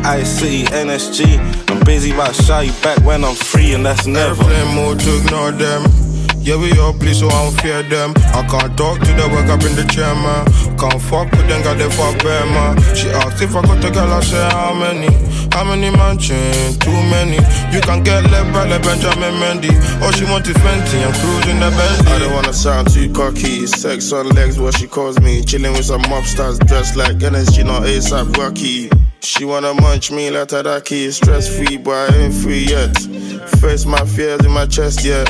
Ice 0.06 0.28
City, 0.28 0.64
NSG. 0.64 1.70
I'm 1.70 1.82
busy 1.84 2.10
about 2.10 2.34
shy 2.34 2.62
you 2.62 2.72
back 2.82 3.02
when 3.04 3.24
I'm 3.24 3.34
free, 3.34 3.72
and 3.72 3.86
that's 3.86 4.06
never. 4.06 4.42
Airplane 4.42 4.76
mode 4.76 5.00
to 5.00 5.16
ignore 5.16 5.52
them. 5.52 6.03
Yeah, 6.44 6.60
we 6.60 6.76
all 6.78 6.92
please, 6.92 7.20
so 7.20 7.28
I 7.28 7.40
don't 7.48 7.60
fear 7.62 7.82
them. 7.84 8.12
I 8.36 8.44
can't 8.44 8.76
talk 8.76 9.00
to 9.00 9.12
the 9.16 9.26
work 9.32 9.48
up 9.48 9.64
in 9.64 9.72
the 9.80 9.84
chair, 9.88 10.12
man. 10.12 10.44
Can't 10.76 11.00
fuck 11.00 11.32
with 11.32 11.48
them, 11.48 11.62
got 11.64 11.78
the 11.78 11.88
fuck 11.88 12.20
bear, 12.22 12.44
man. 12.44 12.76
She 12.94 13.08
asked 13.08 13.40
if 13.40 13.56
I 13.56 13.62
got 13.62 13.82
a 13.82 13.90
girl, 13.90 14.12
I 14.12 14.20
said, 14.20 14.52
how 14.52 14.74
many? 14.74 15.08
How 15.56 15.64
many 15.64 15.88
mansion? 15.88 16.76
Too 16.84 16.92
many. 17.08 17.40
You 17.72 17.80
can 17.80 18.04
get 18.04 18.28
left 18.28 18.52
by 18.52 18.68
the 18.68 18.76
Benjamin 18.84 19.40
Mendy. 19.40 19.72
All 20.04 20.12
she 20.12 20.24
want 20.24 20.46
is 20.46 20.56
Fenty 20.60 21.00
and 21.00 21.14
cruising 21.16 21.60
the 21.60 21.70
Bentley. 21.72 22.12
I 22.12 22.18
don't 22.18 22.34
wanna 22.34 22.52
sound 22.52 22.92
too 22.92 23.10
cocky. 23.14 23.66
Sex 23.66 24.12
on 24.12 24.28
legs, 24.36 24.60
what 24.60 24.76
she 24.76 24.86
calls 24.86 25.18
me. 25.20 25.42
Chilling 25.42 25.72
with 25.72 25.86
some 25.86 26.02
mobsters 26.02 26.58
dressed 26.66 26.94
like 26.94 27.16
NSG, 27.24 27.64
not 27.64 27.84
ASAP 27.84 28.36
Rocky. 28.36 28.90
She 29.20 29.46
wanna 29.46 29.72
munch 29.72 30.10
me 30.10 30.30
like 30.30 30.48
Tadaki. 30.48 31.10
Stress 31.10 31.48
free, 31.48 31.78
but 31.78 32.10
I 32.10 32.16
ain't 32.16 32.34
free 32.34 32.66
yet. 32.66 32.94
Face 33.62 33.86
my 33.86 34.04
fears 34.04 34.44
in 34.44 34.52
my 34.52 34.66
chest, 34.66 35.06
yeah. 35.06 35.24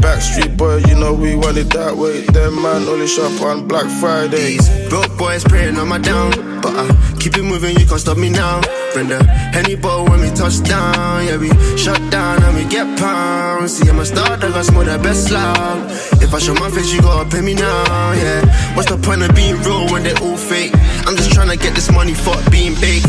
Backstreet 0.00 0.56
boy, 0.56 0.76
you 0.88 0.94
know 0.94 1.12
we 1.12 1.36
want 1.36 1.58
it 1.58 1.70
that 1.70 1.96
way. 1.96 2.22
Them 2.22 2.62
man 2.62 2.88
only 2.88 3.06
shop 3.06 3.40
on 3.42 3.66
Black 3.66 3.86
Friday. 4.00 4.58
Broke 4.88 5.16
boys 5.18 5.44
praying 5.44 5.76
on 5.76 5.88
my 5.88 5.98
down, 5.98 6.30
but 6.62 6.74
I 6.74 7.08
Keep 7.20 7.36
it 7.36 7.42
moving, 7.42 7.76
you 7.76 7.84
can't 7.84 8.00
stop 8.00 8.16
me 8.16 8.30
now. 8.30 8.60
Bring 8.92 9.08
the 9.08 9.22
Henny 9.24 9.74
ball 9.74 10.04
when 10.08 10.20
we 10.20 10.30
touch 10.30 10.62
down. 10.62 11.26
Yeah, 11.26 11.36
we 11.36 11.50
shut 11.76 11.98
down 12.10 12.42
and 12.42 12.56
we 12.56 12.64
get 12.64 12.86
pounds. 12.98 13.76
See, 13.76 13.88
I'm 13.88 13.98
a 13.98 14.06
star, 14.06 14.36
that 14.36 14.52
got 14.52 14.72
more 14.72 14.84
the 14.84 14.98
best 14.98 15.30
love. 15.32 15.90
If 16.22 16.32
I 16.32 16.38
show 16.38 16.54
my 16.54 16.70
face, 16.70 16.92
you 16.92 17.00
gotta 17.00 17.28
pay 17.28 17.42
me 17.42 17.54
now. 17.54 18.12
Yeah, 18.12 18.76
what's 18.76 18.88
the 18.88 18.98
point 18.98 19.22
of 19.22 19.34
being 19.34 19.56
real 19.62 19.88
when 19.90 20.04
they 20.04 20.14
all 20.22 20.36
fake? 20.36 20.72
I'm 21.06 21.16
just 21.16 21.32
trying 21.32 21.50
to 21.50 21.56
get 21.56 21.74
this 21.74 21.90
money, 21.90 22.14
fuck 22.14 22.38
being 22.52 22.74
big. 22.80 23.02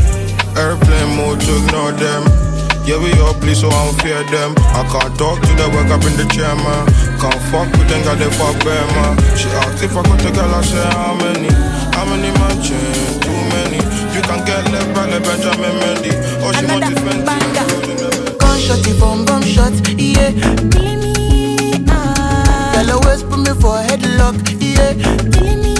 Airplane 0.57 1.15
mode 1.15 1.39
to 1.39 1.65
ignore 1.65 1.91
them. 1.91 2.48
Yeah, 2.89 2.97
we 2.97 3.13
all 3.21 3.35
please, 3.35 3.61
so 3.61 3.69
I 3.69 3.85
don't 3.85 4.01
fear 4.01 4.23
them. 4.33 4.57
I 4.73 4.81
can't 4.89 5.13
talk 5.13 5.37
to 5.45 5.53
the 5.53 5.69
work 5.69 5.93
up 5.93 6.01
in 6.09 6.17
the 6.17 6.25
chair, 6.33 6.49
man. 6.57 6.89
Can't 7.21 7.37
fuck 7.53 7.69
with 7.77 7.85
them, 7.85 8.01
got 8.01 8.17
they 8.17 8.25
fuck 8.33 8.57
bear, 8.65 8.81
man. 8.97 9.13
She 9.37 9.45
asked 9.61 9.83
if 9.85 9.93
I 9.93 10.01
got 10.01 10.17
the 10.17 10.33
girl, 10.33 10.49
I 10.49 10.61
say 10.65 10.81
how 10.97 11.13
many? 11.21 11.53
How 11.93 12.09
many 12.09 12.33
man? 12.33 12.57
Too 12.65 13.37
many. 13.53 13.77
You 14.17 14.25
can 14.25 14.41
get 14.41 14.65
left 14.73 14.89
by 14.97 15.05
the 15.05 15.21
Benjamin 15.21 15.77
Mendy. 15.77 16.17
Or 16.41 16.49
she 16.49 16.65
want 16.65 16.89
to 16.89 16.97
spend 16.97 17.29
Gunshot, 18.41 18.81
bomb, 18.99 19.23
bomb 19.23 19.43
shot, 19.43 19.69
yeah. 19.93 20.33
Killing 20.73 20.97
me, 20.97 21.85
ah. 21.93 22.73
Girl, 22.73 22.97
always 22.97 23.21
put 23.21 23.37
me 23.37 23.53
for 23.61 23.77
a 23.77 23.85
headlock, 23.85 24.33
yeah. 24.57 24.97
Killing 25.29 25.61
me, 25.61 25.78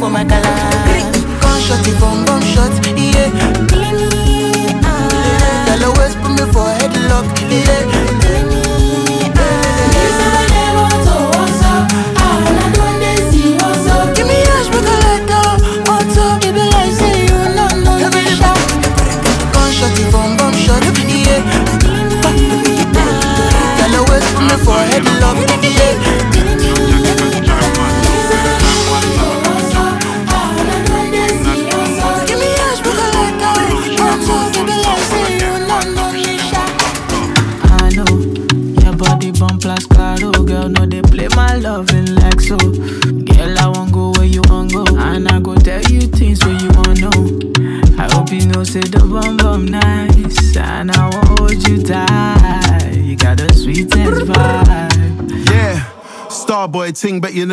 for 0.00 0.08
my 0.08 0.24
color. 0.24 0.42
Gunshot, 1.40 1.86
it 1.86 2.00
bomb 2.00 2.24
bomb 2.24 2.29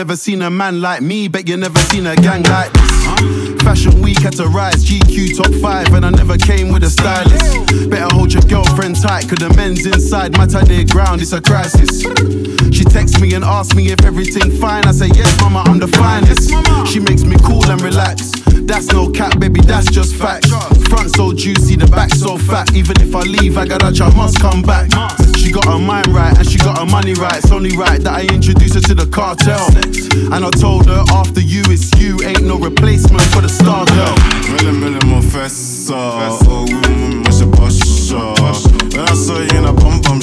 never 0.08 0.16
seen 0.16 0.42
a 0.42 0.50
man 0.50 0.80
like 0.80 1.02
me, 1.02 1.28
bet 1.28 1.50
you 1.50 1.58
never 1.58 1.80
seen 1.80 2.08
a 2.08 2.16
gang 2.16 2.42
like 2.44 2.72
this. 2.72 3.62
Fashion 3.62 4.02
week 4.02 4.18
had 4.20 4.32
to 4.32 4.46
rise, 4.46 4.86
GQ 4.86 5.36
top 5.36 5.54
five, 5.56 5.94
and 5.94 6.06
I 6.06 6.10
never 6.12 6.38
came 6.38 6.72
with 6.72 6.86
a 6.86 6.90
stylist. 6.90 7.90
Better 7.90 8.16
hold 8.16 8.32
your 8.32 8.44
girlfriend 8.44 8.96
tight, 8.96 9.28
cause 9.28 9.40
the 9.40 9.54
men's 9.58 9.86
inside, 9.86 10.32
my 10.38 10.46
their 10.46 10.86
ground, 10.86 11.22
it's 11.22 11.34
a 11.34 11.42
crisis. 11.42 12.04
She 12.74 12.86
texts 12.86 13.20
me 13.20 13.34
and 13.34 13.44
asks 13.44 13.76
me 13.76 13.92
if 13.92 14.06
everything 14.06 14.50
fine. 14.62 14.86
I 14.86 14.94
say, 14.94 15.08
yes, 15.08 15.28
mama, 15.42 15.64
I'm 15.66 15.78
the 15.78 15.90
finest. 15.90 16.52
She 16.90 17.02
makes 17.02 17.24
me 17.24 17.36
cool 17.44 17.70
and 17.70 17.82
relax. 17.82 18.37
That's 18.68 18.92
no 18.92 19.10
cap, 19.10 19.40
baby, 19.40 19.62
that's 19.62 19.90
just 19.90 20.14
facts. 20.16 20.50
Front 20.90 21.16
so 21.16 21.32
juicy, 21.32 21.78
the 21.78 21.88
back 21.88 22.10
so 22.14 22.38
fat. 22.38 22.76
Even 22.76 23.00
if 23.00 23.16
I 23.16 23.22
leave, 23.22 23.58
I 23.58 23.66
got 23.66 23.82
a 23.82 24.04
I 24.04 24.14
must 24.14 24.42
come 24.42 24.62
back. 24.62 24.92
She 25.38 25.54
got 25.54 25.64
her 25.64 25.80
mind 25.80 26.08
right 26.08 26.38
and 26.38 26.46
she 26.46 26.58
got 26.58 26.78
her 26.78 26.86
money 26.86 27.14
right. 27.14 27.38
It's 27.38 27.52
only 27.52 27.78
right 27.78 28.02
that 28.02 28.14
I 28.14 28.24
introduce 28.24 28.74
her 28.76 28.82
to 28.82 28.94
the 28.94 29.08
cartel. 29.08 29.66
And 30.36 30.44
I 30.44 30.52
told 30.52 30.86
her 30.88 31.02
after 31.16 31.40
you, 31.40 31.64
it's 31.68 31.96
you. 31.98 32.20
Ain't 32.28 32.44
no 32.44 32.60
replacement 32.60 33.24
for 33.32 33.40
the 33.42 33.48
star 33.48 33.86
girl. 33.86 34.16
Mille 34.52 34.74
mille 34.74 35.00
mon 35.06 35.22
fessa 35.22 35.96
Oh 35.96 36.66
oui, 36.68 37.16
moi 37.16 37.32
c'est 37.32 37.50
pas 37.50 37.72
ça 37.72 38.36
When 38.92 39.08
I 39.08 39.16
saw 39.16 39.40
you 39.40 39.58
in 39.58 39.66
a 39.66 39.72
bum 39.72 40.02
bum 40.02 40.20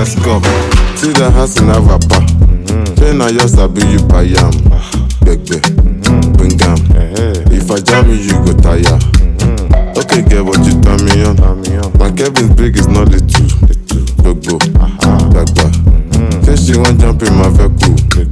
Let's 0.00 0.14
go. 0.14 0.40
See 0.96 1.12
the 1.12 1.30
house 1.30 1.60
in 1.60 1.68
a 1.68 1.76
rapper. 1.76 2.24
Say 2.96 3.12
now 3.12 3.28
you 3.28 3.44
sabi 3.46 3.84
you 3.92 4.00
buy 4.08 4.24
am. 4.32 4.56
Beg 5.20 5.44
beg. 5.44 5.60
Bring 6.40 6.56
am. 6.64 6.80
If 7.52 7.70
I 7.70 7.84
jam 7.84 8.08
you, 8.08 8.16
you 8.16 8.32
go 8.40 8.56
tire. 8.56 8.96
Okay, 10.00 10.24
get 10.24 10.40
what 10.40 10.64
you 10.64 10.80
turn 10.80 11.04
me 11.04 11.20
on. 11.20 11.36
My 11.98 12.10
Kevin's 12.16 12.56
big 12.56 12.78
is 12.78 12.88
not 12.88 13.12
little. 13.12 13.44
Gbogbo. 14.24 14.56
Gbagba. 15.36 15.68
Mm-hmm. 15.68 16.44
Say 16.48 16.56
she 16.56 16.78
want 16.80 16.98
jump 16.98 17.20
in 17.20 17.36
my 17.36 17.50
vehicle. 17.50 18.24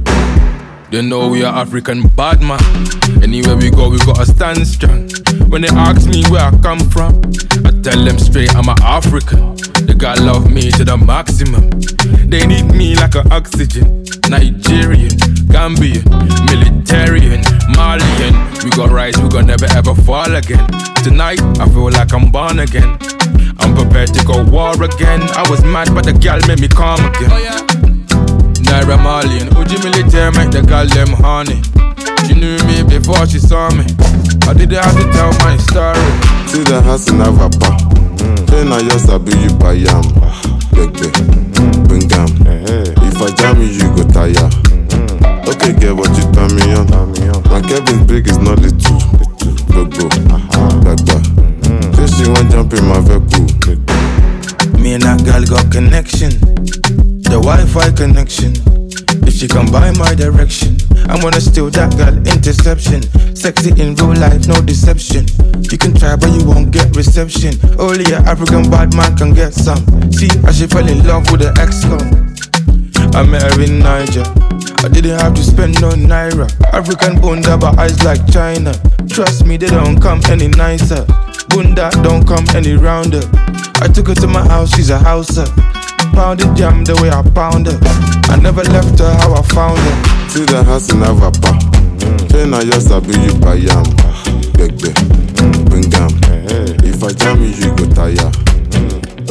They 0.89 1.03
know 1.03 1.27
we 1.27 1.43
are 1.43 1.53
African 1.55 2.01
bad 2.17 2.41
man. 2.41 2.59
Anywhere 3.21 3.57
we 3.57 3.69
go, 3.69 3.89
we 3.91 3.99
gotta 3.99 4.25
stand 4.25 4.65
strong. 4.65 5.07
When 5.49 5.63
they 5.63 5.67
ask 5.69 6.07
me 6.07 6.23
where 6.29 6.45
I 6.45 6.51
come 6.61 6.79
from, 6.91 7.21
I 7.65 7.71
tell 7.81 8.03
them 8.05 8.19
straight 8.19 8.55
I'm 8.55 8.69
an 8.69 8.77
African. 8.83 9.55
They 9.85 9.95
gotta 9.95 10.21
love 10.21 10.49
me 10.51 10.69
to 10.71 10.85
the 10.85 10.95
maximum. 10.95 11.69
They 12.29 12.45
need 12.45 12.65
me 12.73 12.95
like 12.95 13.15
an 13.15 13.31
oxygen. 13.31 14.03
Nigerian, 14.29 15.09
Gambian, 15.49 16.05
Militarian, 16.45 17.41
Malian. 17.75 18.63
We 18.63 18.69
got 18.69 18.91
rise, 18.91 19.17
we 19.17 19.27
gon' 19.29 19.47
never 19.47 19.65
ever 19.73 19.95
fall 19.95 20.35
again. 20.35 20.67
Tonight, 21.03 21.41
I 21.59 21.67
feel 21.67 21.89
like 21.89 22.13
I'm 22.13 22.31
born 22.31 22.59
again. 22.59 22.97
I'm 23.57 23.75
prepared 23.75 24.13
to 24.13 24.23
go 24.25 24.43
war 24.45 24.71
again. 24.83 25.21
I 25.33 25.49
was 25.49 25.63
mad, 25.63 25.89
but 25.95 26.05
the 26.05 26.13
girl 26.13 26.39
made 26.47 26.61
me 26.61 26.67
calm 26.67 27.03
again. 27.05 27.29
Oh, 27.31 27.88
Naira 28.65 28.97
Marley 29.01 29.39
and 29.39 29.51
Uji 29.57 29.77
Military 29.83 30.31
make 30.37 30.51
the 30.51 30.61
girl 30.61 30.85
them 30.87 31.09
honey. 31.19 31.61
She 32.27 32.33
knew 32.35 32.57
me 32.67 32.83
before 32.83 33.25
she 33.27 33.39
saw 33.39 33.69
me. 33.71 33.85
I 34.47 34.53
didn't 34.53 34.81
have 34.81 34.95
to 34.97 35.05
tell 35.13 35.31
my 35.45 35.57
story. 35.57 36.01
See 36.49 36.63
the 36.63 36.81
house 36.83 37.09
in 37.09 37.21
a 37.21 37.29
rapper. 37.31 37.73
Mm. 38.19 38.49
Say 38.49 38.63
now 38.65 38.77
you 38.79 38.97
sabi 38.99 39.31
you 39.39 39.51
buy 39.57 39.77
am. 39.89 40.05
Beg 40.73 40.91
beg. 40.93 41.13
Mm. 41.13 41.87
Bring 41.87 42.11
am. 42.13 42.29
Eh, 42.47 42.65
eh. 42.65 43.07
If 43.07 43.21
I 43.21 43.29
jam 43.35 43.61
you, 43.61 43.67
you 43.69 43.87
go 43.95 44.03
tire. 44.09 44.33
Mm-hmm. 44.33 45.49
Okay, 45.49 45.73
get 45.79 45.95
what 45.95 46.09
you 46.17 46.25
turn 46.33 46.53
me 46.55 46.73
on. 46.73 46.89
My 47.49 47.61
Kevin's 47.61 48.05
big 48.05 48.27
is 48.27 48.37
not 48.37 48.59
little. 48.59 48.99
Gbogbo. 49.69 50.09
Gbagba. 50.81 51.15
Uh-huh. 51.15 51.19
Mm-hmm. 51.65 51.93
Say 51.93 52.23
she 52.23 52.29
want 52.29 52.51
jump 52.51 52.73
in 52.73 52.85
my 52.85 52.99
vehicle. 53.01 53.47
Me 54.81 54.93
and 54.93 55.03
that 55.03 55.21
girl 55.25 55.43
got 55.45 55.71
connection. 55.71 56.31
The 57.29 57.37
Wi 57.37 57.63
Fi 57.69 57.91
connection. 57.93 58.57
If 59.27 59.37
she 59.37 59.47
come 59.47 59.69
by 59.69 59.91
my 60.01 60.15
direction, 60.15 60.77
I'm 61.05 61.21
gonna 61.21 61.39
steal 61.39 61.69
that 61.77 61.93
girl 61.93 62.17
interception. 62.25 63.05
Sexy 63.35 63.69
in 63.77 63.93
real 63.95 64.17
life, 64.17 64.47
no 64.49 64.57
deception. 64.65 65.29
You 65.69 65.77
can 65.77 65.93
try, 65.93 66.17
but 66.17 66.33
you 66.33 66.41
won't 66.43 66.71
get 66.71 66.89
reception. 66.97 67.53
Only 67.77 68.09
an 68.17 68.25
African 68.25 68.65
bad 68.69 68.97
man 68.97 69.15
can 69.15 69.33
get 69.37 69.53
some. 69.53 69.77
See, 70.11 70.33
I 70.41 70.51
she 70.51 70.65
fell 70.65 70.89
in 70.89 71.05
love 71.05 71.29
with 71.29 71.45
the 71.45 71.53
ex-con. 71.61 72.33
I 73.13 73.21
met 73.21 73.45
her 73.45 73.61
in 73.61 73.77
Niger. 73.77 74.25
I 74.81 74.89
didn't 74.89 75.19
have 75.21 75.35
to 75.37 75.43
spend 75.43 75.79
no 75.81 75.93
naira. 75.93 76.49
African 76.73 77.21
bunda, 77.21 77.57
but 77.57 77.77
eyes 77.77 78.01
like 78.03 78.25
China. 78.33 78.73
Trust 79.07 79.45
me, 79.45 79.57
they 79.57 79.69
don't 79.69 80.01
come 80.01 80.19
any 80.33 80.47
nicer. 80.47 81.05
Bunda 81.49 81.93
don't 82.01 82.25
come 82.25 82.45
any 82.57 82.73
rounder. 82.73 83.21
I 83.81 83.87
took 83.87 84.07
her 84.07 84.15
to 84.15 84.27
my 84.27 84.41
house, 84.49 84.73
she's 84.73 84.89
a 84.89 84.97
houser. 84.97 85.45
Pounded 86.13 86.55
jam 86.55 86.83
the 86.83 86.95
way 87.01 87.09
I 87.09 87.21
pound 87.33 87.67
her. 87.67 87.79
I 88.31 88.35
never 88.37 88.63
left 88.63 88.99
her 88.99 89.13
how 89.23 89.33
I 89.33 89.41
found 89.53 89.79
her. 89.79 90.29
See 90.29 90.45
the 90.45 90.63
house 90.63 90.91
in 90.91 90.99
Avapa. 90.99 91.57
Train 92.29 92.53
I 92.53 92.63
just 92.63 92.89
be 93.07 93.15
you 93.19 93.33
by 93.39 93.55
yam. 93.55 93.83
Beg 94.53 94.75
beg. 94.77 94.95
Bring 95.69 95.89
am. 95.95 96.11
If 96.83 97.03
I 97.03 97.11
jam 97.13 97.41
you, 97.41 97.49
you 97.55 97.71
go 97.75 97.85
tire. 97.95 98.31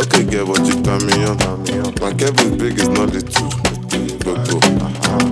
Okay, 0.01 0.25
get 0.25 0.47
what 0.47 0.65
you 0.67 0.81
tell 0.83 0.99
me 1.01 1.25
on. 1.25 1.37
My 2.01 2.13
Kevin's 2.15 2.57
big 2.57 2.79
is 2.79 2.89
not 2.89 3.13
the 3.13 3.23
two. 3.23 3.49
Go 4.25 4.35
go. 4.49 4.59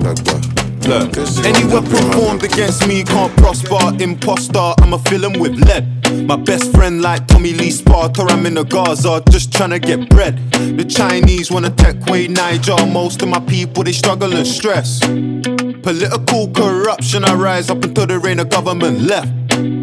Back 0.05 0.23
back. 0.24 0.43
Look, 0.86 1.16
any 1.44 1.64
weapon 1.66 2.12
formed 2.12 2.44
against 2.44 2.86
me 2.86 3.02
can't 3.02 3.35
prosper. 3.39 3.97
Imposter, 3.98 4.74
I'm 4.78 4.93
a 4.93 4.98
film 4.98 5.39
with 5.40 5.59
lead. 5.59 5.95
My 6.26 6.36
best 6.36 6.72
friend 6.72 7.02
like 7.02 7.26
Tommy 7.26 7.52
Lee 7.52 7.70
Sparta, 7.70 8.22
I'm 8.22 8.46
in 8.46 8.54
the 8.54 8.64
Gaza, 8.64 9.22
just 9.30 9.52
trying 9.52 9.70
to 9.70 9.78
get 9.78 10.08
bread. 10.08 10.38
The 10.50 10.84
Chinese 10.84 11.50
wanna 11.50 11.70
take 11.70 12.06
away 12.08 12.28
Niger. 12.28 12.86
Most 12.86 13.22
of 13.22 13.28
my 13.28 13.40
people 13.40 13.82
they 13.82 13.92
struggle 13.92 14.32
and 14.34 14.46
stress. 14.46 15.00
Political 15.00 16.50
corruption, 16.52 17.24
I 17.24 17.34
rise 17.34 17.70
up 17.70 17.84
until 17.84 18.06
the 18.06 18.18
reign 18.18 18.40
of 18.40 18.50
government 18.50 19.00
left. 19.00 19.32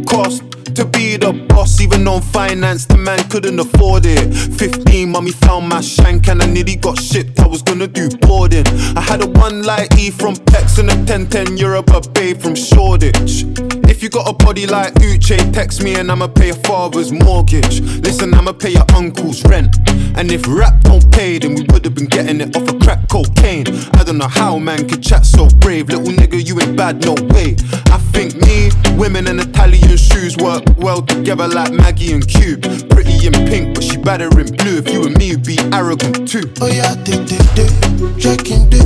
Cost 0.08 0.44
to 0.76 0.86
be 0.86 1.18
the 1.18 1.34
boss, 1.50 1.80
even 1.82 2.08
on 2.08 2.22
finance, 2.22 2.86
the 2.86 2.98
man 2.98 3.20
couldn't 3.30 3.60
afford 3.60 4.06
it. 4.06 4.34
15, 4.34 5.10
mommy 5.10 5.32
found 5.32 5.70
my 5.70 5.82
shank 5.82 6.28
and 6.30 6.42
I 6.42 6.48
nearly 6.48 6.76
got 6.76 7.00
shipped. 7.00 7.40
I 7.40 7.48
was 7.48 7.62
gonna 7.62 7.88
do 7.88 8.10
boarding. 8.22 8.66
I 8.98 9.02
had 9.02 9.24
a 9.24 9.28
one 9.28 9.64
light 9.64 9.98
E 10.00 10.10
from 10.10 10.36
Pex 10.36 10.80
and 10.80 10.90
a 10.90 10.96
1010 10.96 11.58
Europe, 11.58 11.90
a 11.92 12.02
babe 12.10 12.42
from 12.42 12.56
Shoreditch. 12.56 13.46
If 13.94 14.02
you 14.02 14.10
got 14.10 14.28
a 14.28 14.34
body 14.34 14.66
like 14.66 14.92
Uche, 14.96 15.54
text 15.54 15.84
me 15.84 15.94
and 15.94 16.12
I'ma 16.12 16.26
pay 16.26 16.48
your 16.48 16.56
father's 16.66 17.12
mortgage. 17.12 17.80
Listen, 18.02 18.34
I'ma 18.34 18.52
pay 18.54 18.72
your 18.72 18.86
uncle's 18.96 19.46
rent. 19.46 19.78
And 20.18 20.32
if 20.32 20.48
rap 20.48 20.82
don't 20.82 21.10
pay, 21.12 21.38
then 21.38 21.54
we 21.54 21.62
would've 21.70 21.94
been 21.94 22.08
getting 22.08 22.42
it 22.42 22.56
off 22.58 22.68
of 22.68 22.80
crack 22.80 23.08
cocaine. 23.08 23.68
I 23.94 24.04
don't 24.04 24.18
know 24.18 24.28
how 24.28 24.58
man 24.58 24.90
could 24.90 25.04
chat 25.04 25.28
so 25.28 25.48
brave. 25.60 25.90
Little 25.90 26.12
nigga, 26.12 26.44
you 26.44 26.60
ain't 26.60 26.76
bad, 26.76 27.06
no 27.06 27.14
way. 27.36 27.56
I 27.94 28.00
think 28.12 28.36
me, 28.36 28.72
women 28.98 29.28
and 29.28 29.40
Italian 29.40 29.96
shoes 29.96 30.36
work 30.38 30.64
well 30.78 31.04
together 31.04 31.48
like 31.48 31.72
Maggie 31.72 32.14
and 32.14 32.28
Cube. 32.28 32.64
Pretty 32.90 33.28
in 33.28 33.34
pink, 33.48 33.76
but 33.76 33.84
she 33.84 33.98
better 33.98 34.28
in 34.40 34.48
blue. 34.56 34.80
If 34.80 34.90
you 34.92 35.04
and 35.04 35.16
me 35.20 35.36
would 35.36 35.46
be 35.46 35.60
arrogant 35.72 36.28
too. 36.28 36.52
Oh 36.62 36.68
yeah, 36.68 36.96
de 36.96 37.24
de 37.30 37.38
de, 37.54 38.20
checking 38.20 38.68
de, 38.72 38.82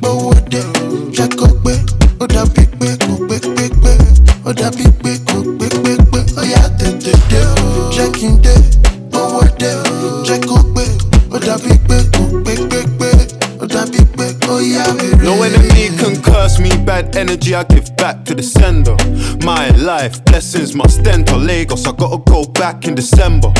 gbowó 0.00 0.34
de, 0.50 0.60
check 1.16 1.30
pé, 1.64 1.80
ó 2.20 2.26
dàbí 2.26 2.66
pé 2.78 2.78
kò 2.78 2.78
pé 2.78 2.88
pé 2.88 2.96
pé, 2.98 3.19
ó 4.50 4.52
dàbí 4.52 4.84
kò 5.26 5.36
pé 5.58 5.68
pé 5.84 5.92
pé. 6.10 6.18
Oh 6.36 6.42
yeah, 6.42 6.68
de 6.78 6.90
de 6.98 7.12
de, 7.30 7.40
checking 7.92 8.40
de, 8.42 8.54
gbowó 9.10 9.42
de, 9.58 9.70
check 10.26 10.44
pé, 10.74 10.84
ó 11.30 11.38
dàbí 11.38 11.76
kò 11.86 12.24
pé 12.44 12.54
pé 12.70 12.80
pé, 12.98 13.10
ó 13.60 13.66
dàbí 13.66 13.98
pé 14.16 14.26
ó 14.48 14.56
wèrè. 14.58 15.22
No 15.22 15.42
enemy 15.44 15.96
can 15.96 16.20
curse 16.22 16.58
me, 16.58 16.76
bad 16.84 17.14
energy 17.16 17.54
I 17.54 17.62
give 17.70 17.94
back 17.96 18.24
to 18.24 18.34
the 18.34 18.42
sender. 18.42 18.96
My 19.44 19.70
life, 19.76 20.24
blessings 20.24 20.74
must 20.74 21.06
enter 21.06 21.36
Lagos, 21.36 21.86
I 21.86 21.92
gotta 21.92 22.18
go 22.18 22.44
back 22.44 22.88
in 22.88 22.96
December. 22.96 23.52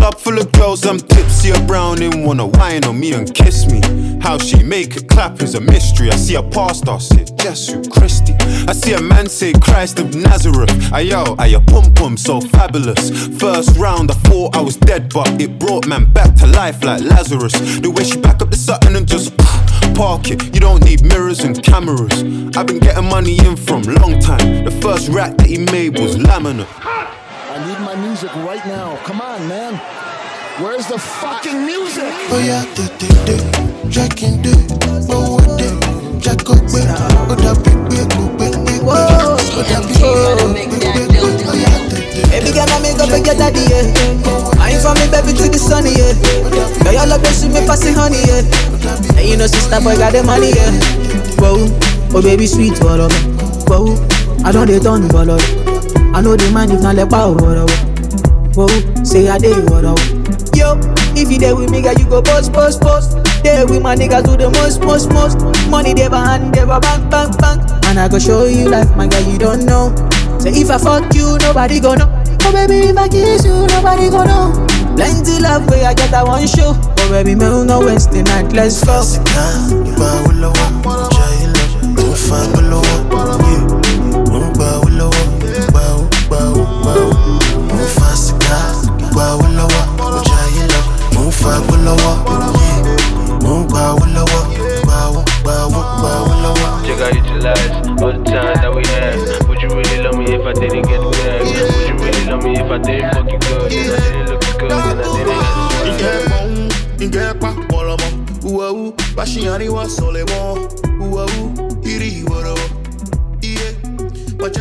Club 0.00 0.18
full 0.18 0.38
of 0.38 0.50
girls, 0.52 0.86
I'm 0.86 0.98
tipsy, 0.98 1.50
a 1.50 1.60
browning, 1.66 2.24
wanna 2.24 2.46
wine 2.46 2.84
on 2.84 2.98
me 2.98 3.12
and 3.12 3.34
kiss 3.34 3.70
me. 3.70 3.82
How 4.22 4.38
she 4.38 4.62
make 4.62 4.96
it 4.96 5.10
clap 5.10 5.42
is 5.42 5.54
a 5.54 5.60
mystery. 5.60 6.10
I 6.10 6.16
see 6.16 6.36
a 6.36 6.42
pastor 6.42 6.98
say, 6.98 7.26
Jesus 7.36 7.86
Christi. 7.88 8.32
I 8.66 8.72
see 8.72 8.94
a 8.94 9.00
man 9.02 9.28
say, 9.28 9.52
Christ 9.52 9.98
of 9.98 10.14
Nazareth. 10.14 10.70
Ayo, 10.96 11.36
ayo, 11.36 11.60
pum 11.66 11.92
pum, 11.92 12.16
so 12.16 12.40
fabulous. 12.40 13.10
First 13.38 13.76
round, 13.76 14.10
I 14.10 14.14
thought 14.14 14.56
I 14.56 14.62
was 14.62 14.78
dead, 14.78 15.12
but 15.12 15.38
it 15.38 15.58
brought 15.58 15.86
man 15.86 16.10
back 16.10 16.34
to 16.36 16.46
life 16.46 16.82
like 16.82 17.02
Lazarus. 17.02 17.52
The 17.80 17.90
way 17.90 18.04
she 18.04 18.18
back 18.18 18.40
up 18.40 18.48
the 18.48 18.56
Sutton 18.56 18.96
and 18.96 19.06
just 19.06 19.34
ah, 19.38 19.92
park 19.94 20.30
it. 20.30 20.42
You 20.54 20.60
don't 20.60 20.82
need 20.82 21.02
mirrors 21.02 21.40
and 21.40 21.62
cameras. 21.62 22.22
I've 22.56 22.66
been 22.66 22.78
getting 22.78 23.04
money 23.04 23.36
in 23.44 23.54
from 23.54 23.82
long 23.82 24.18
time. 24.18 24.64
The 24.64 24.70
first 24.80 25.10
rack 25.10 25.36
that 25.36 25.46
he 25.46 25.58
made 25.58 25.98
was 25.98 26.16
laminate. 26.16 26.68
I 27.60 27.66
need 27.68 27.80
my 27.84 27.94
music 27.94 28.34
right 28.36 28.64
now. 28.64 28.96
Come 29.04 29.20
on, 29.20 29.46
man. 29.46 29.74
Where's 30.64 30.86
the 30.88 30.96
fucking 30.96 31.66
music? 31.66 32.08
Oh 32.32 32.40
yeah, 32.40 32.64
de 32.72 32.88
de 32.96 33.08
de, 33.28 33.36
checking 33.92 34.40
de, 34.40 34.48
gbowó 35.04 35.36
de, 35.60 35.68
check 36.24 36.40
pé, 36.40 36.80
ó 37.28 37.36
dàbí 37.36 37.72
pé 37.92 38.00
kò 38.16 38.24
pé 38.40 38.48
pé 38.48 38.80
pé, 38.80 38.88
ó 38.88 39.62
dàbí 39.68 39.92
pé 39.92 40.08
kò 40.40 40.56
pé 40.56 40.72
pé 40.72 40.72
pé. 40.72 41.20
Oh 41.44 41.52
yeah, 41.52 41.76
de 41.92 42.00
de 42.00 42.16
de. 42.16 42.24
Baby 42.32 42.50
girl, 42.56 42.72
I 42.72 42.80
make 42.80 42.96
up 42.98 43.12
and 43.12 43.24
get 43.24 43.36
daddy, 43.36 43.60
yeah. 43.68 43.84
I 44.56 44.72
ain't 44.72 44.80
from 44.80 44.96
me, 44.96 45.04
baby, 45.12 45.36
to 45.36 45.44
the 45.52 45.58
sunny, 45.60 45.92
yeah. 46.00 46.16
Girl, 46.80 46.94
your 46.96 47.06
love 47.12 47.24
is 47.28 47.44
me 47.44 47.60
passing 47.68 47.92
honey, 47.92 48.24
yeah. 48.24 49.20
And 49.20 49.28
you 49.28 49.36
know, 49.36 49.46
sister 49.46 49.80
boy 49.84 49.96
got 50.00 50.12
the 50.16 50.22
money, 50.24 50.56
yeah. 50.56 50.72
Whoa, 51.36 51.68
oh 52.16 52.22
baby, 52.22 52.46
sweet, 52.46 52.80
what 52.80 53.00
up? 53.00 53.12
Whoa, 53.68 54.00
I 54.44 54.50
don't 54.50 54.66
they 54.66 54.78
turn, 54.80 55.08
what 55.08 55.28
up? 55.28 55.79
I 56.12 56.20
know 56.20 56.34
the 56.34 56.50
man 56.50 56.70
if 56.72 56.82
not 56.82 56.96
like 56.96 57.08
power, 57.08 57.32
what 57.32 57.56
up? 57.56 57.70
Whoa, 58.58 58.66
say 59.04 59.30
I 59.30 59.38
what 59.70 59.86
up? 59.86 59.98
Yo, 60.58 60.74
if 61.14 61.30
you 61.30 61.38
there 61.38 61.54
with 61.54 61.70
me, 61.70 61.82
girl, 61.82 61.94
you 61.94 62.04
go 62.04 62.20
post, 62.20 62.52
post, 62.52 62.82
post. 62.82 63.16
There 63.44 63.64
with 63.64 63.80
my 63.80 63.94
niggas 63.94 64.26
do 64.26 64.36
the 64.36 64.50
most, 64.50 64.82
most, 64.82 65.08
most. 65.14 65.38
Money 65.70 65.94
never 65.94 66.18
hand, 66.18 66.50
never 66.50 66.80
bank, 66.80 67.08
bank, 67.10 67.38
bank. 67.38 67.62
And 67.86 67.98
I 67.98 68.08
go 68.08 68.18
show 68.18 68.44
you 68.44 68.68
life, 68.68 68.90
my 68.96 69.06
girl, 69.06 69.22
you 69.22 69.38
don't 69.38 69.64
know. 69.64 69.94
Say 70.40 70.50
if 70.50 70.70
I 70.70 70.78
fuck 70.78 71.14
you, 71.14 71.38
nobody 71.46 71.78
gonna. 71.78 72.10
Oh 72.42 72.52
baby, 72.52 72.90
if 72.90 72.98
I 72.98 73.08
kiss 73.08 73.44
you, 73.44 73.54
nobody 73.70 74.10
gonna. 74.10 74.50
Plenty 74.98 75.38
love 75.38 75.70
where 75.70 75.86
I 75.86 75.94
get 75.94 76.10
that 76.10 76.26
one 76.26 76.46
show. 76.46 76.74
Oh 76.74 77.08
baby, 77.08 77.36
me 77.38 77.46
no 77.46 77.64
the 77.64 78.22
night, 78.26 78.52
let's 78.52 78.82
go. 78.82 78.98
Ń 86.80 87.04
ń 87.04 87.26
ń. 87.26 87.40
Would 99.48 99.62
you 99.62 99.68
really 99.70 100.02
love 100.02 100.16
me 100.16 100.24
if 100.26 100.46
I 100.46 100.52
didn't 100.52 100.82
get 100.88 101.00
bag? 101.12 101.42
Would 101.42 101.88
you 101.88 101.96
really 101.98 102.24
love 102.26 102.42
me 102.44 102.52
if 102.56 102.70
I 102.70 102.78
didn't 102.78 103.12
fuck 103.14 103.30
you 103.30 103.38
good? 103.38 103.72
And 103.72 103.92
I 103.92 104.00
didn't 104.00 104.26
good, 104.58 104.72
and 104.72 105.00
I 105.00 105.08
didn't 105.16 105.40
Ike 105.90 106.12
pon, 106.30 106.50
ike 107.00 107.40
pa 107.40 107.50
polomo. 107.68 108.08
Uau, 108.44 108.92
bashiani 109.14 109.68
wa 109.68 109.84
solemo. 109.88 110.68
Uau, 111.00 111.28
iri 111.84 112.24
woro. 112.24 112.56
Yeah, 113.42 113.72
but 114.38 114.54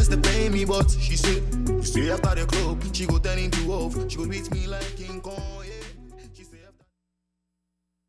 but 0.65 0.89
she 0.99 1.15
said, 1.15 1.58
stay 1.83 2.09
after 2.11 2.35
the 2.35 2.45
club. 2.45 2.83
She 2.93 3.05
go 3.05 3.17
turn 3.17 3.39
into 3.39 3.63
wolf. 3.65 3.95
She 4.09 4.17
go 4.17 4.27
beat 4.27 4.51
me 4.51 4.67
like 4.67 4.95
King 4.97 5.21
Kong. 5.21 5.58